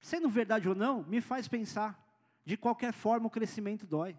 Sendo 0.00 0.28
verdade 0.28 0.68
ou 0.68 0.74
não, 0.74 1.02
me 1.04 1.20
faz 1.20 1.46
pensar. 1.46 2.00
De 2.44 2.56
qualquer 2.56 2.92
forma, 2.92 3.26
o 3.26 3.30
crescimento 3.30 3.86
dói. 3.86 4.16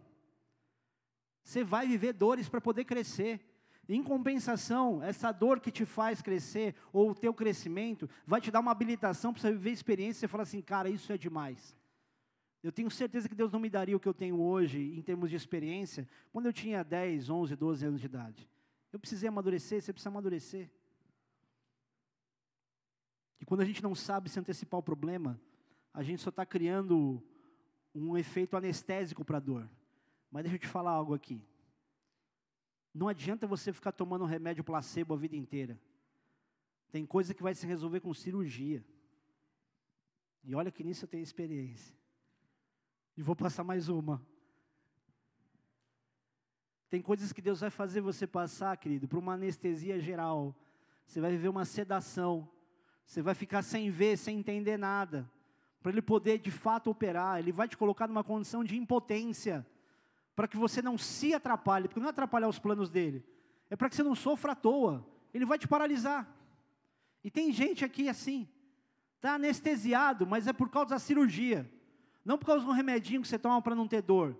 Você 1.44 1.64
vai 1.64 1.88
viver 1.88 2.14
dores 2.14 2.48
para 2.48 2.62
poder 2.62 2.86
crescer. 2.86 3.50
Em 3.90 4.02
compensação, 4.02 5.04
essa 5.04 5.30
dor 5.32 5.60
que 5.60 5.70
te 5.70 5.86
faz 5.86 6.22
crescer, 6.22 6.74
ou 6.94 7.10
o 7.10 7.16
teu 7.16 7.34
crescimento, 7.34 8.10
vai 8.26 8.40
te 8.40 8.50
dar 8.50 8.62
uma 8.62 8.72
habilitação 8.72 9.34
para 9.34 9.42
você 9.42 9.52
viver 9.52 9.72
experiência 9.72 10.26
e 10.26 10.30
falar 10.30 10.44
assim, 10.44 10.62
cara, 10.62 10.90
isso 10.90 11.12
é 11.12 11.18
demais. 11.18 11.76
Eu 12.64 12.72
tenho 12.72 12.90
certeza 12.90 13.28
que 13.28 13.36
Deus 13.36 13.52
não 13.52 13.60
me 13.60 13.70
daria 13.70 13.96
o 13.96 14.00
que 14.00 14.08
eu 14.08 14.14
tenho 14.14 14.40
hoje, 14.42 14.80
em 14.80 15.02
termos 15.02 15.30
de 15.30 15.36
experiência, 15.36 16.08
quando 16.32 16.46
eu 16.46 16.54
tinha 16.54 16.82
10, 16.82 17.30
11, 17.30 17.56
12 17.58 17.86
anos 17.86 18.00
de 18.00 18.06
idade. 18.06 18.50
Eu 18.92 18.98
precisei 18.98 19.28
amadurecer, 19.28 19.82
você 19.82 19.92
precisa 19.92 20.10
amadurecer. 20.10 20.72
E 23.42 23.46
quando 23.46 23.60
a 23.60 23.66
gente 23.66 23.84
não 23.84 23.94
sabe 23.94 24.30
se 24.30 24.40
antecipar 24.40 24.80
o 24.80 24.84
problema, 24.84 25.38
a 25.94 26.02
gente 26.02 26.22
só 26.22 26.30
está 26.30 26.46
criando 26.46 27.22
um 27.94 28.18
efeito 28.18 28.56
anestésico 28.56 29.26
para 29.26 29.38
a 29.38 29.42
dor. 29.42 29.70
Mas 30.32 30.44
deixa 30.44 30.56
eu 30.56 30.60
te 30.62 30.68
falar 30.68 30.92
algo 30.92 31.14
aqui. 31.14 31.46
Não 32.94 33.10
adianta 33.10 33.46
você 33.46 33.74
ficar 33.74 33.92
tomando 33.92 34.24
remédio 34.24 34.64
placebo 34.64 35.14
a 35.14 35.18
vida 35.18 35.36
inteira. 35.36 35.78
Tem 36.92 37.06
coisa 37.06 37.34
que 37.34 37.44
vai 37.44 37.54
se 37.54 37.68
resolver 37.68 38.00
com 38.00 38.14
cirurgia. 38.14 38.86
E 40.44 40.56
olha 40.56 40.72
que 40.72 40.84
nisso 40.84 41.04
eu 41.04 41.10
tenho 41.10 41.24
experiência. 41.24 41.94
E 43.16 43.22
vou 43.22 43.36
passar 43.36 43.64
mais 43.64 43.90
uma. 43.90 44.22
Tem 46.90 47.02
coisas 47.02 47.32
que 47.32 47.42
Deus 47.42 47.62
vai 47.62 47.70
fazer 47.70 48.02
você 48.02 48.28
passar, 48.28 48.76
querido, 48.78 49.08
por 49.08 49.20
uma 49.20 49.34
anestesia 49.34 50.00
geral. 50.00 50.56
Você 51.06 51.20
vai 51.20 51.32
viver 51.32 51.50
uma 51.50 51.66
sedação. 51.66 52.50
Você 53.06 53.22
vai 53.22 53.36
ficar 53.36 53.62
sem 53.62 53.90
ver, 53.90 54.18
sem 54.18 54.40
entender 54.40 54.78
nada. 54.78 55.30
Para 55.82 55.92
Ele 55.92 56.02
poder 56.02 56.40
de 56.40 56.52
fato 56.52 56.90
operar. 56.90 57.40
Ele 57.40 57.52
vai 57.52 57.68
te 57.68 57.78
colocar 57.78 58.08
numa 58.08 58.24
condição 58.24 58.64
de 58.64 58.78
impotência 58.78 59.66
para 60.36 60.48
que 60.48 60.58
você 60.58 60.82
não 60.82 60.98
se 60.98 61.34
atrapalhe, 61.34 61.88
porque 61.88 62.00
não 62.00 62.08
é 62.08 62.10
atrapalhar 62.10 62.48
os 62.48 62.60
planos 62.60 62.90
dele, 62.90 63.24
é 63.70 63.76
para 63.76 63.90
que 63.90 63.96
você 63.96 64.04
não 64.04 64.16
sofra 64.16 64.54
à 64.54 64.56
toa. 64.56 65.06
Ele 65.34 65.46
vai 65.46 65.58
te 65.58 65.68
paralisar. 65.68 66.28
E 67.24 67.32
tem 67.32 67.52
gente 67.52 67.86
aqui 67.86 68.10
assim, 68.10 68.48
está 69.16 69.36
anestesiado, 69.36 70.28
mas 70.28 70.48
é 70.48 70.54
por 70.54 70.70
causa 70.70 70.92
da 70.92 71.00
cirurgia, 71.00 71.70
não 72.24 72.38
por 72.38 72.46
causa 72.46 72.64
de 72.64 72.70
um 72.70 72.74
remedinho 72.74 73.22
que 73.22 73.28
você 73.28 73.38
toma 73.38 73.62
para 73.62 73.76
não 73.76 73.88
ter 73.88 74.02
dor. 74.02 74.38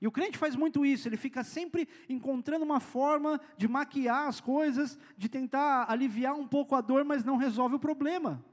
E 0.00 0.06
o 0.06 0.10
crente 0.10 0.36
faz 0.36 0.56
muito 0.56 0.84
isso, 0.84 1.08
ele 1.08 1.16
fica 1.16 1.44
sempre 1.44 1.88
encontrando 2.08 2.64
uma 2.64 2.80
forma 2.80 3.40
de 3.56 3.68
maquiar 3.68 4.26
as 4.26 4.40
coisas, 4.40 4.98
de 5.16 5.28
tentar 5.28 5.86
aliviar 5.88 6.34
um 6.34 6.46
pouco 6.46 6.74
a 6.74 6.80
dor, 6.80 7.04
mas 7.04 7.24
não 7.24 7.36
resolve 7.36 7.76
o 7.76 7.80
problema. 7.80 8.44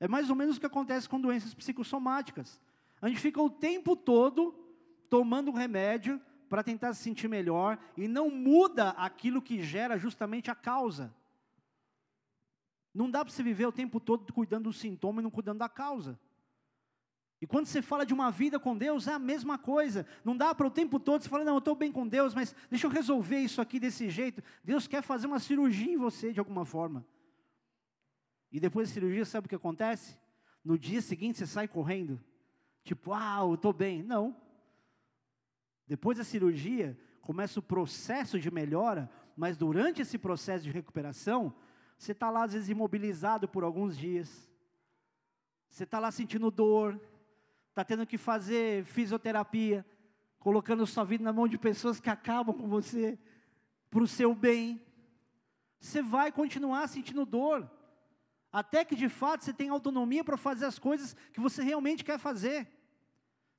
É 0.00 0.08
mais 0.08 0.28
ou 0.28 0.34
menos 0.34 0.56
o 0.56 0.60
que 0.60 0.66
acontece 0.66 1.08
com 1.08 1.20
doenças 1.20 1.54
psicossomáticas. 1.54 2.60
A 3.00 3.08
gente 3.08 3.20
fica 3.20 3.40
o 3.40 3.48
tempo 3.48 3.94
todo 3.94 4.52
tomando 5.08 5.50
um 5.50 5.54
remédio 5.54 6.20
para 6.48 6.64
tentar 6.64 6.92
se 6.94 7.02
sentir 7.02 7.28
melhor 7.28 7.78
e 7.96 8.08
não 8.08 8.28
muda 8.28 8.90
aquilo 8.90 9.40
que 9.40 9.62
gera 9.62 9.96
justamente 9.96 10.50
a 10.50 10.54
causa. 10.54 11.14
Não 12.92 13.10
dá 13.10 13.24
para 13.24 13.32
você 13.32 13.42
viver 13.42 13.66
o 13.66 13.72
tempo 13.72 14.00
todo 14.00 14.32
cuidando 14.32 14.64
do 14.64 14.72
sintoma 14.72 15.20
e 15.20 15.22
não 15.22 15.30
cuidando 15.30 15.58
da 15.58 15.68
causa. 15.68 16.18
E 17.42 17.46
quando 17.46 17.66
você 17.66 17.82
fala 17.82 18.06
de 18.06 18.14
uma 18.14 18.30
vida 18.30 18.56
com 18.60 18.78
Deus, 18.78 19.08
é 19.08 19.12
a 19.12 19.18
mesma 19.18 19.58
coisa. 19.58 20.06
Não 20.24 20.36
dá 20.36 20.54
para 20.54 20.64
o 20.64 20.70
tempo 20.70 21.00
todo 21.00 21.22
você 21.22 21.28
falar, 21.28 21.44
não, 21.44 21.54
eu 21.54 21.58
estou 21.58 21.74
bem 21.74 21.90
com 21.90 22.06
Deus, 22.06 22.36
mas 22.36 22.54
deixa 22.70 22.86
eu 22.86 22.90
resolver 22.90 23.40
isso 23.40 23.60
aqui 23.60 23.80
desse 23.80 24.08
jeito. 24.08 24.40
Deus 24.62 24.86
quer 24.86 25.02
fazer 25.02 25.26
uma 25.26 25.40
cirurgia 25.40 25.92
em 25.92 25.96
você 25.96 26.32
de 26.32 26.38
alguma 26.38 26.64
forma. 26.64 27.04
E 28.52 28.60
depois 28.60 28.88
da 28.88 28.94
cirurgia, 28.94 29.24
sabe 29.24 29.46
o 29.46 29.48
que 29.48 29.56
acontece? 29.56 30.16
No 30.64 30.78
dia 30.78 31.02
seguinte 31.02 31.36
você 31.36 31.46
sai 31.48 31.66
correndo. 31.66 32.22
Tipo, 32.84 33.12
ah, 33.12 33.38
eu 33.40 33.54
estou 33.54 33.72
bem. 33.72 34.04
Não. 34.04 34.36
Depois 35.84 36.18
da 36.18 36.24
cirurgia, 36.24 36.96
começa 37.22 37.58
o 37.58 37.62
processo 37.62 38.38
de 38.38 38.52
melhora, 38.52 39.10
mas 39.36 39.56
durante 39.56 40.00
esse 40.00 40.16
processo 40.16 40.62
de 40.62 40.70
recuperação, 40.70 41.52
você 41.98 42.12
está 42.12 42.30
lá 42.30 42.44
às 42.44 42.52
vezes 42.52 42.68
imobilizado 42.68 43.48
por 43.48 43.64
alguns 43.64 43.98
dias. 43.98 44.48
Você 45.68 45.82
está 45.82 45.98
lá 45.98 46.12
sentindo 46.12 46.48
dor, 46.48 47.00
está 47.72 47.82
tendo 47.82 48.06
que 48.06 48.18
fazer 48.18 48.84
fisioterapia, 48.84 49.84
colocando 50.38 50.86
sua 50.86 51.04
vida 51.04 51.24
na 51.24 51.32
mão 51.32 51.48
de 51.48 51.56
pessoas 51.56 51.98
que 51.98 52.10
acabam 52.10 52.54
com 52.54 52.68
você, 52.68 53.18
para 53.90 54.02
o 54.02 54.06
seu 54.06 54.34
bem. 54.34 54.80
Você 55.80 56.02
vai 56.02 56.30
continuar 56.30 56.86
sentindo 56.86 57.24
dor, 57.24 57.68
até 58.52 58.84
que 58.84 58.94
de 58.94 59.08
fato 59.08 59.44
você 59.44 59.54
tenha 59.54 59.72
autonomia 59.72 60.22
para 60.22 60.36
fazer 60.36 60.66
as 60.66 60.78
coisas 60.78 61.16
que 61.32 61.40
você 61.40 61.62
realmente 61.62 62.04
quer 62.04 62.18
fazer. 62.18 62.68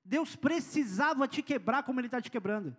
Deus 0.05 0.36
precisava 0.36 1.28
te 1.28 1.41
quebrar 1.41 1.82
como 1.82 1.99
Ele 1.99 2.07
está 2.07 2.22
te 2.22 2.30
quebrando. 2.30 2.78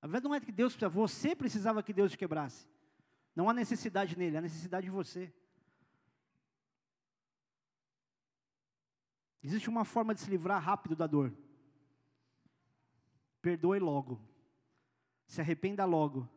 A 0.00 0.06
verdade 0.06 0.24
não 0.24 0.34
é 0.34 0.40
que 0.40 0.50
Deus 0.50 0.72
precisava, 0.72 0.94
você 0.94 1.36
precisava 1.36 1.82
que 1.82 1.92
Deus 1.92 2.12
te 2.12 2.18
quebrasse. 2.18 2.66
Não 3.36 3.50
há 3.50 3.52
necessidade 3.52 4.16
nele, 4.16 4.38
há 4.38 4.40
necessidade 4.40 4.86
em 4.86 4.90
você. 4.90 5.30
Existe 9.42 9.68
uma 9.68 9.84
forma 9.84 10.14
de 10.14 10.20
se 10.20 10.30
livrar 10.30 10.62
rápido 10.62 10.96
da 10.96 11.06
dor. 11.06 11.32
Perdoe 13.40 13.78
logo. 13.78 14.20
Se 15.26 15.40
arrependa 15.40 15.84
logo. 15.84 16.28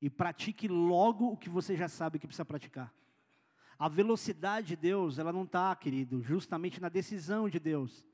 E 0.00 0.10
pratique 0.10 0.68
logo 0.68 1.32
o 1.32 1.36
que 1.36 1.48
você 1.48 1.76
já 1.76 1.88
sabe 1.88 2.18
que 2.18 2.26
precisa 2.26 2.44
praticar. 2.44 2.92
A 3.78 3.88
velocidade 3.88 4.68
de 4.68 4.76
Deus, 4.76 5.18
ela 5.18 5.32
não 5.32 5.44
está, 5.44 5.74
querido, 5.76 6.22
justamente 6.22 6.80
na 6.80 6.88
decisão 6.88 7.48
de 7.48 7.58
Deus, 7.58 8.06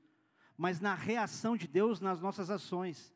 mas 0.57 0.81
na 0.81 0.95
reação 0.95 1.57
de 1.57 1.69
Deus 1.69 2.01
nas 2.01 2.21
nossas 2.21 2.51
ações. 2.51 3.15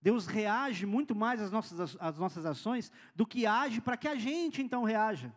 Deus 0.00 0.26
reage 0.26 0.84
muito 0.84 1.14
mais 1.14 1.40
às 1.40 1.50
nossas, 1.50 1.96
às 2.00 2.18
nossas 2.18 2.44
ações 2.44 2.90
do 3.14 3.26
que 3.26 3.46
age 3.46 3.80
para 3.80 3.96
que 3.96 4.08
a 4.08 4.16
gente 4.16 4.60
então 4.60 4.82
reaja. 4.82 5.32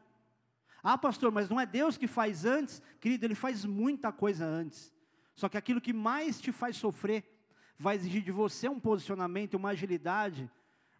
Ah, 0.88 1.00
pastor, 1.00 1.32
mas 1.32 1.50
não 1.50 1.60
é 1.60 1.66
Deus 1.66 1.98
que 1.98 2.06
faz 2.06 2.46
antes? 2.46 2.80
Querido, 3.00 3.26
Ele 3.26 3.34
faz 3.34 3.66
muita 3.66 4.12
coisa 4.12 4.46
antes. 4.46 4.94
Só 5.36 5.50
que 5.50 5.58
aquilo 5.58 5.82
que 5.82 5.92
mais 5.92 6.40
te 6.40 6.52
faz 6.52 6.78
sofrer 6.78 7.24
vai 7.76 7.96
exigir 7.96 8.22
de 8.22 8.32
você 8.32 8.70
um 8.70 8.80
posicionamento, 8.80 9.56
uma 9.56 9.70
agilidade, 9.70 10.48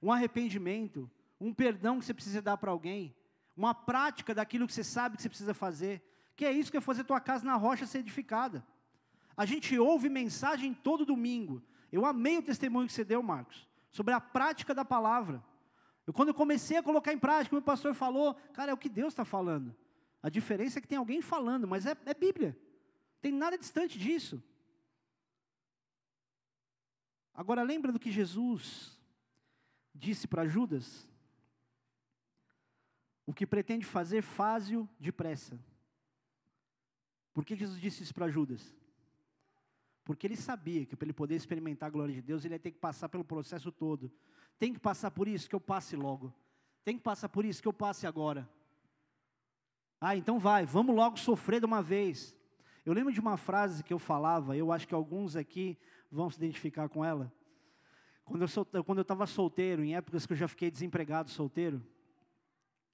um 0.02 0.12
arrependimento, 0.12 1.08
um 1.40 1.54
perdão 1.54 2.00
que 2.00 2.06
você 2.06 2.16
precisa 2.16 2.42
dar 2.42 2.58
para 2.58 2.72
alguém, 2.72 3.16
uma 3.56 3.76
prática 3.76 4.34
daquilo 4.34 4.66
que 4.66 4.74
você 4.74 4.84
sabe 4.84 5.18
que 5.18 5.22
você 5.22 5.30
precisa 5.30 5.54
fazer, 5.54 6.02
que 6.36 6.46
é 6.46 6.52
isso 6.52 6.72
que 6.72 6.78
é 6.78 6.82
fazer 6.82 7.04
tua 7.04 7.22
casa 7.22 7.46
na 7.46 7.56
rocha 7.56 7.86
ser 7.86 8.00
edificada. 8.00 8.66
A 9.38 9.46
gente 9.46 9.78
ouve 9.78 10.10
mensagem 10.10 10.74
todo 10.74 11.06
domingo. 11.06 11.62
Eu 11.92 12.08
amei 12.08 12.40
o 12.40 12.42
testemunho 12.42 12.88
que 12.88 12.94
você 12.94 13.04
deu, 13.04 13.22
Marcos, 13.22 13.70
sobre 13.92 14.16
a 14.16 14.20
prática 14.20 14.74
da 14.74 14.84
palavra. 14.84 15.44
Eu, 16.06 16.14
quando 16.14 16.30
eu 16.30 16.34
comecei 16.34 16.78
a 16.78 16.84
colocar 16.84 17.12
em 17.14 17.20
prática, 17.20 17.56
o 17.56 17.58
meu 17.58 17.64
pastor 17.64 17.94
falou, 17.94 18.36
cara, 18.54 18.72
é 18.72 18.74
o 18.74 18.78
que 18.78 18.90
Deus 18.90 19.14
está 19.14 19.26
falando. 19.26 19.76
A 20.22 20.30
diferença 20.30 20.80
é 20.80 20.82
que 20.82 20.88
tem 20.88 20.98
alguém 20.98 21.22
falando, 21.22 21.68
mas 21.68 21.86
é, 21.86 21.98
é 22.06 22.14
Bíblia. 22.14 22.58
Tem 23.22 23.32
nada 23.32 23.58
distante 23.58 23.98
disso. 23.98 24.42
Agora 27.34 27.64
lembra 27.64 27.92
do 27.92 28.00
que 28.00 28.12
Jesus 28.12 28.98
disse 29.94 30.28
para 30.28 30.48
Judas? 30.48 31.08
O 33.26 33.34
que 33.34 33.46
pretende 33.48 33.86
fazer, 33.86 34.22
faz-o 34.22 34.88
depressa. 35.00 35.60
Por 37.34 37.44
que 37.44 37.56
Jesus 37.56 37.80
disse 37.82 38.04
isso 38.04 38.14
para 38.14 38.30
Judas? 38.30 38.76
Porque 40.04 40.28
ele 40.28 40.38
sabia 40.38 40.86
que 40.86 40.96
para 40.96 41.08
ele 41.08 41.14
poder 41.14 41.36
experimentar 41.36 41.88
a 41.88 41.92
glória 41.92 42.14
de 42.14 42.22
Deus, 42.22 42.46
ele 42.46 42.54
ia 42.54 42.60
ter 42.60 42.72
que 42.72 42.78
passar 42.78 43.10
pelo 43.10 43.26
processo 43.26 43.72
todo. 43.72 44.12
Tem 44.58 44.74
que 44.74 44.80
passar 44.80 45.12
por 45.12 45.28
isso, 45.28 45.50
que 45.50 45.56
eu 45.56 45.60
passe 45.60 45.96
logo. 45.96 46.34
Tem 46.84 46.98
que 46.98 47.04
passar 47.04 47.30
por 47.30 47.44
isso, 47.46 47.62
que 47.62 47.68
eu 47.68 47.74
passe 47.74 48.08
agora. 48.08 48.50
Ah, 50.00 50.16
então 50.16 50.40
vai, 50.40 50.66
vamos 50.66 50.96
logo 50.96 51.18
sofrer 51.18 51.60
de 51.60 51.66
uma 51.66 51.82
vez. 51.82 52.36
Eu 52.86 52.94
lembro 52.94 53.12
de 53.12 53.20
uma 53.20 53.38
frase 53.38 53.84
que 53.84 53.94
eu 53.94 54.00
falava, 54.00 54.56
eu 54.56 54.72
acho 54.72 54.88
que 54.88 54.94
alguns 54.94 55.36
aqui 55.36 55.78
vão 56.12 56.30
se 56.30 56.38
identificar 56.38 56.88
com 56.88 57.04
ela. 57.04 57.34
Quando 58.24 58.42
eu 58.42 59.02
estava 59.02 59.26
solteiro, 59.26 59.84
em 59.84 59.96
épocas 59.96 60.26
que 60.26 60.34
eu 60.34 60.38
já 60.38 60.48
fiquei 60.48 60.70
desempregado 60.70 61.30
solteiro, 61.30 61.86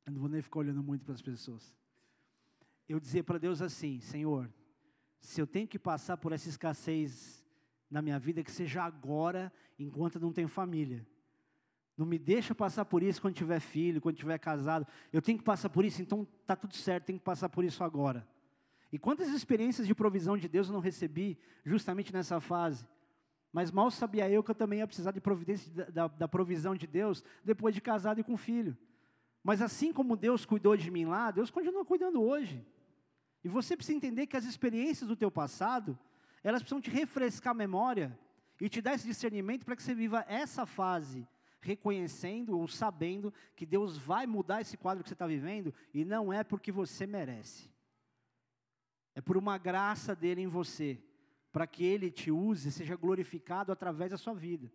eu 0.06 0.14
não 0.14 0.20
vou 0.20 0.30
nem 0.30 0.42
ficar 0.42 0.60
olhando 0.60 0.84
muito 0.84 1.06
para 1.06 1.14
as 1.14 1.22
pessoas. 1.22 1.76
Eu 2.88 3.00
dizia 3.00 3.24
para 3.24 3.38
Deus 3.38 3.62
assim: 3.62 4.00
Senhor, 4.02 4.52
se 5.20 5.40
eu 5.40 5.48
tenho 5.48 5.68
que 5.68 5.80
passar 5.80 6.18
por 6.18 6.32
essa 6.32 6.50
escassez 6.50 7.46
na 7.90 8.02
minha 8.02 8.18
vida, 8.18 8.44
que 8.44 8.52
seja 8.52 8.84
agora, 8.84 9.52
enquanto 9.78 10.16
eu 10.16 10.22
não 10.22 10.34
tenho 10.34 10.48
família. 10.48 11.06
Não 11.98 12.06
me 12.06 12.18
deixa 12.18 12.56
passar 12.56 12.86
por 12.86 13.04
isso 13.04 13.22
quando 13.22 13.36
tiver 13.36 13.60
filho, 13.60 14.02
quando 14.02 14.16
tiver 14.16 14.38
casado. 14.40 14.88
Eu 15.12 15.22
tenho 15.22 15.38
que 15.38 15.44
passar 15.44 15.70
por 15.70 15.86
isso, 15.86 16.02
então 16.02 16.28
está 16.42 16.56
tudo 16.56 16.76
certo, 16.76 17.06
tenho 17.06 17.20
que 17.20 17.26
passar 17.26 17.50
por 17.50 17.64
isso 17.64 17.84
agora. 17.84 18.28
E 18.92 19.00
quantas 19.00 19.30
experiências 19.30 19.88
de 19.88 19.96
provisão 19.96 20.38
de 20.38 20.48
Deus 20.48 20.68
eu 20.68 20.74
não 20.74 20.82
recebi 20.82 21.38
justamente 21.64 22.12
nessa 22.12 22.40
fase? 22.40 22.86
Mas 23.54 23.72
mal 23.72 23.92
sabia 23.92 24.30
eu 24.30 24.44
que 24.44 24.52
eu 24.52 24.56
também 24.56 24.80
ia 24.80 24.88
precisar 24.88 25.12
de 25.12 25.22
providência 25.22 25.72
da, 25.92 26.08
da 26.08 26.28
provisão 26.28 26.76
de 26.76 26.88
Deus 26.88 27.24
depois 27.44 27.76
de 27.76 27.82
casado 27.82 28.20
e 28.20 28.24
com 28.24 28.38
filho. 28.38 28.78
Mas 29.44 29.62
assim 29.62 29.92
como 29.92 30.16
Deus 30.16 30.46
cuidou 30.46 30.78
de 30.78 30.90
mim 30.90 31.06
lá, 31.06 31.32
Deus 31.32 31.50
continua 31.50 31.86
cuidando 31.86 32.22
hoje. 32.22 32.66
E 33.44 33.50
você 33.50 33.76
precisa 33.76 33.98
entender 33.98 34.28
que 34.28 34.38
as 34.38 34.46
experiências 34.46 35.08
do 35.08 35.16
teu 35.16 35.32
passado, 35.32 35.98
elas 36.44 36.62
precisam 36.62 36.82
te 36.82 36.92
refrescar 36.92 37.52
a 37.52 37.56
memória 37.56 38.18
e 38.60 38.70
te 38.70 38.82
dar 38.82 38.94
esse 38.94 39.08
discernimento 39.08 39.66
para 39.66 39.76
que 39.76 39.82
você 39.82 39.96
viva 39.96 40.24
essa 40.28 40.66
fase, 40.66 41.28
reconhecendo 41.62 42.58
ou 42.58 42.68
sabendo 42.68 43.34
que 43.56 43.66
Deus 43.66 43.98
vai 43.98 44.26
mudar 44.26 44.62
esse 44.62 44.76
quadro 44.76 45.04
que 45.04 45.10
você 45.10 45.14
está 45.14 45.28
vivendo 45.28 45.74
e 45.94 46.04
não 46.04 46.34
é 46.34 46.44
porque 46.44 46.72
você 46.72 47.06
merece. 47.06 47.70
É 49.14 49.22
por 49.22 49.38
uma 49.38 49.58
graça 49.58 50.16
dele 50.16 50.42
em 50.42 50.48
você, 50.48 51.00
para 51.52 51.68
que 51.68 51.84
ele 51.84 52.10
te 52.10 52.32
use 52.32 52.70
e 52.70 52.72
seja 52.72 52.96
glorificado 52.96 53.72
através 53.72 54.12
da 54.12 54.18
sua 54.18 54.34
vida. 54.34 54.72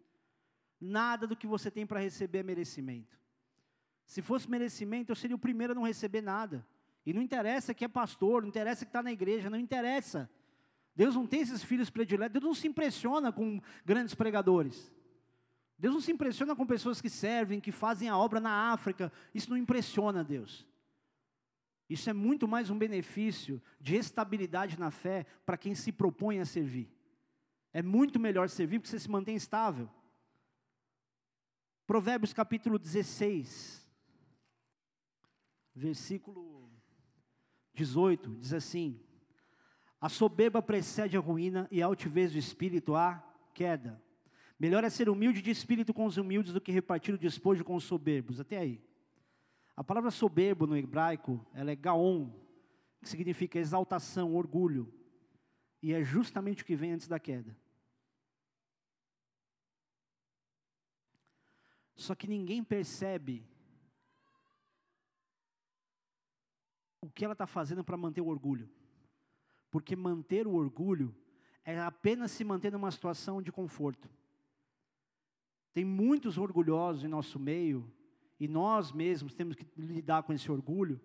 Nada 0.80 1.26
do 1.26 1.36
que 1.36 1.46
você 1.46 1.70
tem 1.70 1.86
para 1.86 2.00
receber 2.00 2.38
é 2.38 2.42
merecimento. 2.42 3.18
Se 4.04 4.22
fosse 4.22 4.48
merecimento, 4.48 5.10
eu 5.10 5.16
seria 5.16 5.34
o 5.34 5.38
primeiro 5.38 5.72
a 5.72 5.74
não 5.74 5.82
receber 5.82 6.20
nada. 6.20 6.66
E 7.04 7.12
não 7.12 7.22
interessa 7.22 7.74
que 7.74 7.84
é 7.84 7.88
pastor, 7.88 8.42
não 8.42 8.48
interessa 8.48 8.84
que 8.84 8.90
está 8.90 9.02
na 9.02 9.10
igreja, 9.10 9.50
não 9.50 9.58
interessa. 9.58 10.30
Deus 10.94 11.14
não 11.14 11.26
tem 11.26 11.40
esses 11.40 11.62
filhos 11.62 11.90
prediletos, 11.90 12.32
Deus 12.32 12.44
não 12.44 12.54
se 12.54 12.68
impressiona 12.68 13.32
com 13.32 13.60
grandes 13.84 14.14
pregadores. 14.14 14.92
Deus 15.78 15.94
não 15.94 16.00
se 16.00 16.12
impressiona 16.12 16.56
com 16.56 16.66
pessoas 16.66 17.00
que 17.00 17.10
servem, 17.10 17.60
que 17.60 17.70
fazem 17.70 18.08
a 18.08 18.16
obra 18.16 18.40
na 18.40 18.72
África. 18.72 19.12
Isso 19.34 19.50
não 19.50 19.56
impressiona 19.56 20.24
Deus. 20.24 20.66
Isso 21.88 22.08
é 22.10 22.12
muito 22.12 22.48
mais 22.48 22.70
um 22.70 22.78
benefício 22.78 23.62
de 23.80 23.94
estabilidade 23.94 24.78
na 24.78 24.90
fé 24.90 25.26
para 25.44 25.56
quem 25.56 25.74
se 25.74 25.92
propõe 25.92 26.40
a 26.40 26.44
servir. 26.44 26.90
É 27.72 27.82
muito 27.82 28.18
melhor 28.18 28.48
servir 28.48 28.78
porque 28.78 28.90
você 28.90 28.98
se 28.98 29.10
mantém 29.10 29.36
estável. 29.36 29.88
Provérbios 31.86 32.32
capítulo 32.32 32.78
16, 32.78 33.86
versículo 35.72 36.68
18, 37.74 38.34
diz 38.36 38.52
assim: 38.52 39.00
A 40.00 40.08
soberba 40.08 40.60
precede 40.60 41.16
a 41.16 41.20
ruína 41.20 41.68
e 41.70 41.80
a 41.80 41.86
altivez 41.86 42.32
do 42.32 42.38
espírito 42.38 42.96
a 42.96 43.22
queda. 43.54 44.02
Melhor 44.58 44.84
é 44.84 44.90
ser 44.90 45.08
humilde 45.08 45.42
de 45.42 45.50
espírito 45.50 45.92
com 45.92 46.06
os 46.06 46.16
humildes 46.16 46.52
do 46.52 46.60
que 46.60 46.72
repartir 46.72 47.14
o 47.14 47.18
despojo 47.18 47.64
com 47.64 47.74
os 47.74 47.84
soberbos. 47.84 48.40
Até 48.40 48.58
aí. 48.58 48.82
A 49.76 49.84
palavra 49.84 50.10
soberbo 50.10 50.66
no 50.66 50.76
hebraico, 50.76 51.44
ela 51.52 51.70
é 51.70 51.76
gaon, 51.76 52.30
que 53.02 53.08
significa 53.08 53.58
exaltação, 53.58 54.34
orgulho. 54.34 54.92
E 55.82 55.92
é 55.92 56.02
justamente 56.02 56.62
o 56.62 56.66
que 56.66 56.74
vem 56.74 56.92
antes 56.92 57.06
da 57.06 57.20
queda. 57.20 57.54
Só 61.94 62.14
que 62.14 62.26
ninguém 62.26 62.64
percebe 62.64 63.46
o 67.00 67.10
que 67.10 67.24
ela 67.24 67.32
está 67.32 67.46
fazendo 67.46 67.84
para 67.84 67.96
manter 67.96 68.22
o 68.22 68.26
orgulho. 68.26 68.68
Porque 69.70 69.94
manter 69.94 70.46
o 70.46 70.54
orgulho 70.54 71.14
é 71.64 71.78
apenas 71.78 72.30
se 72.30 72.44
manter 72.44 72.72
numa 72.72 72.90
situação 72.90 73.42
de 73.42 73.52
conforto. 73.52 74.08
Tem 75.76 75.84
muitos 75.84 76.38
orgulhosos 76.38 77.04
em 77.04 77.06
nosso 77.06 77.38
meio, 77.38 77.92
e 78.40 78.48
nós 78.48 78.92
mesmos 78.92 79.34
temos 79.34 79.54
que 79.54 79.66
lidar 79.76 80.22
com 80.22 80.32
esse 80.32 80.50
orgulho, 80.50 80.98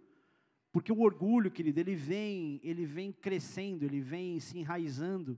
porque 0.72 0.94
o 0.94 1.02
orgulho, 1.02 1.52
querido, 1.52 1.78
ele 1.78 1.94
vem, 1.94 2.58
ele 2.64 2.86
vem 2.86 3.12
crescendo, 3.12 3.84
ele 3.84 4.00
vem 4.00 4.40
se 4.40 4.58
enraizando, 4.58 5.38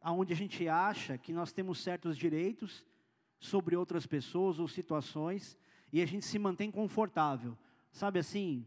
aonde 0.00 0.32
a 0.32 0.36
gente 0.36 0.66
acha 0.66 1.16
que 1.16 1.32
nós 1.32 1.52
temos 1.52 1.78
certos 1.78 2.18
direitos 2.18 2.84
sobre 3.38 3.76
outras 3.76 4.08
pessoas 4.08 4.58
ou 4.58 4.66
situações, 4.66 5.56
e 5.92 6.02
a 6.02 6.06
gente 6.06 6.26
se 6.26 6.36
mantém 6.36 6.68
confortável. 6.68 7.56
Sabe 7.92 8.18
assim, 8.18 8.66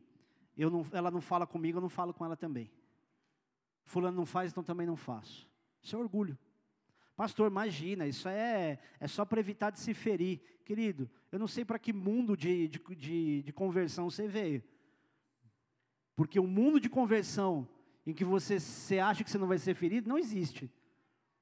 eu 0.55 0.69
não, 0.69 0.85
ela 0.93 1.11
não 1.11 1.19
fala 1.19 1.45
comigo, 1.45 1.79
eu 1.79 1.81
não 1.81 1.89
falo 1.89 2.13
com 2.13 2.23
ela 2.23 2.37
também. 2.37 2.71
Fulano 3.83 4.15
não 4.15 4.25
faz, 4.25 4.51
então 4.51 4.63
também 4.63 4.87
não 4.87 4.95
faço. 4.95 5.49
Isso 5.83 5.97
é 5.97 5.99
orgulho. 5.99 6.39
Pastor, 7.17 7.49
imagina, 7.49 8.05
isso 8.05 8.29
é, 8.29 8.77
é 8.99 9.07
só 9.07 9.25
para 9.25 9.39
evitar 9.39 9.71
de 9.71 9.79
se 9.79 9.91
ferir. 9.91 10.39
Querido, 10.63 11.09
eu 11.31 11.39
não 11.39 11.47
sei 11.47 11.65
para 11.65 11.79
que 11.79 11.91
mundo 11.91 12.37
de, 12.37 12.67
de, 12.67 12.79
de, 12.95 13.41
de 13.41 13.51
conversão 13.51 14.07
você 14.07 14.27
veio. 14.27 14.63
Porque 16.15 16.39
o 16.39 16.45
mundo 16.45 16.79
de 16.79 16.87
conversão 16.87 17.67
em 18.05 18.13
que 18.13 18.23
você, 18.23 18.59
você 18.59 18.99
acha 18.99 19.23
que 19.23 19.31
você 19.31 19.37
não 19.39 19.47
vai 19.47 19.57
ser 19.57 19.73
ferido, 19.73 20.07
não 20.07 20.19
existe. 20.19 20.71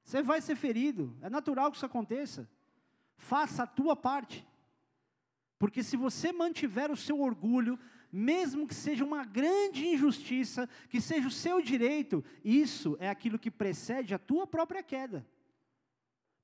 Você 0.02 0.22
vai 0.22 0.40
ser 0.40 0.56
ferido, 0.56 1.14
é 1.20 1.28
natural 1.28 1.70
que 1.70 1.76
isso 1.76 1.84
aconteça. 1.84 2.48
Faça 3.14 3.64
a 3.64 3.66
tua 3.66 3.94
parte. 3.94 4.46
Porque 5.58 5.82
se 5.82 5.94
você 5.94 6.32
mantiver 6.32 6.90
o 6.90 6.96
seu 6.96 7.20
orgulho, 7.20 7.78
mesmo 8.10 8.66
que 8.66 8.74
seja 8.74 9.04
uma 9.04 9.26
grande 9.26 9.86
injustiça, 9.86 10.66
que 10.88 11.02
seja 11.02 11.28
o 11.28 11.30
seu 11.30 11.60
direito, 11.60 12.24
isso 12.42 12.96
é 12.98 13.10
aquilo 13.10 13.38
que 13.38 13.50
precede 13.50 14.14
a 14.14 14.18
tua 14.18 14.46
própria 14.46 14.82
queda. 14.82 15.26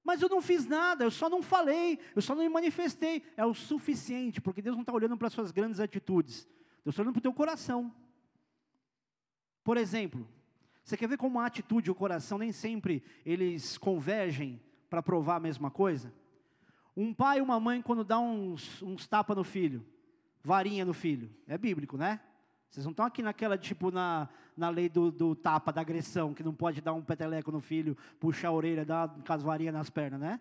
Mas 0.05 0.21
eu 0.21 0.29
não 0.29 0.43
fiz 0.43 0.67
nada, 0.67 1.05
eu 1.05 1.11
só 1.11 1.31
não 1.31 1.43
falei, 1.43 1.99
eu 2.15 2.23
só 2.23 2.35
não 2.35 2.43
me 2.43 2.49
manifestei. 2.49 3.23
É 3.37 3.45
o 3.45 3.55
suficiente, 3.55 4.41
porque 4.41 4.61
Deus 4.61 4.77
não 4.77 4.83
está 4.83 4.93
olhando 4.93 5.17
para 5.17 5.29
as 5.29 5.33
suas 5.33 5.53
grandes 5.53 5.79
atitudes, 5.81 6.47
Deus 6.85 6.95
está 6.95 7.03
olhando 7.03 7.15
para 7.15 7.21
o 7.21 7.23
teu 7.23 7.33
coração. 7.33 7.95
Por 9.63 9.77
exemplo, 9.77 10.27
você 10.83 10.97
quer 10.97 11.09
ver 11.09 11.17
como 11.17 11.39
a 11.39 11.47
atitude 11.47 11.89
e 11.89 11.93
o 11.93 11.95
coração 11.95 12.37
nem 12.37 12.51
sempre 12.51 13.03
eles 13.25 13.79
convergem 13.79 14.61
para 14.91 15.03
provar 15.03 15.37
a 15.37 15.41
mesma 15.41 15.71
coisa? 15.71 16.13
Um 16.97 17.15
pai 17.15 17.39
e 17.39 17.43
uma 17.43 17.59
mãe, 17.61 17.81
quando 17.81 18.05
dá 18.05 18.19
uns, 18.19 18.83
uns 18.83 19.07
tapas 19.07 19.37
no 19.37 19.45
filho, 19.45 19.87
varinha 20.43 20.85
no 20.85 20.93
filho. 20.93 21.31
É 21.47 21.57
bíblico, 21.57 21.97
né? 21.97 22.21
Vocês 22.73 22.87
não 22.87 22.93
estão 22.93 23.05
aqui 23.05 23.23
naquela, 23.23 23.59
tipo, 23.59 23.91
na, 23.91 24.31
na 24.57 24.71
lei 24.71 24.89
do, 24.89 25.13
do 25.13 25.37
tapa, 25.37 25.71
da 25.71 25.83
agressão, 25.83 26.33
que 26.33 26.43
não 26.43 26.55
pode 26.55 26.81
dar 26.81 26.95
um 26.95 27.03
peteleco 27.03 27.53
no 27.53 27.61
filho, 27.61 27.95
puxar 28.19 28.49
a 28.49 28.53
orelha, 28.53 28.83
dar 28.83 29.15
as 29.29 29.43
varinhas 29.43 29.75
nas 29.75 29.91
pernas, 29.91 30.19
né? 30.19 30.41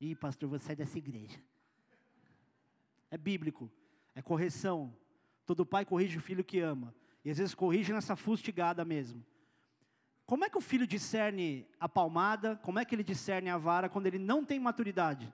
Ih, 0.00 0.14
pastor, 0.14 0.48
você 0.48 0.72
é 0.72 0.76
dessa 0.76 0.96
igreja. 0.96 1.38
É 3.10 3.18
bíblico, 3.18 3.70
é 4.14 4.22
correção. 4.22 4.96
Todo 5.44 5.66
pai 5.66 5.84
corrige 5.84 6.16
o 6.16 6.22
filho 6.22 6.42
que 6.42 6.60
ama. 6.60 6.94
E 7.22 7.30
às 7.30 7.36
vezes 7.36 7.54
corrige 7.54 7.92
nessa 7.92 8.16
fustigada 8.16 8.82
mesmo. 8.82 9.22
Como 10.24 10.46
é 10.46 10.48
que 10.48 10.56
o 10.56 10.62
filho 10.62 10.86
discerne 10.86 11.68
a 11.78 11.86
palmada? 11.86 12.56
Como 12.56 12.78
é 12.78 12.84
que 12.86 12.94
ele 12.94 13.04
discerne 13.04 13.50
a 13.50 13.58
vara 13.58 13.90
quando 13.90 14.06
ele 14.06 14.18
não 14.18 14.42
tem 14.42 14.58
maturidade? 14.58 15.30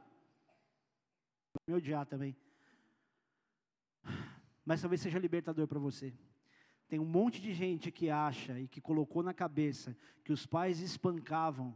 Me 1.65 1.75
odiar 1.75 2.05
também. 2.07 2.37
Mas 4.69 4.83
talvez 4.83 5.01
seja 5.01 5.19
libertador 5.19 5.67
para 5.67 5.79
você. 5.79 6.13
Tem 6.91 6.99
um 6.99 7.05
monte 7.07 7.41
de 7.41 7.55
gente 7.55 7.91
que 7.91 8.11
acha 8.11 8.61
e 8.61 8.69
que 8.69 8.83
colocou 8.83 9.23
na 9.23 9.33
cabeça 9.33 9.97
que 10.23 10.31
os 10.31 10.45
pais 10.45 10.81
espancavam 10.81 11.73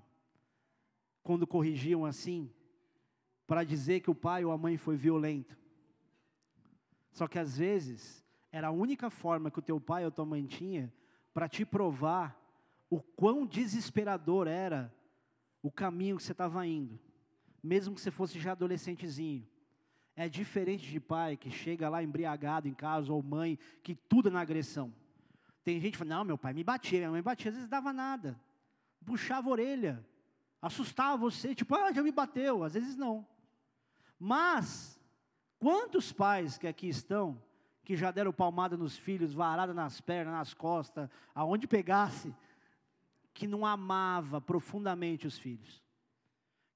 quando 1.22 1.46
corrigiam 1.46 2.04
assim, 2.04 2.52
para 3.46 3.64
dizer 3.64 4.00
que 4.00 4.10
o 4.10 4.14
pai 4.14 4.44
ou 4.44 4.52
a 4.52 4.58
mãe 4.58 4.76
foi 4.76 4.94
violento. 4.94 5.56
Só 7.12 7.26
que 7.26 7.38
às 7.38 7.56
vezes 7.56 8.22
era 8.50 8.68
a 8.68 8.72
única 8.72 9.08
forma 9.08 9.50
que 9.50 9.58
o 9.58 9.62
teu 9.62 9.80
pai 9.80 10.04
ou 10.04 10.10
tua 10.10 10.26
mãe 10.26 10.44
tinha 10.44 10.92
para 11.32 11.48
te 11.48 11.64
provar 11.64 12.38
o 12.90 13.00
quão 13.00 13.46
desesperador 13.46 14.46
era 14.46 14.94
o 15.62 15.70
caminho 15.70 16.18
que 16.18 16.22
você 16.22 16.32
estava 16.32 16.66
indo, 16.66 17.00
mesmo 17.62 17.94
que 17.94 18.02
você 18.02 18.10
fosse 18.10 18.38
já 18.38 18.52
adolescentezinho. 18.52 19.48
É 20.14 20.28
diferente 20.28 20.88
de 20.88 21.00
pai 21.00 21.36
que 21.36 21.50
chega 21.50 21.88
lá 21.88 22.02
embriagado 22.02 22.68
em 22.68 22.74
casa, 22.74 23.12
ou 23.12 23.22
mãe 23.22 23.58
que 23.82 23.94
tudo 23.94 24.28
é 24.28 24.32
na 24.32 24.40
agressão. 24.40 24.92
Tem 25.64 25.80
gente 25.80 25.92
que 25.92 25.98
fala, 25.98 26.10
não, 26.10 26.24
meu 26.24 26.38
pai 26.38 26.52
me 26.52 26.62
batia, 26.62 26.98
minha 26.98 27.10
mãe 27.10 27.22
batia, 27.22 27.50
às 27.50 27.54
vezes 27.54 27.70
dava 27.70 27.92
nada. 27.92 28.38
Puxava 29.06 29.48
a 29.48 29.52
orelha, 29.52 30.06
assustava 30.60 31.16
você, 31.16 31.54
tipo, 31.54 31.74
ah, 31.74 31.92
já 31.92 32.02
me 32.02 32.12
bateu, 32.12 32.62
às 32.62 32.74
vezes 32.74 32.96
não. 32.96 33.26
Mas, 34.18 35.00
quantos 35.58 36.12
pais 36.12 36.58
que 36.58 36.66
aqui 36.66 36.88
estão, 36.88 37.42
que 37.84 37.96
já 37.96 38.10
deram 38.10 38.32
palmada 38.32 38.76
nos 38.76 38.96
filhos, 38.96 39.32
varada 39.32 39.72
nas 39.72 40.00
pernas, 40.00 40.34
nas 40.34 40.54
costas, 40.54 41.08
aonde 41.34 41.66
pegasse, 41.66 42.34
que 43.32 43.46
não 43.46 43.64
amava 43.64 44.40
profundamente 44.40 45.26
os 45.26 45.38
filhos? 45.38 45.82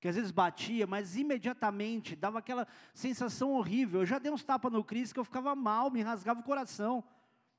Que 0.07 0.11
às 0.11 0.15
vezes 0.15 0.31
batia, 0.31 0.87
mas 0.87 1.17
imediatamente 1.17 2.15
dava 2.15 2.39
aquela 2.39 2.65
sensação 2.95 3.51
horrível. 3.51 4.03
Eu 4.03 4.07
já 4.07 4.21
dei 4.21 4.31
uns 4.31 4.45
tapas 4.45 4.73
no 4.73 4.85
Cris 4.85 5.13
que 5.13 5.19
eu 5.19 5.25
ficava 5.25 5.53
mal, 5.57 5.91
me 5.91 6.01
rasgava 6.01 6.39
o 6.39 6.45
coração. 6.45 7.03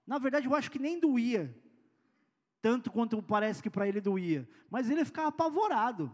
Na 0.06 0.18
verdade, 0.18 0.48
eu 0.48 0.56
acho 0.56 0.72
que 0.72 0.80
nem 0.80 0.98
doía, 0.98 1.54
tanto 2.62 2.90
quanto 2.90 3.22
parece 3.22 3.62
que 3.62 3.70
para 3.70 3.86
ele 3.86 4.00
doía, 4.00 4.48
mas 4.70 4.90
ele 4.90 5.04
ficava 5.04 5.28
apavorado. 5.28 6.10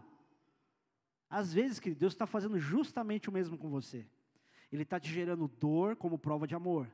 Às 1.30 1.54
vezes, 1.54 1.78
querido, 1.78 2.00
Deus 2.00 2.14
está 2.14 2.26
fazendo 2.26 2.58
justamente 2.58 3.28
o 3.28 3.32
mesmo 3.32 3.56
com 3.56 3.70
você. 3.70 4.04
Ele 4.72 4.82
está 4.82 4.98
te 4.98 5.12
gerando 5.12 5.46
dor 5.46 5.94
como 5.94 6.18
prova 6.18 6.48
de 6.48 6.56
amor. 6.56 6.90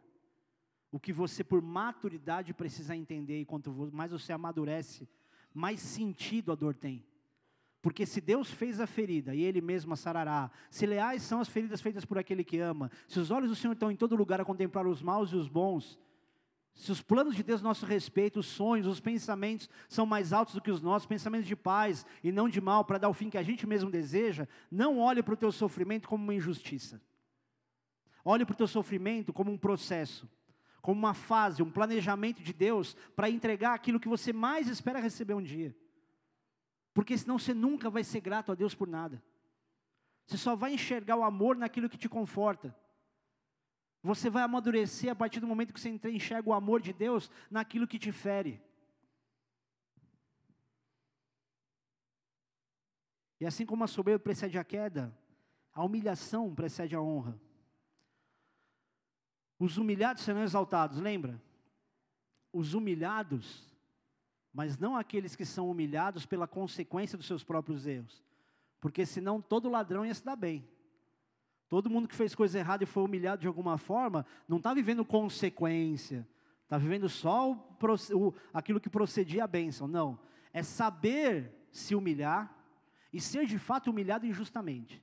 O 0.92 1.00
que 1.00 1.14
você, 1.14 1.42
por 1.42 1.62
maturidade, 1.62 2.52
precisa 2.52 2.94
entender, 2.94 3.40
e 3.40 3.46
quanto 3.46 3.70
mais 3.90 4.12
você 4.12 4.34
amadurece, 4.34 5.08
mais 5.54 5.80
sentido 5.80 6.52
a 6.52 6.54
dor 6.54 6.74
tem. 6.74 7.06
Porque 7.82 8.04
se 8.04 8.20
Deus 8.20 8.50
fez 8.50 8.78
a 8.78 8.86
ferida 8.86 9.34
e 9.34 9.42
Ele 9.42 9.60
mesmo 9.60 9.94
a 9.94 9.96
sarará, 9.96 10.50
se 10.70 10.84
leais 10.84 11.22
são 11.22 11.40
as 11.40 11.48
feridas 11.48 11.80
feitas 11.80 12.04
por 12.04 12.18
aquele 12.18 12.44
que 12.44 12.58
ama, 12.58 12.90
se 13.08 13.18
os 13.18 13.30
olhos 13.30 13.48
do 13.48 13.56
Senhor 13.56 13.72
estão 13.72 13.90
em 13.90 13.96
todo 13.96 14.16
lugar 14.16 14.40
a 14.40 14.44
contemplar 14.44 14.86
os 14.86 15.02
maus 15.02 15.30
e 15.32 15.36
os 15.36 15.48
bons, 15.48 15.98
se 16.74 16.92
os 16.92 17.02
planos 17.02 17.34
de 17.34 17.42
Deus 17.42 17.60
nosso 17.60 17.84
respeito, 17.84 18.40
os 18.40 18.46
sonhos, 18.46 18.86
os 18.86 19.00
pensamentos 19.00 19.68
são 19.88 20.06
mais 20.06 20.32
altos 20.32 20.54
do 20.54 20.60
que 20.60 20.70
os 20.70 20.80
nossos, 20.80 21.06
pensamentos 21.06 21.46
de 21.46 21.56
paz 21.56 22.06
e 22.22 22.30
não 22.30 22.48
de 22.48 22.60
mal, 22.60 22.84
para 22.84 22.98
dar 22.98 23.08
o 23.08 23.14
fim 23.14 23.28
que 23.28 23.38
a 23.38 23.42
gente 23.42 23.66
mesmo 23.66 23.90
deseja, 23.90 24.48
não 24.70 24.98
olhe 24.98 25.22
para 25.22 25.34
o 25.34 25.36
teu 25.36 25.52
sofrimento 25.52 26.08
como 26.08 26.22
uma 26.22 26.34
injustiça. 26.34 27.00
Olhe 28.24 28.44
para 28.44 28.54
o 28.54 28.56
teu 28.56 28.66
sofrimento 28.66 29.32
como 29.32 29.50
um 29.50 29.58
processo, 29.58 30.28
como 30.80 30.98
uma 30.98 31.14
fase, 31.14 31.62
um 31.62 31.70
planejamento 31.70 32.42
de 32.42 32.52
Deus 32.52 32.96
para 33.16 33.30
entregar 33.30 33.74
aquilo 33.74 34.00
que 34.00 34.08
você 34.08 34.32
mais 34.32 34.68
espera 34.68 35.00
receber 35.00 35.34
um 35.34 35.42
dia. 35.42 35.74
Porque 37.00 37.16
senão 37.16 37.38
você 37.38 37.54
nunca 37.54 37.88
vai 37.88 38.04
ser 38.04 38.20
grato 38.20 38.52
a 38.52 38.54
Deus 38.54 38.74
por 38.74 38.86
nada. 38.86 39.22
Você 40.26 40.36
só 40.36 40.54
vai 40.54 40.74
enxergar 40.74 41.16
o 41.16 41.24
amor 41.24 41.56
naquilo 41.56 41.88
que 41.88 41.96
te 41.96 42.10
conforta. 42.10 42.76
Você 44.02 44.28
vai 44.28 44.42
amadurecer 44.42 45.10
a 45.10 45.14
partir 45.14 45.40
do 45.40 45.46
momento 45.46 45.72
que 45.72 45.80
você 45.80 45.88
enxerga 46.10 46.50
o 46.50 46.52
amor 46.52 46.82
de 46.82 46.92
Deus 46.92 47.30
naquilo 47.50 47.88
que 47.88 47.98
te 47.98 48.12
fere. 48.12 48.62
E 53.40 53.46
assim 53.46 53.64
como 53.64 53.82
a 53.82 53.86
soberba 53.86 54.22
precede 54.22 54.58
a 54.58 54.62
queda, 54.62 55.10
a 55.72 55.82
humilhação 55.82 56.54
precede 56.54 56.94
a 56.94 57.00
honra. 57.00 57.40
Os 59.58 59.78
humilhados 59.78 60.22
serão 60.22 60.42
exaltados, 60.42 60.98
lembra? 60.98 61.42
Os 62.52 62.74
humilhados 62.74 63.69
mas 64.52 64.78
não 64.78 64.96
aqueles 64.96 65.36
que 65.36 65.44
são 65.44 65.70
humilhados 65.70 66.26
pela 66.26 66.46
consequência 66.46 67.16
dos 67.16 67.26
seus 67.26 67.44
próprios 67.44 67.86
erros. 67.86 68.22
Porque 68.80 69.06
senão 69.06 69.40
todo 69.40 69.68
ladrão 69.68 70.04
ia 70.04 70.14
se 70.14 70.24
dar 70.24 70.36
bem. 70.36 70.66
Todo 71.68 71.90
mundo 71.90 72.08
que 72.08 72.16
fez 72.16 72.34
coisa 72.34 72.58
errada 72.58 72.82
e 72.82 72.86
foi 72.86 73.04
humilhado 73.04 73.42
de 73.42 73.46
alguma 73.46 73.78
forma, 73.78 74.26
não 74.48 74.56
está 74.56 74.74
vivendo 74.74 75.04
consequência, 75.04 76.26
está 76.64 76.76
vivendo 76.76 77.08
só 77.08 77.52
o, 77.52 77.76
o, 78.16 78.34
aquilo 78.52 78.80
que 78.80 78.90
procedia 78.90 79.44
a 79.44 79.46
bênção. 79.46 79.86
Não. 79.86 80.18
É 80.52 80.62
saber 80.64 81.68
se 81.70 81.94
humilhar 81.94 82.52
e 83.12 83.20
ser 83.20 83.46
de 83.46 83.58
fato 83.58 83.90
humilhado 83.90 84.26
injustamente. 84.26 85.00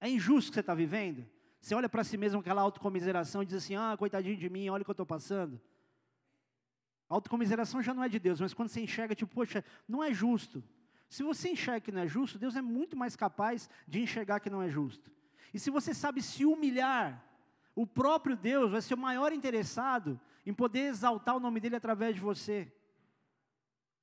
É 0.00 0.08
injusto 0.08 0.50
que 0.50 0.54
você 0.54 0.60
está 0.60 0.74
vivendo? 0.74 1.26
Você 1.60 1.74
olha 1.74 1.88
para 1.88 2.04
si 2.04 2.16
mesmo 2.16 2.38
com 2.38 2.42
aquela 2.42 2.62
autocomiseração 2.62 3.42
e 3.42 3.46
diz 3.46 3.56
assim: 3.56 3.74
ah, 3.74 3.96
coitadinho 3.98 4.36
de 4.36 4.48
mim, 4.48 4.68
olha 4.68 4.82
o 4.82 4.84
que 4.84 4.90
eu 4.90 4.92
estou 4.92 5.06
passando. 5.06 5.60
Autocomiseração 7.08 7.82
já 7.82 7.94
não 7.94 8.02
é 8.02 8.08
de 8.08 8.18
Deus, 8.18 8.40
mas 8.40 8.52
quando 8.52 8.68
você 8.68 8.80
enxerga, 8.80 9.14
tipo, 9.14 9.32
poxa, 9.32 9.64
não 9.88 10.02
é 10.02 10.12
justo. 10.12 10.62
Se 11.08 11.22
você 11.22 11.50
enxerga 11.50 11.80
que 11.80 11.92
não 11.92 12.00
é 12.00 12.08
justo, 12.08 12.38
Deus 12.38 12.56
é 12.56 12.62
muito 12.62 12.96
mais 12.96 13.14
capaz 13.14 13.70
de 13.86 14.00
enxergar 14.00 14.40
que 14.40 14.50
não 14.50 14.60
é 14.60 14.68
justo. 14.68 15.10
E 15.54 15.58
se 15.58 15.70
você 15.70 15.94
sabe 15.94 16.20
se 16.20 16.44
humilhar, 16.44 17.24
o 17.74 17.86
próprio 17.86 18.36
Deus 18.36 18.72
vai 18.72 18.82
ser 18.82 18.94
o 18.94 18.98
maior 18.98 19.32
interessado 19.32 20.20
em 20.44 20.52
poder 20.52 20.80
exaltar 20.80 21.36
o 21.36 21.40
nome 21.40 21.60
dele 21.60 21.76
através 21.76 22.14
de 22.14 22.20
você. 22.20 22.72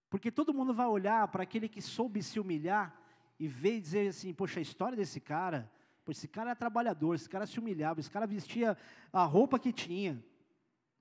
Porque 0.09 0.31
todo 0.31 0.53
mundo 0.53 0.73
vai 0.73 0.87
olhar 0.87 1.27
para 1.27 1.43
aquele 1.43 1.67
que 1.67 1.81
soube 1.81 2.21
se 2.21 2.39
humilhar 2.39 2.95
e 3.39 3.47
ver 3.47 3.77
e 3.77 3.81
dizer 3.81 4.07
assim: 4.09 4.33
poxa, 4.33 4.59
a 4.59 4.61
história 4.61 4.95
desse 4.95 5.19
cara, 5.19 5.69
poxa, 6.05 6.19
esse 6.19 6.27
cara 6.27 6.51
é 6.51 6.55
trabalhador, 6.55 7.15
esse 7.15 7.27
cara 7.27 7.47
se 7.47 7.59
humilhava, 7.59 7.99
esse 7.99 8.11
cara 8.11 8.27
vestia 8.27 8.77
a 9.11 9.23
roupa 9.23 9.57
que 9.57 9.73
tinha, 9.73 10.23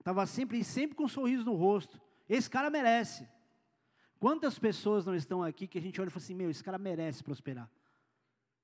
Estava 0.03 0.27
sempre, 0.27 0.65
sempre 0.65 0.97
com 0.97 1.05
um 1.05 1.09
sorriso 1.09 1.45
no 1.45 1.55
rosto. 1.55 2.01
Esse 2.29 2.51
cara 2.51 2.69
merece. 2.69 3.29
Quantas 4.19 4.59
pessoas 4.59 5.07
não 5.07 5.15
estão 5.15 5.45
aqui 5.45 5.69
que 5.69 5.79
a 5.79 5.81
gente 5.81 6.01
olha 6.01 6.09
e 6.09 6.11
fala 6.11 6.25
assim, 6.25 6.35
meu, 6.35 6.51
esse 6.51 6.63
cara 6.63 6.77
merece 6.77 7.23
prosperar. 7.23 7.71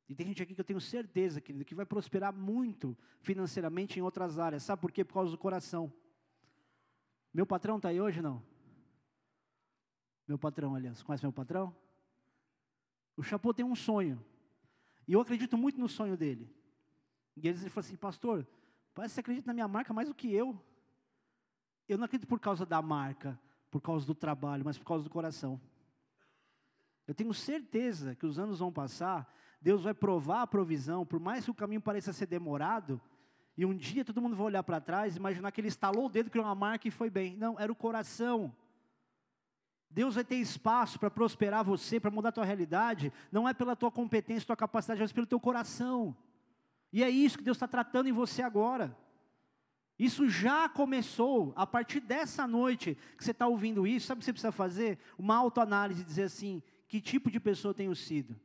E 0.08 0.16
tem 0.16 0.26
gente 0.26 0.42
aqui 0.42 0.52
que 0.52 0.60
eu 0.60 0.64
tenho 0.64 0.80
certeza, 0.80 1.40
querido, 1.40 1.64
que 1.64 1.76
vai 1.76 1.86
prosperar 1.86 2.32
muito 2.32 2.98
financeiramente 3.20 4.00
em 4.00 4.02
outras 4.02 4.36
áreas. 4.36 4.64
Sabe 4.64 4.82
por 4.82 4.90
quê? 4.90 5.04
Por 5.04 5.14
causa 5.14 5.30
do 5.30 5.38
coração. 5.38 5.92
Meu 7.32 7.46
patrão 7.46 7.76
está 7.76 7.90
aí 7.90 8.00
hoje 8.00 8.20
não? 8.20 8.42
Meu 10.26 10.38
patrão, 10.40 10.74
aliás. 10.74 11.04
Conhece 11.04 11.24
meu 11.24 11.32
patrão? 11.32 11.72
O 13.16 13.22
Chapô 13.22 13.54
tem 13.54 13.64
um 13.64 13.76
sonho. 13.76 14.20
E 15.06 15.12
eu 15.12 15.20
acredito 15.20 15.56
muito 15.56 15.78
no 15.78 15.88
sonho 15.88 16.16
dele. 16.16 16.52
E 17.36 17.46
ele 17.46 17.56
falou 17.70 17.86
assim, 17.86 17.96
pastor, 17.96 18.44
parece 18.92 19.12
que 19.12 19.14
você 19.14 19.20
acredita 19.20 19.46
na 19.46 19.54
minha 19.54 19.68
marca 19.68 19.94
mais 19.94 20.08
do 20.08 20.14
que 20.16 20.32
eu. 20.32 20.60
Eu 21.88 21.96
não 21.96 22.04
acredito 22.04 22.28
por 22.28 22.38
causa 22.38 22.66
da 22.66 22.82
marca, 22.82 23.38
por 23.70 23.80
causa 23.80 24.06
do 24.06 24.14
trabalho, 24.14 24.64
mas 24.64 24.76
por 24.76 24.84
causa 24.84 25.04
do 25.04 25.10
coração. 25.10 25.60
Eu 27.06 27.14
tenho 27.14 27.32
certeza 27.32 28.14
que 28.14 28.26
os 28.26 28.38
anos 28.38 28.58
vão 28.58 28.70
passar, 28.70 29.34
Deus 29.60 29.82
vai 29.82 29.94
provar 29.94 30.42
a 30.42 30.46
provisão, 30.46 31.06
por 31.06 31.18
mais 31.18 31.44
que 31.44 31.50
o 31.50 31.54
caminho 31.54 31.80
pareça 31.80 32.12
ser 32.12 32.26
demorado, 32.26 33.00
e 33.56 33.64
um 33.64 33.74
dia 33.74 34.04
todo 34.04 34.20
mundo 34.20 34.36
vai 34.36 34.46
olhar 34.46 34.62
para 34.62 34.80
trás 34.80 35.14
e 35.14 35.18
imaginar 35.18 35.50
que 35.50 35.60
ele 35.60 35.68
estalou 35.68 36.06
o 36.06 36.08
dedo, 36.08 36.30
criou 36.30 36.46
uma 36.46 36.54
marca 36.54 36.86
e 36.86 36.92
foi 36.92 37.10
bem. 37.10 37.36
Não, 37.36 37.58
era 37.58 37.72
o 37.72 37.74
coração. 37.74 38.54
Deus 39.90 40.14
vai 40.14 40.22
ter 40.22 40.36
espaço 40.36 40.98
para 40.98 41.10
prosperar 41.10 41.64
você, 41.64 41.98
para 41.98 42.10
mudar 42.10 42.28
a 42.28 42.32
tua 42.32 42.44
realidade, 42.44 43.12
não 43.32 43.48
é 43.48 43.54
pela 43.54 43.74
tua 43.74 43.90
competência, 43.90 44.46
tua 44.46 44.56
capacidade, 44.56 45.00
mas 45.00 45.12
pelo 45.12 45.26
teu 45.26 45.40
coração. 45.40 46.16
E 46.92 47.02
é 47.02 47.10
isso 47.10 47.38
que 47.38 47.44
Deus 47.44 47.56
está 47.56 47.66
tratando 47.66 48.08
em 48.08 48.12
você 48.12 48.42
agora. 48.42 48.96
Isso 49.98 50.28
já 50.28 50.68
começou 50.68 51.52
a 51.56 51.66
partir 51.66 52.00
dessa 52.00 52.46
noite 52.46 52.96
que 53.16 53.24
você 53.24 53.32
está 53.32 53.48
ouvindo 53.48 53.86
isso. 53.86 54.06
Sabe 54.06 54.18
o 54.18 54.20
que 54.20 54.26
você 54.26 54.32
precisa 54.32 54.52
fazer? 54.52 54.98
Uma 55.18 55.36
autoanálise, 55.36 56.04
dizer 56.04 56.24
assim: 56.24 56.62
que 56.86 57.00
tipo 57.00 57.30
de 57.30 57.40
pessoa 57.40 57.74
tenho 57.74 57.94
sido? 57.96 58.38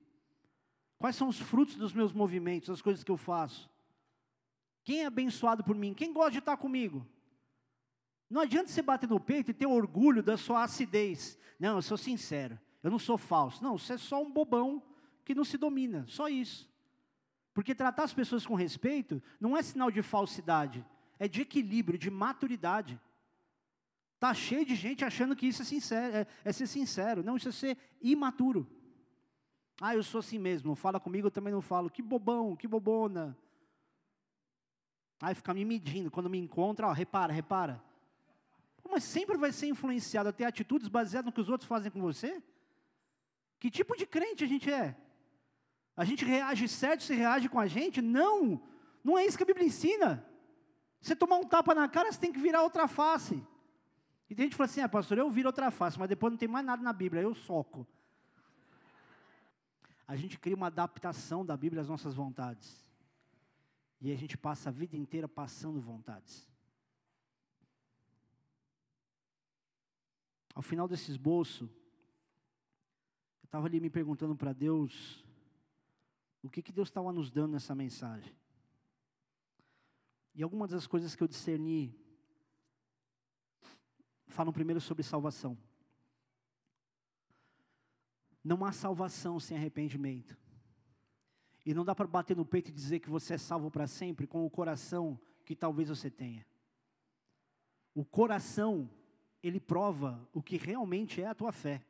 Quais 0.98 1.16
são 1.16 1.28
os 1.28 1.40
frutos 1.40 1.76
dos 1.76 1.94
meus 1.94 2.12
movimentos, 2.12 2.70
das 2.70 2.82
coisas 2.82 3.04
que 3.04 3.12
eu 3.12 3.18
faço? 3.18 3.70
Quem 4.84 5.02
é 5.02 5.06
abençoado 5.06 5.64
por 5.64 5.76
mim? 5.76 5.94
Quem 5.94 6.12
gosta 6.12 6.32
de 6.32 6.40
estar 6.40 6.58
comigo? 6.58 7.06
Não 8.30 8.42
adianta 8.42 8.70
você 8.70 8.82
bater 8.82 9.08
no 9.08 9.20
peito 9.20 9.52
e 9.52 9.54
ter 9.54 9.68
orgulho 9.68 10.24
da 10.24 10.38
sua 10.38 10.64
acidez. 10.64 11.38
Não, 11.60 11.76
eu 11.76 11.82
sou 11.82 11.98
sincero, 11.98 12.60
eu 12.82 12.90
não 12.90 12.98
sou 12.98 13.18
falso. 13.18 13.64
Não, 13.64 13.78
você 13.78 13.94
é 13.94 13.98
só 13.98 14.22
um 14.22 14.32
bobão 14.32 14.82
que 15.24 15.36
não 15.36 15.46
se 15.46 15.58
domina, 15.58 16.04
só 16.08 16.28
isso. 16.28 16.68
Porque 17.54 17.76
tratar 17.76 18.04
as 18.04 18.14
pessoas 18.14 18.46
com 18.46 18.56
respeito 18.56 19.22
não 19.40 19.56
é 19.56 19.62
sinal 19.62 19.92
de 19.92 20.02
falsidade, 20.02 20.84
é 21.20 21.28
de 21.28 21.42
equilíbrio, 21.42 21.98
de 21.98 22.10
maturidade. 22.10 23.00
Está 24.16 24.34
cheio 24.34 24.66
de 24.66 24.76
gente 24.76 25.04
achando 25.04 25.36
que 25.36 25.46
isso 25.46 25.62
é, 25.62 25.66
sincero, 25.66 26.16
é, 26.16 26.28
é, 26.46 26.52
ser 26.54 26.68
sincero. 26.68 27.24
Não, 27.24 27.36
isso 27.36 27.50
é 27.50 27.52
ser 27.52 27.78
imaturo. 28.02 28.68
Ah, 29.82 29.96
eu 29.96 30.04
sou 30.04 30.20
assim 30.20 30.40
mesmo, 30.40 30.76
fala 30.76 31.00
comigo, 31.00 31.28
eu 31.28 31.32
também 31.32 31.52
não 31.52 31.62
falo. 31.62 31.90
Que 31.90 32.02
bobão, 32.02 32.56
que 32.56 32.68
bobona. 32.68 33.38
Aí 35.22 35.36
fica 35.36 35.54
me 35.54 35.66
medindo. 35.66 36.10
Quando 36.12 36.30
me 36.30 36.38
encontra, 36.38 36.88
ó, 36.88 36.92
repara, 36.92 37.34
repara. 37.34 37.84
Mas 38.90 39.04
sempre 39.04 39.38
vai 39.38 39.52
ser 39.52 39.68
influenciado 39.68 40.30
a 40.30 40.34
ter 40.34 40.46
atitudes 40.46 40.88
baseadas 40.88 41.26
no 41.26 41.32
que 41.32 41.42
os 41.42 41.50
outros 41.50 41.68
fazem 41.68 41.92
com 41.92 42.02
você? 42.02 42.42
Que 43.60 43.72
tipo 43.72 43.96
de 43.98 44.06
crente 44.06 44.44
a 44.44 44.48
gente 44.48 44.72
é? 44.72 44.96
A 45.96 46.06
gente 46.06 46.26
reage 46.26 46.68
certo 46.68 47.04
se 47.04 47.14
reage 47.14 47.50
com 47.50 47.60
a 47.60 47.68
gente? 47.68 48.02
Não! 48.02 48.62
Não 49.04 49.18
é 49.18 49.26
isso 49.26 49.38
que 49.38 49.44
a 49.44 49.46
Bíblia 49.46 49.66
ensina. 49.66 50.26
Você 51.04 51.18
tomar 51.18 51.36
um 51.36 51.44
tapa 51.44 51.76
na 51.76 51.90
cara, 51.90 52.10
você 52.10 52.18
tem 52.18 52.32
que 52.32 52.40
virar 52.40 52.64
outra 52.64 52.88
face. 52.88 53.46
E 54.30 54.34
tem 54.34 54.46
gente 54.46 54.52
que 54.54 54.58
fala 54.58 54.70
assim, 54.70 54.80
ah, 54.80 54.88
pastor, 54.88 55.18
eu 55.18 55.30
viro 55.30 55.50
outra 55.50 55.70
face, 55.70 56.00
mas 56.00 56.08
depois 56.08 56.32
não 56.32 56.38
tem 56.38 56.48
mais 56.48 56.66
nada 56.66 56.82
na 56.82 56.94
Bíblia, 56.94 57.22
eu 57.22 57.36
soco. 57.36 57.86
A 60.08 60.16
gente 60.16 60.40
cria 60.40 60.56
uma 60.56 60.68
adaptação 60.68 61.46
da 61.46 61.58
Bíblia 61.58 61.82
às 61.82 61.90
nossas 61.90 62.16
vontades. 62.16 62.90
E 64.00 64.14
a 64.14 64.16
gente 64.16 64.38
passa 64.38 64.70
a 64.70 64.72
vida 64.72 64.96
inteira 64.96 65.28
passando 65.28 65.82
vontades. 65.82 66.50
Ao 70.56 70.62
final 70.62 70.88
desse 70.88 71.12
esboço, 71.12 71.66
eu 73.42 73.46
estava 73.46 73.68
ali 73.68 73.82
me 73.82 73.90
perguntando 73.90 74.38
para 74.38 74.54
Deus, 74.54 75.26
o 76.42 76.50
que, 76.50 76.62
que 76.62 76.72
Deus 76.72 76.88
estava 76.88 77.12
nos 77.12 77.30
dando 77.30 77.52
nessa 77.52 77.76
mensagem. 77.76 78.34
E 80.36 80.42
algumas 80.42 80.72
das 80.72 80.88
coisas 80.88 81.16
que 81.16 81.24
eu 81.24 81.28
discerni 81.28 81.96
falam 84.28 84.52
primeiro 84.52 84.82
sobre 84.82 85.04
salvação. 85.04 85.58
Não 88.44 88.66
há 88.66 88.72
salvação 88.72 89.40
sem 89.40 89.56
arrependimento. 89.56 90.38
E 91.66 91.74
não 91.74 91.86
dá 91.86 91.96
para 91.96 92.08
bater 92.08 92.36
no 92.36 92.46
peito 92.46 92.70
e 92.70 92.74
dizer 92.74 93.00
que 93.00 93.10
você 93.10 93.36
é 93.36 93.38
salvo 93.38 93.72
para 93.72 93.88
sempre 93.88 94.28
com 94.28 94.46
o 94.46 94.50
coração 94.50 95.20
que 95.46 95.56
talvez 95.56 95.88
você 95.88 96.10
tenha. 96.10 96.46
O 97.96 98.04
coração, 98.04 98.90
ele 99.42 99.60
prova 99.60 100.28
o 100.34 100.42
que 100.42 100.58
realmente 100.58 101.22
é 101.22 101.28
a 101.28 101.36
tua 101.36 101.52
fé. 101.52 101.86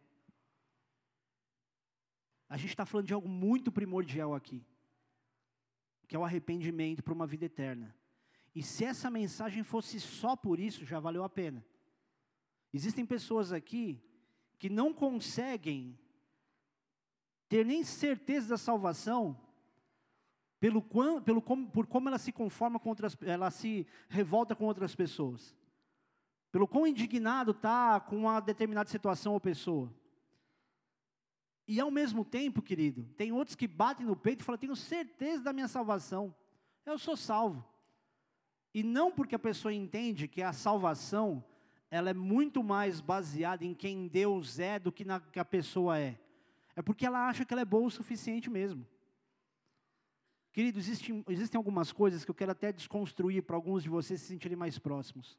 A 2.50 2.58
gente 2.58 2.70
está 2.70 2.86
falando 2.86 3.08
de 3.08 3.14
algo 3.14 3.28
muito 3.28 3.72
primordial 3.72 4.36
aqui, 4.36 4.64
que 6.08 6.16
é 6.16 6.20
o 6.20 6.26
arrependimento 6.26 7.02
para 7.02 7.14
uma 7.14 7.26
vida 7.26 7.46
eterna. 7.46 7.96
E 8.56 8.62
se 8.62 8.86
essa 8.86 9.10
mensagem 9.10 9.64
fosse 9.64 10.00
só 10.00 10.36
por 10.36 10.60
isso, 10.60 10.86
já 10.86 11.00
valeu 11.00 11.24
a 11.24 11.30
pena. 11.30 11.66
Existem 12.72 13.06
pessoas 13.06 13.52
aqui 13.52 14.02
que 14.60 14.70
não 14.70 14.94
conseguem 14.94 15.98
ter 17.50 17.66
nem 17.66 17.84
certeza 17.84 18.50
da 18.50 18.58
salvação 18.58 19.40
pelo, 20.60 20.82
pelo 21.22 21.42
por 21.42 21.86
como 21.88 22.08
ela 22.08 22.18
se 22.18 22.32
conforma 22.32 22.80
com 22.80 22.90
outras, 22.90 23.18
ela 23.22 23.52
se 23.52 23.86
revolta 24.08 24.56
com 24.56 24.66
outras 24.66 24.96
pessoas. 24.96 25.56
Pelo 26.52 26.68
quão 26.68 26.88
indignado 26.88 27.52
está 27.52 28.00
com 28.00 28.16
uma 28.16 28.40
determinada 28.40 28.90
situação 28.90 29.34
ou 29.34 29.40
pessoa. 29.42 29.94
E 31.68 31.80
ao 31.80 31.92
mesmo 31.92 32.24
tempo, 32.24 32.62
querido, 32.62 33.04
tem 33.18 33.32
outros 33.32 33.56
que 33.56 33.68
batem 33.68 34.06
no 34.06 34.16
peito 34.16 34.42
e 34.42 34.44
falam: 34.44 34.60
tenho 34.60 34.76
certeza 34.76 35.44
da 35.44 35.54
minha 35.54 35.68
salvação. 35.68 36.34
Eu 36.86 36.98
sou 36.98 37.18
salvo. 37.18 37.73
E 38.74 38.82
não 38.82 39.12
porque 39.12 39.36
a 39.36 39.40
pessoa 39.40 39.74
entende 39.74 40.28
que 40.28 40.42
a 40.42 40.52
salvação 40.52 41.44
ela 41.92 42.10
é 42.10 42.14
muito 42.14 42.64
mais 42.64 43.00
baseada 43.00 43.64
em 43.64 43.74
quem 43.74 44.08
Deus 44.08 44.58
é 44.58 44.80
do 44.80 44.92
que 44.92 45.06
na 45.06 45.20
que 45.20 45.40
a 45.40 45.46
pessoa 45.46 46.00
é. 46.00 46.20
É 46.76 46.82
porque 46.82 47.06
ela 47.06 47.28
acha 47.28 47.46
que 47.46 47.54
ela 47.54 47.62
é 47.62 47.66
boa 47.66 47.86
o 47.86 47.92
suficiente 47.92 48.50
mesmo. 48.50 48.88
Querido, 50.52 50.80
existem, 50.80 51.24
existem 51.28 51.58
algumas 51.58 51.92
coisas 51.92 52.26
que 52.26 52.32
eu 52.32 52.36
quero 52.36 52.52
até 52.52 52.72
desconstruir 52.72 53.44
para 53.44 53.56
alguns 53.56 53.84
de 53.84 53.90
vocês 53.90 54.22
se 54.22 54.28
sentirem 54.28 54.58
mais 54.58 54.80
próximos. 54.80 55.38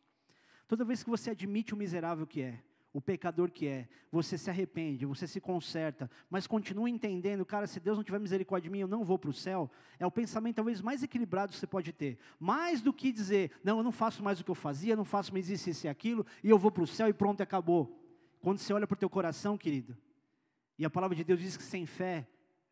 Toda 0.67 0.85
vez 0.85 1.03
que 1.03 1.11
você 1.11 1.31
admite 1.31 1.75
o 1.75 1.77
miserável 1.77 2.27
que 2.27 2.41
é, 2.41 2.63
o 2.95 3.01
pecador 3.01 3.51
que 3.51 3.67
é, 3.67 3.89
você 4.11 4.39
se 4.39 4.49
arrepende, 4.49 5.05
você 5.05 5.27
se 5.27 5.41
conserta, 5.41 6.09
mas 6.31 6.47
continua 6.47 6.89
entendendo, 6.89 7.45
cara, 7.45 7.67
se 7.67 7.81
Deus 7.81 7.99
não 7.99 8.05
tiver 8.05 8.21
misericórdia 8.21 8.71
de 8.71 8.73
mim, 8.73 8.79
eu 8.79 8.87
não 8.87 9.03
vou 9.03 9.19
para 9.19 9.31
o 9.31 9.33
céu, 9.33 9.69
é 9.99 10.07
o 10.07 10.13
pensamento 10.13 10.55
talvez 10.55 10.81
mais 10.81 11.03
equilibrado 11.03 11.53
que 11.53 11.59
você 11.59 11.67
pode 11.67 11.93
ter. 11.93 12.17
Mais 12.39 12.81
do 12.81 12.93
que 12.93 13.11
dizer, 13.11 13.51
não, 13.65 13.79
eu 13.79 13.83
não 13.83 13.91
faço 13.91 14.23
mais 14.23 14.39
o 14.39 14.45
que 14.45 14.51
eu 14.51 14.55
fazia, 14.55 14.95
não 14.95 15.05
faço 15.05 15.33
mais 15.33 15.51
isso, 15.51 15.69
isso 15.69 15.87
e 15.87 15.89
aquilo, 15.89 16.25
e 16.43 16.49
eu 16.49 16.57
vou 16.57 16.71
para 16.71 16.85
o 16.85 16.87
céu 16.87 17.09
e 17.09 17.13
pronto, 17.13 17.43
acabou. 17.43 18.01
Quando 18.41 18.59
você 18.59 18.73
olha 18.73 18.87
para 18.87 18.95
o 18.95 18.99
teu 18.99 19.11
coração, 19.11 19.59
querido, 19.59 19.99
e 20.79 20.85
a 20.85 20.91
palavra 20.91 21.17
de 21.17 21.25
Deus 21.25 21.41
diz 21.41 21.57
que 21.57 21.65
sem 21.65 21.87
fé, 21.87 22.29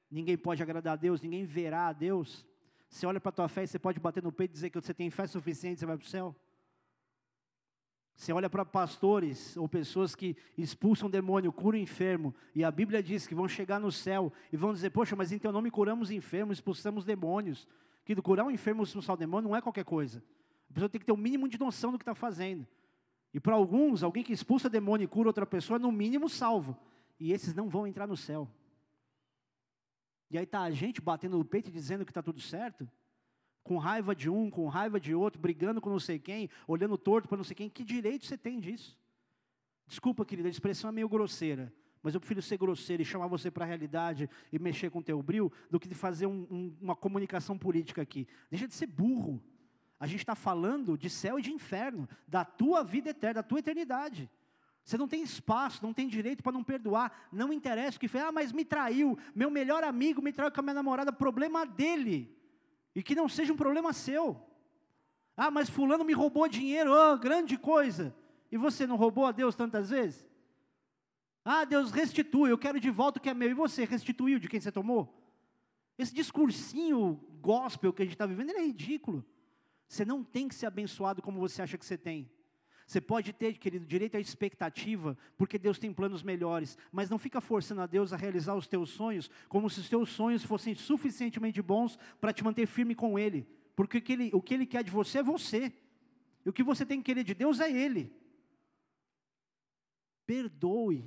ninguém 0.09 0.39
pode 0.39 0.63
agradar 0.63 0.93
a 0.93 0.97
Deus, 0.97 1.21
ninguém 1.21 1.45
verá 1.45 1.89
a 1.89 1.93
Deus. 1.93 2.47
Você 2.89 3.07
olha 3.07 3.21
para 3.21 3.31
a 3.31 3.33
tua 3.33 3.49
fé 3.49 3.65
e 3.65 3.67
você 3.67 3.79
pode 3.79 3.99
bater 3.99 4.23
no 4.23 4.31
peito 4.31 4.53
e 4.53 4.55
dizer 4.55 4.71
que 4.71 4.81
você 4.81 4.95
tem 4.95 5.11
fé 5.11 5.27
suficiente, 5.27 5.81
você 5.81 5.87
vai 5.87 5.97
para 5.97 6.07
o 6.07 6.09
céu. 6.09 6.37
Você 8.15 8.33
olha 8.33 8.49
para 8.49 8.65
pastores 8.65 9.57
ou 9.57 9.69
pessoas 9.69 10.15
que 10.15 10.37
expulsam 10.57 11.11
demônio, 11.11 11.53
curam 11.53 11.79
enfermo, 11.79 12.35
e 12.55 12.63
a 12.63 12.71
Bíblia 12.71 13.03
diz 13.03 13.27
que 13.27 13.35
vão 13.35 13.49
chegar 13.49 13.81
no 13.81 13.91
céu 13.91 14.33
e 14.53 14.57
vão 14.57 14.73
dizer: 14.73 14.91
Poxa, 14.91 15.17
mas 15.17 15.33
em 15.33 15.39
teu 15.39 15.51
nome 15.51 15.71
curamos 15.71 16.11
enfermos, 16.11 16.59
expulsamos 16.59 17.05
demônios. 17.05 17.67
Que 18.05 18.15
curar 18.17 18.45
um 18.45 18.51
enfermo, 18.51 18.83
expulsar 18.83 19.15
o 19.15 19.19
demônio 19.19 19.49
não 19.49 19.57
é 19.57 19.61
qualquer 19.61 19.85
coisa. 19.85 20.23
A 20.71 20.75
pessoa 20.75 20.89
tem 20.89 20.99
que 20.99 21.07
ter 21.07 21.13
o 21.13 21.15
um 21.15 21.19
mínimo 21.19 21.49
de 21.49 21.59
noção 21.59 21.93
do 21.93 21.99
que 21.99 22.03
está 22.03 22.15
fazendo. 22.15 22.67
E 23.33 23.41
para 23.41 23.55
alguns, 23.55 24.03
alguém 24.03 24.23
que 24.23 24.33
expulsa 24.33 24.69
demônio 24.69 25.05
e 25.05 25.09
cura 25.09 25.29
outra 25.29 25.47
pessoa, 25.47 25.77
é 25.77 25.81
no 25.81 25.93
mínimo 25.93 26.29
salvo. 26.29 26.77
E 27.19 27.33
esses 27.33 27.55
não 27.55 27.69
vão 27.69 27.87
entrar 27.87 28.07
no 28.07 28.17
céu. 28.17 28.49
E 30.31 30.37
aí 30.37 30.45
está 30.45 30.63
a 30.63 30.71
gente 30.71 31.01
batendo 31.01 31.39
no 31.39 31.45
peito 31.45 31.71
dizendo 31.71 32.05
que 32.05 32.11
está 32.11 32.23
tudo 32.23 32.41
certo 32.41 32.89
com 33.63 33.79
raiva 33.79 34.15
de 34.15 34.29
um, 34.29 34.51
com 34.51 34.67
raiva 34.69 34.99
de 34.99 35.15
outro, 35.15 35.41
brigando 35.41 35.81
com 35.81 35.91
não 35.91 36.01
sei 36.01 36.19
quem, 36.19 36.51
olhando 36.67 36.99
torto 36.99 37.29
para 37.29 37.37
não 37.37 37.45
sei 37.45 37.55
quem, 37.55 37.71
que 37.71 37.85
direito 37.85 38.27
você 38.27 38.37
tem 38.37 38.59
disso? 38.59 38.99
Desculpa, 39.87 40.25
querida, 40.25 40.49
a 40.49 40.51
expressão 40.51 40.91
é 40.91 40.93
meio 40.93 41.09
grosseira, 41.09 41.73
mas 42.03 42.15
eu 42.15 42.21
prefiro 42.21 42.43
ser 42.43 42.57
grosseiro 42.57 43.03
e 43.03 43.05
chamar 43.05 43.27
você 43.27 43.51
para 43.51 43.65
a 43.65 43.69
realidade 43.69 44.29
e 44.53 44.59
mexer 44.59 44.91
com 44.91 44.99
o 44.99 45.03
teu 45.03 45.23
bril, 45.23 45.53
do 45.71 45.79
que 45.79 45.89
de 45.89 45.95
fazer 45.95 46.27
um, 46.27 46.47
um, 46.51 46.77
uma 46.81 46.97
comunicação 46.97 47.57
política 47.57 48.03
aqui. 48.03 48.27
Deixa 48.51 48.67
de 48.67 48.75
ser 48.75 48.87
burro. 48.87 49.43
A 50.01 50.07
gente 50.07 50.21
está 50.21 50.35
falando 50.35 50.99
de 50.99 51.09
céu 51.09 51.39
e 51.39 51.43
de 51.43 51.53
inferno, 51.53 52.09
da 52.27 52.45
tua 52.45 52.83
vida 52.83 53.11
eterna, 53.11 53.35
da 53.35 53.43
tua 53.43 53.61
eternidade. 53.61 54.29
Você 54.85 54.99
não 54.99 55.07
tem 55.07 55.23
espaço, 55.23 55.85
não 55.85 55.93
tem 55.93 56.09
direito 56.09 56.43
para 56.43 56.51
não 56.51 56.65
perdoar, 56.65 57.29
não 57.31 57.53
interessa 57.53 57.97
o 57.97 58.01
que 58.01 58.09
fez, 58.09 58.25
ah, 58.25 58.33
mas 58.33 58.51
me 58.51 58.65
traiu, 58.65 59.17
meu 59.33 59.49
melhor 59.49 59.85
amigo 59.85 60.21
me 60.21 60.33
traiu 60.33 60.51
com 60.51 60.59
a 60.59 60.63
minha 60.63 60.75
namorada, 60.75 61.13
problema 61.13 61.65
dele. 61.65 62.37
E 62.95 63.03
que 63.03 63.15
não 63.15 63.29
seja 63.29 63.53
um 63.53 63.57
problema 63.57 63.93
seu. 63.93 64.41
Ah, 65.37 65.51
mas 65.51 65.71
fulano 65.71 66.05
me 66.05 66.13
roubou 66.13 66.49
dinheiro, 66.49 66.93
oh, 66.93 67.19
grande 67.19 67.57
coisa. 67.57 68.15
E 68.51 68.57
você 68.57 68.87
não 68.87 68.97
roubou 68.97 69.25
a 69.25 69.33
Deus 69.33 69.55
tantas 69.55 69.91
vezes? 69.91 70.27
Ah, 71.45 71.65
Deus 71.65 71.91
restitui, 71.91 72.51
eu 72.51 72.59
quero 72.59 72.79
de 72.79 72.91
volta 72.91 73.19
o 73.19 73.23
que 73.23 73.31
é 73.31 73.35
meu. 73.35 73.51
E 73.51 73.55
você 73.55 73.85
restituiu 73.85 74.39
de 74.39 74.49
quem 74.49 74.61
você 74.61 74.71
tomou? 74.71 75.19
Esse 75.99 76.15
discursinho 76.15 77.21
gospel 77.41 77.93
que 77.93 78.03
a 78.03 78.05
gente 78.05 78.15
está 78.15 78.27
vivendo, 78.27 78.51
ele 78.51 78.59
é 78.59 78.67
ridículo. 78.67 79.25
Você 79.89 80.05
não 80.05 80.23
tem 80.23 80.49
que 80.49 80.55
ser 80.55 80.67
abençoado 80.67 81.21
como 81.21 81.41
você 81.41 81.63
acha 81.63 81.77
que 81.77 81.85
você 81.85 81.99
tem. 81.99 82.31
Você 82.93 83.01
pode 83.01 83.33
ter, 83.33 83.57
querido, 83.57 83.87
direito 83.87 84.19
à 84.19 84.21
expectativa, 84.21 85.17
porque 85.39 85.57
Deus 85.59 85.79
tem 85.79 85.91
planos 85.95 86.23
melhores, 86.23 86.77
mas 86.93 87.09
não 87.09 87.17
fica 87.17 87.41
forçando 87.41 87.81
a 87.81 87.87
Deus 87.87 88.13
a 88.13 88.19
realizar 88.19 88.55
os 88.55 88.67
teus 88.67 88.91
sonhos, 88.91 89.31
como 89.49 89.71
se 89.71 89.81
os 89.81 89.89
teus 89.89 90.11
sonhos 90.11 90.45
fossem 90.45 90.75
suficientemente 90.75 91.63
bons 91.63 91.99
para 92.21 92.35
te 92.35 92.45
manter 92.45 92.67
firme 92.67 92.95
com 92.95 93.19
Ele, 93.19 93.49
porque 93.75 93.97
o 93.97 94.03
que 94.03 94.13
ele, 94.13 94.31
o 94.35 94.43
que 94.43 94.53
ele 94.53 94.67
quer 94.67 94.85
de 94.85 94.91
você 94.91 95.21
é 95.21 95.23
você, 95.23 95.73
e 96.45 96.51
o 96.51 96.53
que 96.53 96.63
você 96.63 96.85
tem 96.85 96.99
que 96.99 97.07
querer 97.07 97.25
de 97.25 97.33
Deus 97.33 97.61
é 97.61 97.73
Ele. 97.73 98.15
Perdoe, 100.27 101.03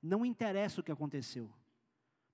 não 0.00 0.24
interessa 0.24 0.80
o 0.80 0.84
que 0.84 0.92
aconteceu. 0.92 1.50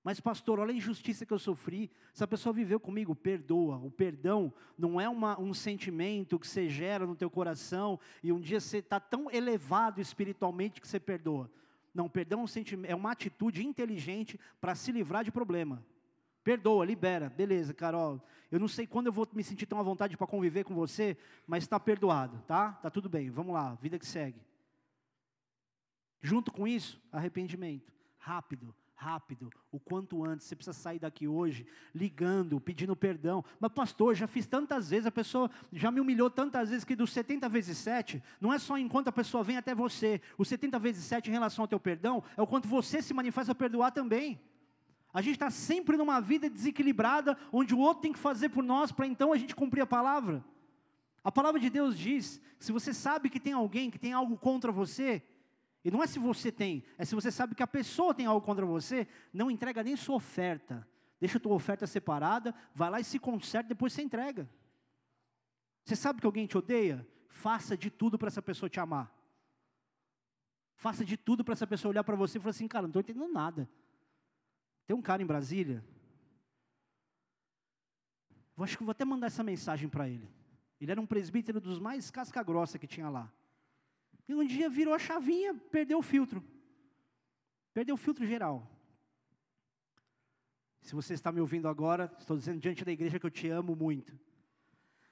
Mas, 0.03 0.19
pastor, 0.19 0.59
olha 0.59 0.71
a 0.71 0.75
injustiça 0.75 1.25
que 1.25 1.31
eu 1.31 1.39
sofri. 1.39 1.89
Se 2.13 2.23
a 2.23 2.27
pessoa 2.27 2.51
viveu 2.51 2.79
comigo, 2.79 3.15
perdoa. 3.15 3.77
O 3.77 3.89
perdão 3.89 4.53
não 4.77 4.99
é 4.99 5.07
uma, 5.07 5.39
um 5.39 5.53
sentimento 5.53 6.37
que 6.37 6.47
você 6.47 6.67
gera 6.67 7.07
no 7.07 7.15
teu 7.15 7.29
coração 7.29 7.97
e 8.21 8.31
um 8.31 8.39
dia 8.39 8.59
você 8.59 8.79
está 8.79 8.99
tão 8.99 9.31
elevado 9.31 10.01
espiritualmente 10.01 10.81
que 10.81 10.87
você 10.87 10.99
perdoa. 10.99 11.49
Não, 11.93 12.09
perdão 12.09 12.41
é, 12.41 12.43
um 12.43 12.85
é 12.85 12.95
uma 12.95 13.11
atitude 13.11 13.65
inteligente 13.65 14.37
para 14.59 14.75
se 14.75 14.91
livrar 14.91 15.23
de 15.23 15.31
problema. 15.31 15.81
Perdoa, 16.43 16.85
libera. 16.85 17.29
Beleza, 17.29 17.73
Carol. 17.73 18.21
Eu 18.51 18.59
não 18.59 18.67
sei 18.67 18.85
quando 18.85 19.07
eu 19.07 19.13
vou 19.13 19.27
me 19.33 19.43
sentir 19.43 19.65
tão 19.65 19.79
à 19.79 19.83
vontade 19.83 20.17
para 20.17 20.27
conviver 20.27 20.65
com 20.65 20.75
você, 20.75 21.17
mas 21.47 21.63
está 21.63 21.79
perdoado, 21.79 22.43
tá? 22.45 22.73
Tá 22.73 22.89
tudo 22.89 23.07
bem. 23.07 23.29
Vamos 23.29 23.53
lá, 23.53 23.75
vida 23.75 23.97
que 23.97 24.05
segue. 24.05 24.41
Junto 26.21 26.51
com 26.51 26.67
isso, 26.67 27.01
arrependimento. 27.11 27.93
Rápido, 28.17 28.75
rápido, 29.03 29.49
o 29.69 29.79
quanto 29.79 30.23
antes. 30.23 30.47
Você 30.47 30.55
precisa 30.55 30.73
sair 30.73 30.99
daqui 30.99 31.27
hoje 31.27 31.67
ligando, 31.93 32.59
pedindo 32.61 32.95
perdão. 32.95 33.43
Mas, 33.59 33.71
pastor, 33.73 34.15
já 34.15 34.27
fiz 34.27 34.47
tantas 34.47 34.89
vezes, 34.89 35.05
a 35.05 35.11
pessoa 35.11 35.51
já 35.73 35.91
me 35.91 35.99
humilhou 35.99 36.29
tantas 36.29 36.69
vezes 36.69 36.85
que 36.85 36.95
dos 36.95 37.11
70 37.11 37.49
vezes 37.49 37.77
7, 37.77 38.23
não 38.39 38.53
é 38.53 38.57
só 38.57 38.77
enquanto 38.77 39.09
a 39.09 39.11
pessoa 39.11 39.43
vem 39.43 39.57
até 39.57 39.75
você. 39.75 40.21
O 40.37 40.45
70 40.45 40.79
vezes 40.79 41.03
7 41.03 41.29
em 41.29 41.33
relação 41.33 41.63
ao 41.63 41.67
teu 41.67 41.79
perdão 41.79 42.23
é 42.37 42.41
o 42.41 42.47
quanto 42.47 42.67
você 42.67 43.01
se 43.01 43.13
manifesta 43.13 43.51
a 43.51 43.55
perdoar 43.55 43.91
também. 43.91 44.39
A 45.13 45.21
gente 45.21 45.35
está 45.35 45.51
sempre 45.51 45.97
numa 45.97 46.19
vida 46.21 46.49
desequilibrada, 46.49 47.37
onde 47.51 47.75
o 47.75 47.79
outro 47.79 48.01
tem 48.01 48.13
que 48.13 48.19
fazer 48.19 48.49
por 48.49 48.63
nós 48.63 48.91
para 48.91 49.05
então 49.05 49.33
a 49.33 49.37
gente 49.37 49.55
cumprir 49.55 49.81
a 49.81 49.85
palavra. 49.85 50.43
A 51.23 51.31
palavra 51.31 51.59
de 51.59 51.69
Deus 51.69 51.97
diz: 51.97 52.41
se 52.59 52.71
você 52.71 52.93
sabe 52.93 53.29
que 53.29 53.39
tem 53.39 53.53
alguém 53.53 53.91
que 53.91 53.99
tem 53.99 54.13
algo 54.13 54.37
contra 54.37 54.71
você, 54.71 55.21
e 55.83 55.91
não 55.91 56.01
é 56.01 56.07
se 56.07 56.17
você 56.17 56.51
tem, 56.51 56.83
é 56.97 57.03
se 57.03 57.13
você 57.13 57.31
sabe 57.31 57.55
que 57.55 57.63
a 57.63 57.67
pessoa 57.67 58.13
tem 58.13 58.25
algo 58.25 58.45
contra 58.45 58.65
você, 58.65 59.07
não 59.33 59.51
entrega 59.51 59.83
nem 59.83 59.95
sua 59.95 60.15
oferta. 60.15 60.87
Deixa 61.19 61.37
a 61.37 61.41
tua 61.41 61.53
oferta 61.53 61.85
separada, 61.85 62.53
vai 62.73 62.89
lá 62.89 62.99
e 62.99 63.03
se 63.03 63.19
conserta, 63.19 63.69
depois 63.69 63.93
você 63.93 64.01
entrega. 64.01 64.49
Você 65.83 65.95
sabe 65.95 66.19
que 66.19 66.25
alguém 66.25 66.47
te 66.47 66.57
odeia? 66.57 67.05
Faça 67.27 67.75
de 67.75 67.89
tudo 67.89 68.17
para 68.17 68.27
essa 68.27 68.41
pessoa 68.41 68.69
te 68.69 68.79
amar. 68.79 69.13
Faça 70.75 71.03
de 71.03 71.17
tudo 71.17 71.43
para 71.43 71.53
essa 71.53 71.67
pessoa 71.67 71.91
olhar 71.91 72.03
para 72.03 72.15
você 72.15 72.37
e 72.37 72.41
falar 72.41 72.51
assim, 72.51 72.67
cara, 72.67 72.83
não 72.83 72.89
estou 72.89 73.01
entendendo 73.01 73.31
nada. 73.31 73.69
Tem 74.85 74.95
um 74.95 75.01
cara 75.01 75.21
em 75.21 75.25
Brasília, 75.25 75.83
eu 78.55 78.63
acho 78.63 78.77
que 78.77 78.83
vou 78.83 78.91
até 78.91 79.03
mandar 79.03 79.27
essa 79.27 79.43
mensagem 79.43 79.89
para 79.89 80.07
ele. 80.07 80.29
Ele 80.79 80.91
era 80.91 81.01
um 81.01 81.05
presbítero 81.05 81.59
dos 81.59 81.79
mais 81.79 82.11
casca-grossa 82.11 82.77
que 82.77 82.87
tinha 82.87 83.09
lá. 83.09 83.31
E 84.27 84.33
um 84.33 84.45
dia 84.45 84.69
virou 84.69 84.93
a 84.93 84.99
chavinha, 84.99 85.53
perdeu 85.71 85.97
o 85.99 86.01
filtro. 86.01 86.43
Perdeu 87.73 87.95
o 87.95 87.97
filtro 87.97 88.25
geral. 88.25 88.69
Se 90.81 90.93
você 90.93 91.13
está 91.13 91.31
me 91.31 91.39
ouvindo 91.39 91.67
agora, 91.67 92.13
estou 92.19 92.37
dizendo 92.37 92.59
diante 92.59 92.83
da 92.83 92.91
igreja 92.91 93.19
que 93.19 93.25
eu 93.25 93.31
te 93.31 93.47
amo 93.49 93.75
muito. 93.75 94.17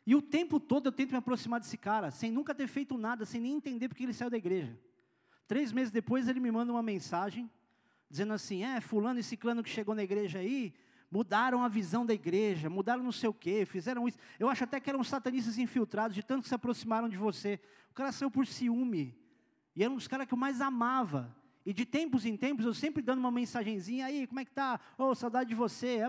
E 0.06 0.16
o 0.16 0.22
tempo 0.22 0.60
todo 0.60 0.88
eu 0.88 0.92
tento 0.92 1.12
me 1.12 1.18
aproximar 1.18 1.60
desse 1.60 1.78
cara, 1.78 2.12
sem 2.12 2.32
nunca 2.32 2.54
ter 2.54 2.68
feito 2.68 2.98
nada, 2.98 3.26
sem 3.26 3.40
nem 3.40 3.54
entender 3.54 3.88
porque 3.88 4.04
ele 4.04 4.14
saiu 4.14 4.30
da 4.30 4.38
igreja. 4.38 4.78
Três 5.48 5.72
meses 5.72 5.92
depois 5.92 6.28
ele 6.28 6.40
me 6.40 6.52
manda 6.52 6.72
uma 6.72 6.82
mensagem, 6.82 7.50
dizendo 8.10 8.34
assim: 8.34 8.64
É, 8.64 8.82
fulano 8.82 9.20
e 9.20 9.24
ciclano 9.24 9.64
que 9.64 9.70
chegou 9.70 9.94
na 9.94 10.04
igreja 10.04 10.40
aí, 10.40 10.74
mudaram 11.12 11.62
a 11.62 11.68
visão 11.68 12.06
da 12.06 12.14
igreja, 12.14 12.70
mudaram 12.70 13.04
não 13.04 13.12
sei 13.12 13.28
o 13.28 13.34
quê, 13.34 13.66
fizeram 13.66 14.08
isso. 14.08 14.18
Eu 14.40 14.48
acho 14.48 14.64
até 14.64 14.80
que 14.80 14.90
eram 14.90 15.04
satanistas 15.04 15.58
infiltrados, 15.58 16.16
de 16.16 16.24
tanto 16.24 16.44
que 16.44 16.48
se 16.48 16.56
aproximaram 16.56 17.10
de 17.10 17.18
você. 17.18 17.60
O 17.92 17.94
cara 17.94 18.14
saiu 18.14 18.32
por 18.32 18.48
ciúme. 18.48 19.14
E 19.76 19.84
era 19.84 19.92
um 19.92 19.98
dos 19.98 20.08
caras 20.08 20.26
que 20.26 20.34
eu 20.34 20.38
mais 20.38 20.62
amava. 20.62 21.36
E 21.66 21.74
de 21.74 21.86
tempos 21.86 22.26
em 22.26 22.36
tempos, 22.36 22.66
eu 22.66 22.74
sempre 22.74 23.04
dando 23.04 23.20
uma 23.20 23.30
mensagenzinha, 23.30 24.06
aí, 24.08 24.26
como 24.26 24.40
é 24.40 24.46
que 24.46 24.52
tá? 24.52 24.80
Oh, 24.98 25.14
saudade 25.14 25.50
de 25.50 25.56
você. 25.56 26.00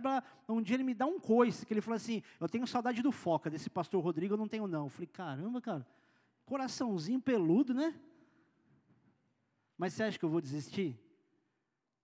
Um 0.49 0.63
dia 0.63 0.77
ele 0.77 0.85
me 0.85 0.95
dá 0.95 1.05
um 1.05 1.21
coice, 1.21 1.67
que 1.67 1.75
ele 1.75 1.81
falou 1.81 1.97
assim, 1.97 2.23
eu 2.41 2.49
tenho 2.49 2.67
saudade 2.67 3.03
do 3.03 3.13
Foca, 3.13 3.51
desse 3.51 3.69
pastor 3.69 4.03
Rodrigo, 4.03 4.35
eu 4.35 4.39
não 4.39 4.49
tenho 4.49 4.67
não. 4.67 4.85
Eu 4.85 4.89
falei, 4.89 5.09
caramba, 5.09 5.61
cara, 5.61 5.87
coraçãozinho 6.47 7.21
peludo, 7.21 7.75
né? 7.75 7.95
Mas 9.77 9.93
você 9.93 10.05
acha 10.05 10.19
que 10.19 10.25
eu 10.25 10.31
vou 10.31 10.41
desistir? 10.41 10.97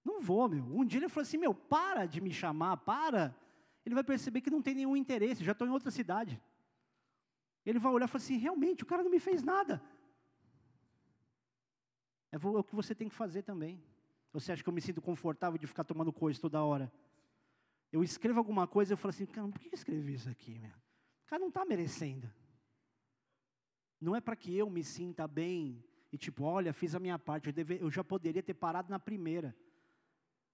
Não 0.09 0.23
vou, 0.23 0.49
meu. 0.49 0.65
Um 0.65 0.87
dia 0.87 1.01
ele 1.01 1.09
falou 1.11 1.27
assim: 1.27 1.37
meu, 1.37 1.55
para 1.55 2.07
de 2.07 2.19
me 2.19 2.33
chamar, 2.33 2.79
para. 2.79 3.37
Ele 3.85 3.95
vai 3.95 4.03
perceber 4.03 4.41
que 4.41 4.49
não 4.49 4.63
tem 4.63 4.75
nenhum 4.75 4.97
interesse, 4.97 5.45
já 5.45 5.53
estou 5.53 5.69
em 5.69 5.71
outra 5.71 5.91
cidade. 5.91 6.41
Ele 7.65 7.79
vai 7.79 7.93
olhar 7.93 8.07
e 8.07 8.09
falar 8.09 8.25
assim: 8.25 8.39
realmente, 8.39 8.83
o 8.83 8.87
cara 8.87 9.03
não 9.03 9.11
me 9.11 9.21
fez 9.21 9.43
nada. 9.43 9.83
É 12.33 12.39
o 12.39 12.65
que 12.65 12.75
você 12.75 12.95
tem 12.95 13.09
que 13.09 13.15
fazer 13.15 13.43
também. 13.43 13.83
Você 14.33 14.51
acha 14.51 14.63
que 14.63 14.69
eu 14.69 14.73
me 14.73 14.81
sinto 14.81 15.03
confortável 15.03 15.59
de 15.59 15.67
ficar 15.67 15.85
tomando 15.85 16.11
coisa 16.11 16.41
toda 16.41 16.65
hora? 16.65 16.91
Eu 17.93 18.03
escrevo 18.03 18.39
alguma 18.39 18.67
coisa 18.67 18.93
e 18.93 18.95
eu 18.95 18.97
falo 18.97 19.11
assim: 19.11 19.27
cara, 19.27 19.47
por 19.47 19.61
que 19.61 19.69
eu 19.69 19.75
escrevi 19.75 20.15
isso 20.15 20.31
aqui, 20.31 20.59
meu? 20.59 20.71
O 20.71 21.27
cara 21.27 21.41
não 21.41 21.49
está 21.49 21.67
merecendo. 21.67 22.33
Não 24.01 24.17
é 24.17 24.23
para 24.23 24.37
que 24.37 24.57
eu 24.57 24.71
me 24.71 24.83
sinta 24.83 25.29
bem 25.29 25.85
e 26.11 26.17
tipo, 26.17 26.45
olha, 26.45 26.73
fiz 26.73 26.95
a 26.95 26.99
minha 26.99 27.19
parte, 27.19 27.49
eu, 27.49 27.53
deve, 27.53 27.79
eu 27.79 27.91
já 27.91 28.03
poderia 28.03 28.43
ter 28.43 28.55
parado 28.55 28.91
na 28.91 28.99
primeira. 28.99 29.55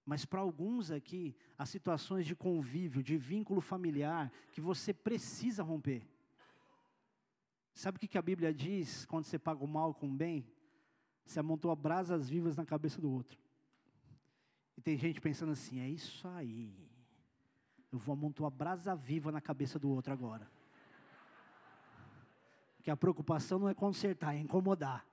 Mas 0.05 0.23
para 0.23 0.39
alguns 0.39 0.91
aqui, 0.91 1.35
há 1.57 1.65
situações 1.65 2.25
de 2.25 2.35
convívio, 2.35 3.01
de 3.01 3.17
vínculo 3.17 3.59
familiar, 3.59 4.31
que 4.51 4.61
você 4.61 4.93
precisa 4.93 5.63
romper. 5.63 6.07
Sabe 7.73 7.97
o 7.97 7.99
que 7.99 8.17
a 8.17 8.21
Bíblia 8.21 8.53
diz 8.53 9.05
quando 9.05 9.25
você 9.25 9.39
paga 9.39 9.63
o 9.63 9.67
mal 9.67 9.93
com 9.93 10.07
o 10.07 10.13
bem? 10.13 10.47
Você 11.25 11.39
amontoa 11.39 11.75
brasas 11.75 12.29
vivas 12.29 12.55
na 12.55 12.65
cabeça 12.65 13.01
do 13.01 13.11
outro. 13.11 13.37
E 14.77 14.81
tem 14.81 14.97
gente 14.97 15.19
pensando 15.19 15.51
assim: 15.51 15.79
é 15.79 15.89
isso 15.89 16.27
aí. 16.27 16.73
Eu 17.91 17.97
vou 17.97 18.13
amontoar 18.13 18.51
brasa 18.51 18.95
viva 18.95 19.31
na 19.31 19.41
cabeça 19.41 19.79
do 19.79 19.89
outro 19.89 20.13
agora. 20.13 20.49
Porque 22.75 22.91
a 22.91 22.97
preocupação 22.97 23.57
não 23.57 23.69
é 23.69 23.73
consertar, 23.73 24.35
é 24.35 24.39
incomodar. 24.39 25.05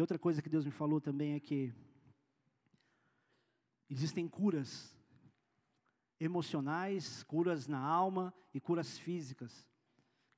E 0.00 0.02
outra 0.02 0.18
coisa 0.18 0.40
que 0.40 0.48
Deus 0.48 0.64
me 0.64 0.70
falou 0.70 0.98
também 0.98 1.34
é 1.34 1.38
que 1.38 1.74
existem 3.90 4.26
curas 4.26 4.96
emocionais, 6.18 7.22
curas 7.22 7.66
na 7.66 7.78
alma 7.78 8.32
e 8.54 8.58
curas 8.58 8.96
físicas 8.96 9.68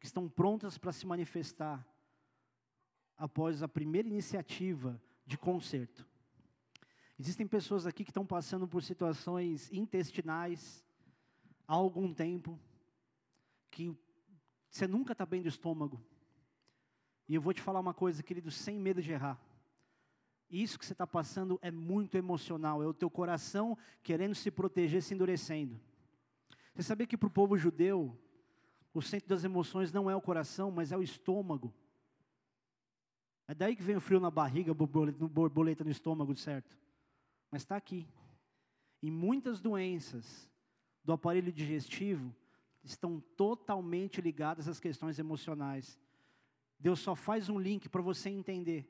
que 0.01 0.07
estão 0.07 0.29
prontas 0.29 0.79
para 0.79 0.91
se 0.91 1.07
manifestar 1.07 1.87
após 3.17 3.63
a 3.63 3.69
primeira 3.69 4.09
iniciativa 4.09 5.01
de 5.25 5.39
conserto. 5.39 6.05
Existem 7.17 7.47
pessoas 7.47 7.87
aqui 7.87 8.03
que 8.03 8.11
estão 8.11 8.27
passando 8.27 8.67
por 8.67 8.83
situações 8.83 9.71
intestinais 9.73 10.85
há 11.69 11.75
algum 11.75 12.13
tempo, 12.13 12.59
que 13.71 13.97
você 14.69 14.89
nunca 14.89 15.13
está 15.13 15.25
bem 15.25 15.41
do 15.41 15.49
estômago, 15.49 16.05
e 17.29 17.37
eu 17.37 17.41
vou 17.41 17.55
te 17.55 17.63
falar 17.63 17.79
uma 17.79 17.95
coisa, 17.95 18.25
querido, 18.25 18.51
sem 18.51 18.77
medo 18.77 19.01
de 19.01 19.13
errar. 19.13 19.41
Isso 20.53 20.79
que 20.79 20.85
você 20.85 20.93
está 20.93 21.07
passando 21.07 21.59
é 21.63 21.71
muito 21.71 22.19
emocional, 22.19 22.83
é 22.83 22.87
o 22.87 22.93
teu 22.93 23.09
coração 23.09 23.77
querendo 24.03 24.35
se 24.35 24.51
proteger, 24.51 25.03
se 25.03 25.15
endurecendo. 25.15 25.81
Você 26.75 26.83
sabia 26.83 27.07
que 27.07 27.17
para 27.17 27.27
o 27.27 27.31
povo 27.31 27.57
judeu, 27.57 28.15
o 28.93 29.01
centro 29.01 29.31
das 29.31 29.45
emoções 29.45 29.91
não 29.91 30.11
é 30.11 30.15
o 30.15 30.21
coração, 30.21 30.71
mas 30.71 30.93
é 30.93 30.97
o 30.97 31.03
estômago. 31.03 31.73
É 33.49 33.55
daí 33.55 33.75
que 33.75 33.83
vem 33.83 33.97
o 33.97 34.01
frio 34.01 34.21
na 34.21 34.31
barriga, 34.31 34.75
borboleta 34.75 35.85
no 35.85 35.91
estômago, 35.91 36.37
certo? 36.37 36.79
Mas 37.51 37.63
está 37.63 37.77
aqui. 37.77 38.07
E 39.03 39.11
muitas 39.11 39.59
doenças 39.59 40.51
do 41.03 41.15
aparelho 41.15 41.51
digestivo 41.51 42.35
estão 42.85 43.21
totalmente 43.37 44.21
ligadas 44.21 44.69
às 44.69 44.79
questões 44.79 45.19
emocionais. 45.19 45.99
Deus 46.79 47.01
só 47.01 47.15
faz 47.15 47.49
um 47.49 47.59
link 47.59 47.89
para 47.89 48.03
você 48.03 48.29
entender. 48.29 48.87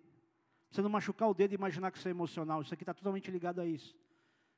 Você 0.72 0.80
não 0.80 0.88
machucar 0.88 1.28
o 1.28 1.34
dedo 1.34 1.52
e 1.52 1.54
imaginar 1.54 1.90
que 1.90 1.98
isso 1.98 2.08
é 2.08 2.10
emocional. 2.10 2.62
Isso 2.62 2.72
aqui 2.72 2.82
está 2.82 2.94
totalmente 2.94 3.30
ligado 3.30 3.60
a 3.60 3.66
isso. 3.66 3.94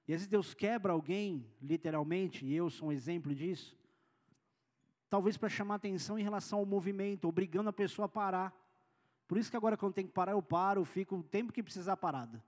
E 0.07 0.13
às 0.13 0.21
vezes 0.21 0.29
Deus 0.29 0.55
quebra 0.55 0.93
alguém, 0.93 1.45
literalmente, 1.61 2.47
e 2.47 2.55
eu 2.55 2.71
sou 2.71 2.89
um 2.89 2.93
exemplo 2.93 3.35
disso. 3.35 3.77
Talvez 5.11 5.37
para 5.37 5.49
chamar 5.49 5.75
atenção 5.75 6.17
em 6.17 6.23
relação 6.23 6.61
ao 6.61 6.67
movimento, 6.67 7.27
obrigando 7.27 7.69
a 7.69 7.73
pessoa 7.73 8.07
a 8.07 8.09
parar. 8.09 8.55
Por 9.27 9.39
isso 9.39 9.51
que 9.51 9.57
agora, 9.57 9.77
quando 9.77 9.95
tem 9.95 10.07
que 10.07 10.13
parar, 10.13 10.33
eu 10.33 10.43
paro, 10.43 10.85
fico 10.85 11.17
o 11.17 11.23
tempo 11.23 11.53
que 11.53 11.63
precisar 11.65 11.97
parada. 11.97 12.41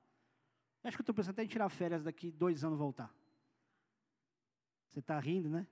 Acho 0.85 0.97
que 0.97 1.01
eu 1.01 1.03
estou 1.03 1.15
pensando 1.15 1.33
até 1.33 1.43
em 1.43 1.49
tirar 1.49 1.69
férias 1.69 2.05
daqui 2.05 2.31
dois 2.31 2.63
anos 2.63 2.79
voltar. 2.79 3.13
Você 4.89 5.01
está 5.01 5.19
rindo, 5.19 5.49
né? 5.49 5.67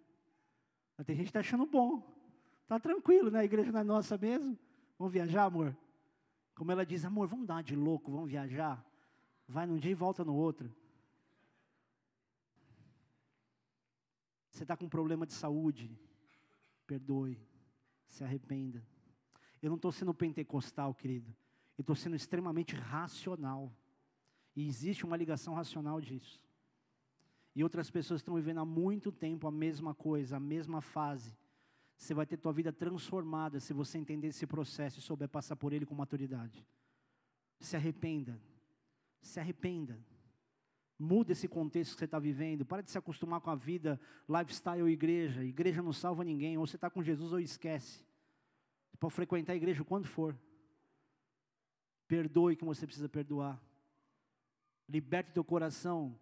Mas 0.97 1.07
tem 1.07 1.15
gente 1.15 1.27
que 1.27 1.31
está 1.31 1.41
achando 1.41 1.65
bom. 1.65 2.03
Está 2.63 2.81
tranquilo, 2.81 3.31
né? 3.31 3.41
A 3.41 3.45
igreja 3.45 3.71
não 3.71 3.81
é 3.81 3.85
nossa 3.85 4.19
mesmo. 4.19 4.59
Vamos 4.99 5.13
viajar, 5.13 5.45
amor? 5.45 5.77
Como 6.55 6.71
ela 6.71 6.87
diz, 6.87 7.05
amor, 7.05 7.27
vamos 7.27 7.47
dar 7.47 7.63
de 7.63 7.75
louco, 7.75 8.13
vamos 8.13 8.31
viajar. 8.31 8.85
Vai 9.49 9.67
num 9.67 9.79
dia 9.79 9.91
e 9.91 9.95
volta 9.95 10.25
no 10.25 10.35
outro. 10.35 10.75
Você 14.51 14.63
está 14.63 14.77
com 14.77 14.85
um 14.85 14.89
problema 14.89 15.27
de 15.27 15.33
saúde, 15.33 15.99
perdoe, 16.87 17.41
se 18.07 18.23
arrependa. 18.23 18.87
Eu 19.61 19.69
não 19.69 19.77
estou 19.77 19.91
sendo 19.91 20.15
pentecostal, 20.15 20.95
querido. 20.95 21.35
Eu 21.77 21.83
estou 21.83 21.97
sendo 21.97 22.15
extremamente 22.15 22.77
racional. 22.77 23.75
E 24.55 24.69
existe 24.69 25.05
uma 25.05 25.17
ligação 25.17 25.55
racional 25.55 26.01
disso. 26.01 26.41
E 27.55 27.65
outras 27.65 27.91
pessoas 27.91 28.21
estão 28.21 28.35
vivendo 28.35 28.61
há 28.61 28.65
muito 28.65 29.11
tempo 29.11 29.49
a 29.49 29.51
mesma 29.51 29.95
coisa, 29.95 30.37
a 30.37 30.41
mesma 30.41 30.81
fase. 30.81 31.37
Você 31.97 32.13
vai 32.13 32.27
ter 32.27 32.37
tua 32.37 32.53
vida 32.53 32.73
transformada 32.73 33.61
se 33.61 33.73
você 33.73 33.99
entender 33.99 34.29
esse 34.29 34.47
processo 34.47 34.99
e 34.99 35.03
souber 35.03 35.29
passar 35.29 35.57
por 35.57 35.73
ele 35.73 35.87
com 35.87 35.95
maturidade. 35.95 36.67
Se 37.61 37.77
arrependa. 37.77 38.41
Se 39.23 39.41
arrependa. 39.41 39.99
Muda 40.99 41.33
esse 41.33 41.49
contexto 41.49 41.93
que 41.93 41.99
você 41.99 42.05
está 42.05 42.19
vivendo. 42.19 42.65
Para 42.65 42.83
de 42.83 42.91
se 42.91 42.99
acostumar 42.99 43.41
com 43.41 43.51
a 43.51 43.55
vida 43.55 44.01
lifestyle 44.29 44.91
igreja. 44.91 45.45
Igreja 45.45 45.83
não 45.83 45.93
salva 45.93 46.25
ninguém. 46.25 46.59
Ou 46.59 46.67
você 46.67 46.77
está 46.77 46.91
com 46.91 47.03
Jesus 47.03 47.33
ou 47.33 47.41
esquece. 47.41 48.05
Você 48.91 48.97
pode 48.99 49.15
frequentar 49.15 49.53
a 49.53 49.57
igreja 49.57 49.85
quando 49.85 50.07
for. 50.07 50.39
Perdoe 52.07 52.57
quem 52.57 52.67
você 52.67 52.87
precisa 52.87 53.09
perdoar. 53.09 53.61
Liberte 54.89 55.33
teu 55.33 55.45
coração 55.45 56.19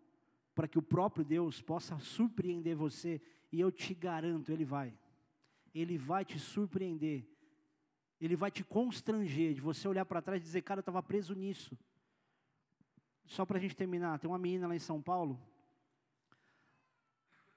para 0.54 0.68
que 0.68 0.78
o 0.78 0.82
próprio 0.82 1.24
Deus 1.24 1.60
possa 1.60 1.98
surpreender 1.98 2.76
você. 2.76 3.20
E 3.50 3.60
eu 3.60 3.72
te 3.72 3.94
garanto, 3.94 4.52
Ele 4.52 4.64
vai 4.64 4.96
ele 5.74 5.96
vai 5.96 6.24
te 6.24 6.38
surpreender. 6.38 7.26
Ele 8.20 8.36
vai 8.36 8.50
te 8.50 8.62
constranger 8.62 9.54
de 9.54 9.60
você 9.60 9.88
olhar 9.88 10.04
para 10.04 10.22
trás 10.22 10.40
e 10.40 10.44
dizer, 10.44 10.62
cara, 10.62 10.78
eu 10.78 10.82
estava 10.82 11.02
preso 11.02 11.34
nisso. 11.34 11.76
Só 13.24 13.44
para 13.44 13.58
a 13.58 13.60
gente 13.60 13.76
terminar, 13.76 14.18
tem 14.18 14.30
uma 14.30 14.38
menina 14.38 14.68
lá 14.68 14.76
em 14.76 14.78
São 14.78 15.00
Paulo 15.00 15.40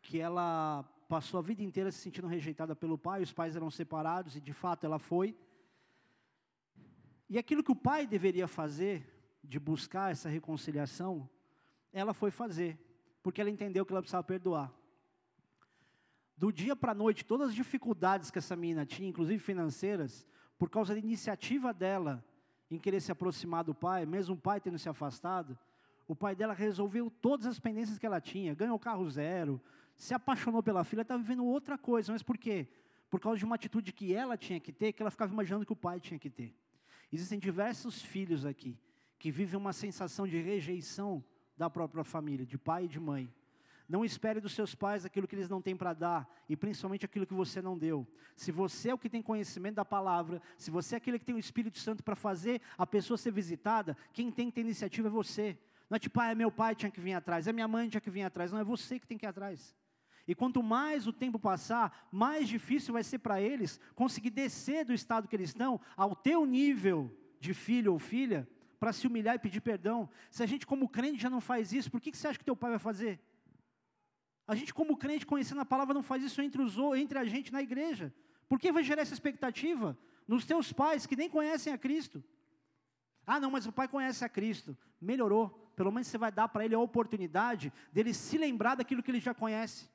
que 0.01 0.19
ela 0.19 0.83
passou 1.07 1.39
a 1.39 1.43
vida 1.43 1.63
inteira 1.63 1.91
se 1.91 1.99
sentindo 1.99 2.27
rejeitada 2.27 2.75
pelo 2.75 2.97
pai, 2.97 3.23
os 3.23 3.33
pais 3.33 3.55
eram 3.55 3.69
separados 3.71 4.35
e 4.35 4.41
de 4.41 4.53
fato 4.53 4.85
ela 4.85 4.99
foi. 4.99 5.35
E 7.27 7.39
aquilo 7.39 7.63
que 7.63 7.71
o 7.71 7.75
pai 7.75 8.05
deveria 8.05 8.47
fazer, 8.47 9.11
de 9.43 9.59
buscar 9.59 10.11
essa 10.11 10.29
reconciliação, 10.29 11.29
ela 11.93 12.13
foi 12.13 12.31
fazer, 12.31 12.79
porque 13.21 13.39
ela 13.39 13.49
entendeu 13.49 13.85
que 13.85 13.91
ela 13.91 14.01
precisava 14.01 14.23
perdoar. 14.23 14.73
Do 16.37 16.51
dia 16.51 16.75
para 16.75 16.91
a 16.91 16.95
noite, 16.95 17.23
todas 17.23 17.49
as 17.49 17.55
dificuldades 17.55 18.29
que 18.29 18.37
essa 18.37 18.55
menina 18.55 18.85
tinha, 18.85 19.07
inclusive 19.07 19.39
financeiras, 19.39 20.25
por 20.57 20.69
causa 20.69 20.93
da 20.93 20.99
iniciativa 20.99 21.73
dela 21.73 22.23
em 22.69 22.77
querer 22.77 22.99
se 22.99 23.11
aproximar 23.11 23.63
do 23.63 23.73
pai, 23.73 24.05
mesmo 24.05 24.35
o 24.35 24.39
pai 24.39 24.59
tendo 24.59 24.77
se 24.77 24.89
afastado, 24.89 25.57
o 26.07 26.15
pai 26.15 26.35
dela 26.35 26.53
resolveu 26.53 27.09
todas 27.09 27.45
as 27.45 27.59
pendências 27.59 27.97
que 27.97 28.05
ela 28.05 28.19
tinha, 28.19 28.53
ganhou 28.53 28.77
carro 28.77 29.09
zero, 29.09 29.61
se 29.95 30.13
apaixonou 30.13 30.61
pela 30.61 30.83
filha, 30.83 31.01
estava 31.01 31.21
vivendo 31.21 31.45
outra 31.45 31.77
coisa, 31.77 32.11
mas 32.11 32.21
por 32.21 32.37
quê? 32.37 32.67
Por 33.09 33.19
causa 33.19 33.37
de 33.39 33.45
uma 33.45 33.55
atitude 33.55 33.93
que 33.93 34.13
ela 34.13 34.37
tinha 34.37 34.59
que 34.59 34.73
ter, 34.73 34.93
que 34.93 35.01
ela 35.01 35.11
ficava 35.11 35.31
imaginando 35.31 35.65
que 35.65 35.73
o 35.73 35.75
pai 35.75 35.99
tinha 35.99 36.19
que 36.19 36.29
ter. 36.29 36.55
Existem 37.11 37.39
diversos 37.39 38.01
filhos 38.01 38.45
aqui 38.45 38.77
que 39.17 39.31
vivem 39.31 39.59
uma 39.59 39.73
sensação 39.73 40.27
de 40.27 40.39
rejeição 40.41 41.23
da 41.57 41.69
própria 41.69 42.03
família, 42.03 42.45
de 42.45 42.57
pai 42.57 42.85
e 42.85 42.87
de 42.87 42.99
mãe. 42.99 43.33
Não 43.87 44.03
espere 44.03 44.39
dos 44.41 44.53
seus 44.53 44.73
pais 44.73 45.05
aquilo 45.05 45.27
que 45.27 45.35
eles 45.35 45.49
não 45.49 45.61
têm 45.61 45.75
para 45.75 45.93
dar, 45.93 46.27
e 46.49 46.55
principalmente 46.55 47.05
aquilo 47.05 47.25
que 47.25 47.33
você 47.33 47.61
não 47.61 47.77
deu. 47.77 48.07
Se 48.35 48.51
você 48.51 48.89
é 48.89 48.93
o 48.93 48.97
que 48.97 49.09
tem 49.09 49.21
conhecimento 49.21 49.75
da 49.75 49.85
palavra, 49.85 50.41
se 50.57 50.71
você 50.71 50.95
é 50.95 50.97
aquele 50.97 51.19
que 51.19 51.25
tem 51.25 51.35
o 51.35 51.39
Espírito 51.39 51.77
Santo 51.77 52.03
para 52.03 52.15
fazer 52.15 52.61
a 52.77 52.87
pessoa 52.87 53.17
ser 53.17 53.31
visitada, 53.31 53.95
quem 54.11 54.31
tem 54.31 54.47
que 54.47 54.53
ter 54.55 54.61
iniciativa 54.61 55.07
é 55.07 55.11
você. 55.11 55.57
Não 55.89 55.95
é 55.97 55.99
tipo, 55.99 56.19
ah, 56.19 56.31
é 56.31 56.35
meu 56.35 56.51
pai 56.51 56.73
tinha 56.75 56.89
que 56.89 56.99
vir 56.99 57.13
atrás, 57.13 57.47
é 57.47 57.53
minha 57.53 57.67
mãe 57.67 57.87
tinha 57.87 58.01
que 58.01 58.09
vir 58.09 58.23
atrás. 58.23 58.51
Não, 58.51 58.59
é 58.59 58.63
você 58.63 58.99
que 58.99 59.05
tem 59.05 59.17
que 59.17 59.25
ir 59.25 59.29
atrás. 59.29 59.75
E 60.27 60.33
quanto 60.33 60.63
mais 60.63 61.05
o 61.05 61.13
tempo 61.13 61.37
passar, 61.37 62.07
mais 62.11 62.47
difícil 62.47 62.93
vai 62.93 63.03
ser 63.03 63.19
para 63.19 63.39
eles 63.39 63.79
conseguir 63.93 64.31
descer 64.31 64.83
do 64.83 64.93
estado 64.93 65.27
que 65.27 65.35
eles 65.35 65.49
estão 65.49 65.79
ao 65.95 66.15
teu 66.15 66.45
nível 66.45 67.15
de 67.39 67.53
filho 67.53 67.93
ou 67.93 67.99
filha, 67.99 68.47
para 68.79 68.91
se 68.91 69.05
humilhar 69.05 69.35
e 69.35 69.39
pedir 69.39 69.61
perdão. 69.61 70.09
Se 70.31 70.41
a 70.41 70.45
gente, 70.45 70.65
como 70.65 70.89
crente, 70.89 71.21
já 71.21 71.29
não 71.29 71.39
faz 71.39 71.71
isso, 71.71 71.91
por 71.91 72.01
que, 72.01 72.11
que 72.11 72.17
você 72.17 72.27
acha 72.27 72.39
que 72.39 72.45
teu 72.45 72.55
pai 72.55 72.71
vai 72.71 72.79
fazer? 72.79 73.19
A 74.47 74.53
gente, 74.55 74.73
como 74.73 74.97
crente, 74.97 75.25
conhecendo 75.25 75.61
a 75.61 75.65
palavra, 75.65 75.93
não 75.93 76.03
faz 76.03 76.23
isso 76.23 76.41
entre, 76.41 76.61
os, 76.61 76.77
entre 76.97 77.17
a 77.17 77.25
gente 77.25 77.51
na 77.51 77.61
igreja. 77.61 78.13
Por 78.47 78.59
que 78.59 78.71
vai 78.71 78.83
gerar 78.83 79.01
essa 79.01 79.13
expectativa? 79.13 79.97
Nos 80.27 80.45
teus 80.45 80.71
pais 80.71 81.05
que 81.05 81.15
nem 81.15 81.29
conhecem 81.29 81.73
a 81.73 81.77
Cristo. 81.77 82.23
Ah, 83.25 83.39
não, 83.39 83.49
mas 83.49 83.65
o 83.65 83.71
pai 83.71 83.87
conhece 83.87 84.23
a 84.23 84.29
Cristo. 84.29 84.77
Melhorou. 85.01 85.49
Pelo 85.75 85.91
menos 85.91 86.07
você 86.07 86.17
vai 86.17 86.31
dar 86.31 86.47
para 86.47 86.63
ele 86.63 86.75
a 86.75 86.79
oportunidade 86.79 87.73
dele 87.91 88.13
se 88.13 88.37
lembrar 88.37 88.75
daquilo 88.75 89.01
que 89.01 89.11
ele 89.11 89.19
já 89.19 89.33
conhece. 89.33 89.89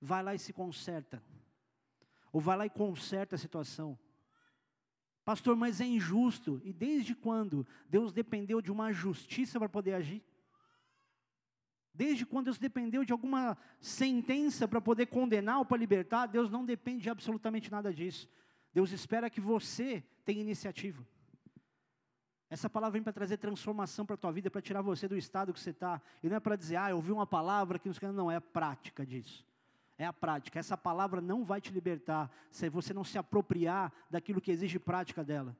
Vai 0.00 0.22
lá 0.22 0.34
e 0.34 0.38
se 0.38 0.52
conserta. 0.52 1.22
Ou 2.32 2.40
vai 2.40 2.56
lá 2.56 2.66
e 2.66 2.70
conserta 2.70 3.36
a 3.36 3.38
situação. 3.38 3.98
Pastor, 5.24 5.54
mas 5.54 5.80
é 5.80 5.84
injusto. 5.84 6.60
E 6.64 6.72
desde 6.72 7.14
quando 7.14 7.66
Deus 7.88 8.12
dependeu 8.12 8.60
de 8.60 8.72
uma 8.72 8.92
justiça 8.92 9.58
para 9.58 9.68
poder 9.68 9.94
agir? 9.94 10.24
Desde 11.94 12.24
quando 12.24 12.46
Deus 12.46 12.58
dependeu 12.58 13.04
de 13.04 13.12
alguma 13.12 13.56
sentença 13.80 14.66
para 14.66 14.80
poder 14.80 15.06
condenar 15.06 15.58
ou 15.58 15.64
para 15.64 15.76
libertar, 15.76 16.26
Deus 16.26 16.50
não 16.50 16.64
depende 16.64 17.02
de 17.02 17.10
absolutamente 17.10 17.70
nada 17.70 17.92
disso. 17.92 18.28
Deus 18.72 18.92
espera 18.92 19.28
que 19.28 19.40
você 19.40 20.02
tenha 20.24 20.40
iniciativa. 20.40 21.06
Essa 22.48 22.68
palavra 22.68 22.92
vem 22.92 23.02
para 23.02 23.12
trazer 23.12 23.36
transformação 23.36 24.04
para 24.04 24.14
a 24.14 24.18
tua 24.18 24.32
vida, 24.32 24.50
para 24.50 24.60
tirar 24.60 24.82
você 24.82 25.06
do 25.08 25.16
estado 25.16 25.52
que 25.52 25.60
você 25.60 25.70
está. 25.70 26.00
E 26.22 26.28
não 26.28 26.36
é 26.36 26.40
para 26.40 26.56
dizer, 26.56 26.76
ah, 26.76 26.90
eu 26.90 26.96
ouvi 26.96 27.12
uma 27.12 27.26
palavra 27.26 27.78
que 27.78 27.88
não, 27.88 28.12
não 28.12 28.30
é 28.30 28.36
a 28.36 28.40
prática 28.40 29.04
disso 29.04 29.44
é 30.02 30.06
a 30.06 30.12
prática. 30.12 30.58
Essa 30.58 30.76
palavra 30.76 31.20
não 31.20 31.44
vai 31.44 31.60
te 31.60 31.72
libertar 31.72 32.30
se 32.50 32.68
você 32.68 32.92
não 32.92 33.04
se 33.04 33.18
apropriar 33.18 33.92
daquilo 34.10 34.40
que 34.40 34.50
exige 34.50 34.78
prática 34.78 35.24
dela. 35.24 35.56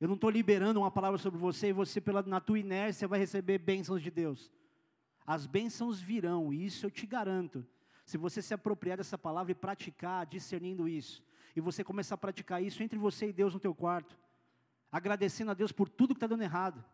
Eu 0.00 0.08
não 0.08 0.14
estou 0.14 0.30
liberando 0.30 0.80
uma 0.80 0.90
palavra 0.90 1.18
sobre 1.18 1.38
você 1.38 1.68
e 1.68 1.72
você, 1.72 2.00
pela, 2.00 2.22
na 2.22 2.40
tua 2.40 2.58
inércia, 2.58 3.06
vai 3.06 3.18
receber 3.18 3.58
bênçãos 3.58 4.02
de 4.02 4.10
Deus. 4.10 4.50
As 5.26 5.46
bênçãos 5.46 6.00
virão, 6.00 6.52
e 6.52 6.64
isso 6.64 6.86
eu 6.86 6.90
te 6.90 7.06
garanto. 7.06 7.66
Se 8.04 8.18
você 8.18 8.42
se 8.42 8.52
apropriar 8.52 8.96
dessa 8.96 9.16
palavra 9.16 9.52
e 9.52 9.54
praticar, 9.54 10.26
discernindo 10.26 10.88
isso, 10.88 11.22
e 11.54 11.60
você 11.60 11.84
começar 11.84 12.14
a 12.16 12.18
praticar 12.18 12.62
isso 12.62 12.82
entre 12.82 12.98
você 12.98 13.28
e 13.28 13.32
Deus 13.32 13.54
no 13.54 13.60
teu 13.60 13.74
quarto, 13.74 14.18
agradecendo 14.90 15.50
a 15.50 15.54
Deus 15.54 15.70
por 15.70 15.88
tudo 15.88 16.14
que 16.14 16.18
está 16.18 16.26
dando 16.26 16.42
errado, 16.42 16.84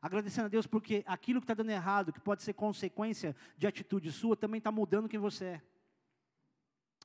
agradecendo 0.00 0.46
a 0.46 0.48
Deus 0.48 0.66
porque 0.66 1.02
aquilo 1.06 1.40
que 1.40 1.44
está 1.44 1.54
dando 1.54 1.70
errado, 1.70 2.12
que 2.12 2.20
pode 2.20 2.42
ser 2.42 2.52
consequência 2.52 3.34
de 3.56 3.66
atitude 3.66 4.12
sua, 4.12 4.36
também 4.36 4.58
está 4.58 4.70
mudando 4.70 5.08
quem 5.08 5.18
você 5.18 5.44
é. 5.44 5.62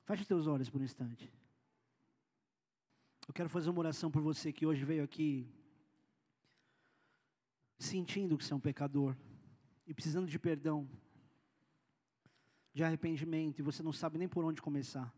Feche 0.04 0.22
os 0.22 0.28
teus 0.28 0.46
olhos 0.46 0.68
por 0.68 0.80
um 0.80 0.84
instante. 0.84 1.32
Eu 3.26 3.34
quero 3.34 3.48
fazer 3.48 3.70
uma 3.70 3.78
oração 3.80 4.10
por 4.10 4.22
você 4.22 4.52
que 4.52 4.66
hoje 4.66 4.84
veio 4.84 5.04
aqui 5.04 5.48
sentindo 7.78 8.36
que 8.36 8.44
você 8.44 8.52
é 8.52 8.56
um 8.56 8.60
pecador 8.60 9.16
e 9.90 9.92
precisando 9.92 10.28
de 10.28 10.38
perdão, 10.38 10.88
de 12.72 12.84
arrependimento, 12.84 13.58
e 13.58 13.62
você 13.62 13.82
não 13.82 13.92
sabe 13.92 14.18
nem 14.18 14.28
por 14.28 14.44
onde 14.44 14.62
começar. 14.62 15.12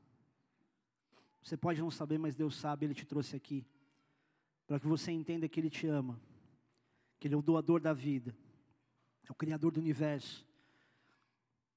Você 1.43 1.59
pode 1.59 1.79
não 1.79 1.91
saber, 1.91 2.17
mas 2.17 2.35
Deus 2.35 2.57
sabe, 2.57 2.87
Ele 2.87 2.95
te 2.95 3.05
trouxe 3.05 3.37
aqui, 3.37 3.67
para 4.67 4.81
que 4.81 4.87
você 4.87 5.13
entenda 5.13 5.47
que 5.47 5.61
Ele 5.61 5.69
te 5.69 5.87
ama, 5.87 6.19
que 7.21 7.29
Ele 7.29 7.35
é 7.35 7.37
o 7.37 7.43
doador 7.43 7.83
da 7.83 7.93
vida, 7.93 8.35
é 9.29 9.31
o 9.31 9.35
Criador 9.35 9.73
do 9.73 9.79
universo, 9.79 10.43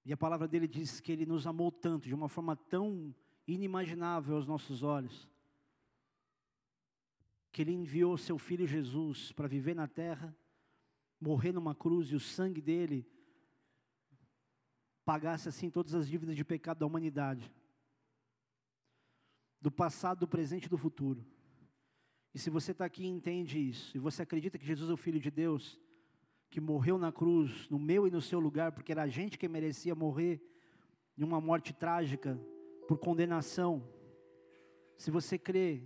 e 0.06 0.14
a 0.14 0.18
palavra 0.18 0.48
dele 0.48 0.66
diz 0.66 1.02
que 1.02 1.12
ele 1.12 1.26
nos 1.26 1.46
amou 1.46 1.74
tanto, 1.74 2.08
de 2.08 2.16
uma 2.16 2.30
forma 2.30 2.56
tão 2.56 3.14
inimaginável 3.46 4.38
aos 4.38 4.48
nossos 4.48 4.84
olhos, 4.84 5.28
que 7.52 7.62
ele 7.62 7.74
enviou 7.74 8.18
seu 8.18 8.38
filho 8.38 8.66
Jesus 8.66 9.34
para 9.34 9.50
viver 9.50 9.76
na 9.76 9.86
terra, 9.86 10.34
morrer 11.20 11.52
numa 11.52 11.74
cruz 11.74 12.10
e 12.10 12.16
o 12.16 12.20
sangue 12.20 12.62
dele 12.62 13.08
pagasse 15.04 15.48
assim 15.48 15.70
todas 15.70 15.94
as 15.94 16.08
dívidas 16.08 16.36
de 16.36 16.44
pecado 16.44 16.80
da 16.80 16.86
humanidade, 16.86 17.52
do 19.62 19.72
passado, 19.72 20.20
do 20.20 20.28
presente 20.28 20.66
e 20.66 20.70
do 20.70 20.78
futuro. 20.78 21.26
E 22.34 22.40
se 22.40 22.50
você 22.50 22.72
está 22.72 22.86
aqui 22.86 23.04
e 23.04 23.08
entende 23.08 23.58
isso, 23.58 23.96
e 23.96 24.00
você 24.00 24.24
acredita 24.24 24.58
que 24.58 24.66
Jesus 24.66 24.90
é 24.90 24.94
o 24.94 24.98
Filho 24.98 25.20
de 25.20 25.32
Deus, 25.32 25.80
que 26.50 26.60
morreu 26.60 26.98
na 26.98 27.12
cruz, 27.12 27.70
no 27.70 27.80
meu 27.80 28.08
e 28.08 28.12
no 28.12 28.22
seu 28.22 28.40
lugar, 28.40 28.72
porque 28.72 28.92
era 28.92 29.04
a 29.04 29.08
gente 29.08 29.38
que 29.38 29.48
merecia 29.48 29.96
morrer 29.96 30.42
de 31.16 31.24
uma 31.24 31.40
morte 31.40 31.74
trágica, 31.74 32.40
por 32.88 32.98
condenação. 32.98 33.88
Se 34.98 35.10
você 35.10 35.38
crê 35.38 35.84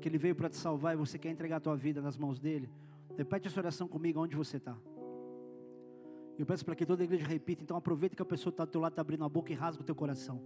que 0.00 0.08
Ele 0.08 0.18
veio 0.18 0.34
para 0.34 0.48
te 0.48 0.56
salvar 0.56 0.94
e 0.94 0.98
você 0.98 1.18
quer 1.18 1.30
entregar 1.30 1.56
a 1.56 1.60
tua 1.60 1.76
vida 1.76 2.02
nas 2.02 2.16
mãos 2.16 2.38
dEle, 2.38 2.70
repete 3.16 3.48
essa 3.48 3.60
oração 3.60 3.88
comigo 3.88 4.20
onde 4.20 4.36
você 4.36 4.56
está. 4.56 4.76
Eu 6.36 6.44
peço 6.44 6.64
para 6.64 6.74
que 6.74 6.84
toda 6.84 7.02
a 7.02 7.04
igreja 7.04 7.26
repita, 7.26 7.62
então 7.62 7.76
aproveita 7.76 8.16
que 8.16 8.22
a 8.22 8.24
pessoa 8.24 8.50
está 8.50 8.64
do 8.64 8.70
teu 8.70 8.80
lado, 8.80 8.92
está 8.92 9.02
abrindo 9.02 9.24
a 9.24 9.28
boca 9.28 9.52
e 9.52 9.54
rasga 9.54 9.82
o 9.82 9.84
teu 9.84 9.94
coração. 9.94 10.42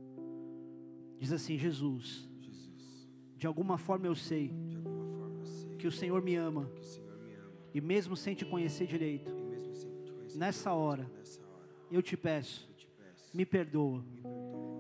Diz 1.19 1.33
assim, 1.33 1.57
Jesus, 1.57 2.29
Jesus 2.41 3.09
de 3.37 3.47
alguma 3.47 3.79
forma 3.79 4.07
eu 4.07 4.15
sei, 4.15 4.49
forma 4.83 5.39
eu 5.41 5.47
sei 5.47 5.77
que, 5.77 5.87
o 5.87 5.93
Senhor 5.93 6.23
me 6.23 6.37
ama, 6.37 6.71
o 6.79 6.85
Senhor 6.85 7.19
me 7.19 7.35
ama 7.35 7.53
e 7.73 7.81
mesmo 7.81 8.17
sem 8.17 8.35
te 8.35 8.45
conhecer 8.45 8.87
direito, 8.87 9.33
nessa 10.35 10.73
hora, 10.73 11.11
eu 11.91 12.03
te 12.03 12.17
peço, 12.17 12.69
me 13.33 13.45
perdoa. 13.45 14.05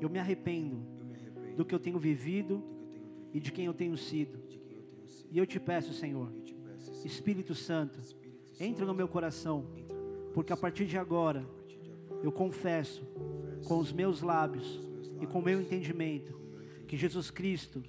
Eu 0.00 0.08
me 0.08 0.18
arrependo 0.18 0.80
do 1.56 1.64
que 1.64 1.74
eu 1.74 1.80
tenho 1.80 1.98
vivido 1.98 2.62
e 3.32 3.40
de 3.40 3.50
quem 3.50 3.64
eu 3.64 3.74
tenho 3.74 3.96
sido. 3.96 4.38
E 5.30 5.36
eu 5.36 5.46
te 5.46 5.58
peço, 5.58 5.92
Senhor, 5.92 6.30
Espírito 7.04 7.54
Santo, 7.54 8.00
entra 8.58 8.84
no 8.84 8.94
meu 8.94 9.06
coração, 9.06 9.66
porque 10.34 10.52
a 10.52 10.56
partir 10.56 10.86
de 10.86 10.98
agora 10.98 11.46
eu 12.22 12.32
confesso 12.32 13.02
com 13.66 13.78
os 13.78 13.92
meus 13.92 14.22
lábios 14.22 14.80
e 15.20 15.26
com 15.26 15.38
o 15.38 15.42
meu 15.42 15.60
entendimento 15.60 16.38
que 16.86 16.96
Jesus 16.96 17.30
Cristo 17.30 17.82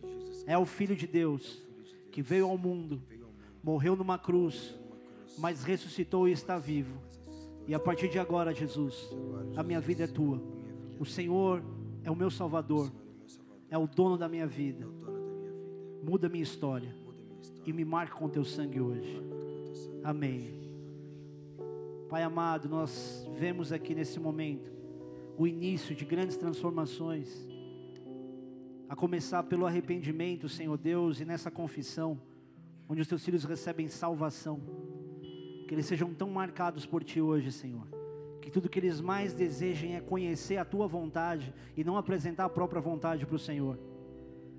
é 0.45 0.57
o 0.57 0.65
Filho 0.65 0.95
de 0.95 1.07
Deus 1.07 1.63
que 2.11 2.21
veio 2.21 2.47
ao 2.47 2.57
mundo, 2.57 3.01
morreu 3.63 3.95
numa 3.95 4.17
cruz, 4.17 4.75
mas 5.37 5.63
ressuscitou 5.63 6.27
e 6.27 6.31
está 6.31 6.57
vivo. 6.57 6.99
e 7.67 7.73
a 7.73 7.79
partir 7.79 8.09
de 8.09 8.17
agora, 8.17 8.53
Jesus, 8.53 8.95
a 9.55 9.61
minha 9.61 9.79
vida 9.79 10.05
é 10.05 10.07
tua. 10.07 10.41
O 10.99 11.05
Senhor 11.05 11.63
é 12.03 12.09
o 12.09 12.15
meu 12.15 12.31
Salvador, 12.31 12.91
é 13.69 13.77
o 13.77 13.85
dono 13.85 14.17
da 14.17 14.27
minha 14.27 14.47
vida. 14.47 14.87
Muda 16.03 16.25
a 16.25 16.29
minha 16.29 16.43
história 16.43 16.95
e 17.69 17.73
me 17.73 17.85
marque 17.85 18.15
com 18.15 18.27
teu 18.27 18.43
sangue 18.43 18.81
hoje. 18.81 19.21
Amém. 20.03 20.59
Pai 22.09 22.23
amado, 22.23 22.67
nós 22.67 23.29
vemos 23.35 23.71
aqui 23.71 23.93
nesse 23.93 24.19
momento 24.19 24.71
o 25.37 25.45
início 25.45 25.95
de 25.95 26.03
grandes 26.03 26.35
transformações, 26.35 27.29
a 28.89 28.95
começar 28.95 29.43
pelo 29.43 29.67
arrependimento, 29.67 30.49
Senhor 30.49 30.75
Deus, 30.79 31.21
e 31.21 31.25
nessa 31.25 31.51
confissão, 31.51 32.19
onde 32.89 33.01
os 33.01 33.07
teus 33.07 33.23
filhos 33.23 33.43
recebem 33.43 33.87
salvação. 33.87 34.59
Que 35.67 35.75
eles 35.75 35.85
sejam 35.85 36.11
tão 36.11 36.31
marcados 36.31 36.87
por 36.87 37.03
Ti 37.03 37.21
hoje, 37.21 37.51
Senhor. 37.51 37.87
Que 38.41 38.49
tudo 38.49 38.67
que 38.67 38.79
eles 38.79 38.99
mais 38.99 39.31
desejem 39.31 39.95
é 39.95 40.01
conhecer 40.01 40.57
a 40.57 40.65
tua 40.65 40.87
vontade 40.87 41.53
e 41.77 41.83
não 41.83 41.97
apresentar 41.97 42.45
a 42.45 42.49
própria 42.49 42.81
vontade 42.81 43.27
para 43.27 43.35
o 43.35 43.39
Senhor. 43.39 43.77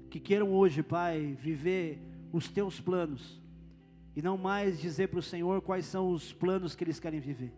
Que 0.08 0.20
queiram 0.20 0.52
hoje, 0.52 0.80
Pai, 0.80 1.36
viver 1.36 2.09
os 2.32 2.48
teus 2.48 2.80
planos 2.80 3.40
e 4.14 4.22
não 4.22 4.36
mais 4.36 4.80
dizer 4.80 5.08
para 5.08 5.18
o 5.18 5.22
Senhor 5.22 5.62
quais 5.62 5.86
são 5.86 6.10
os 6.10 6.32
planos 6.32 6.74
que 6.74 6.84
eles 6.84 6.98
querem 6.98 7.20
viver. 7.20 7.52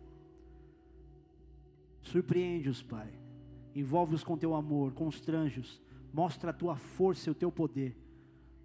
Surpreende-os, 2.02 2.82
Pai. 2.82 3.08
Envolve-os 3.74 4.22
com 4.22 4.36
teu 4.36 4.54
amor, 4.54 4.92
constrange-os. 4.92 5.80
Mostra 6.12 6.50
a 6.50 6.54
tua 6.54 6.76
força 6.76 7.30
e 7.30 7.32
o 7.32 7.34
teu 7.34 7.50
poder, 7.50 7.96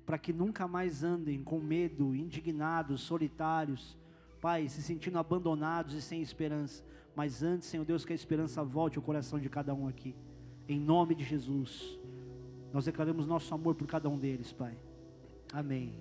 para 0.05 0.17
que 0.17 0.33
nunca 0.33 0.67
mais 0.67 1.01
andem 1.01 1.41
com 1.41 1.61
medo, 1.61 2.13
indignados, 2.13 3.01
solitários, 3.01 3.97
Pai, 4.41 4.67
se 4.67 4.81
sentindo 4.81 5.17
abandonados 5.17 5.93
e 5.93 6.01
sem 6.01 6.21
esperança. 6.21 6.83
Mas 7.15 7.41
antes, 7.41 7.67
Senhor 7.67 7.85
Deus, 7.85 8.05
que 8.05 8.11
a 8.11 8.15
esperança 8.15 8.63
volte 8.63 8.97
ao 8.97 9.03
coração 9.03 9.39
de 9.39 9.49
cada 9.49 9.73
um 9.73 9.87
aqui. 9.87 10.13
Em 10.67 10.79
nome 10.79 11.15
de 11.15 11.23
Jesus. 11.23 11.97
Nós 12.71 12.85
declaramos 12.85 13.25
nosso 13.25 13.53
amor 13.55 13.75
por 13.75 13.87
cada 13.87 14.09
um 14.09 14.17
deles, 14.17 14.51
Pai. 14.51 14.77
Amém. 15.53 15.93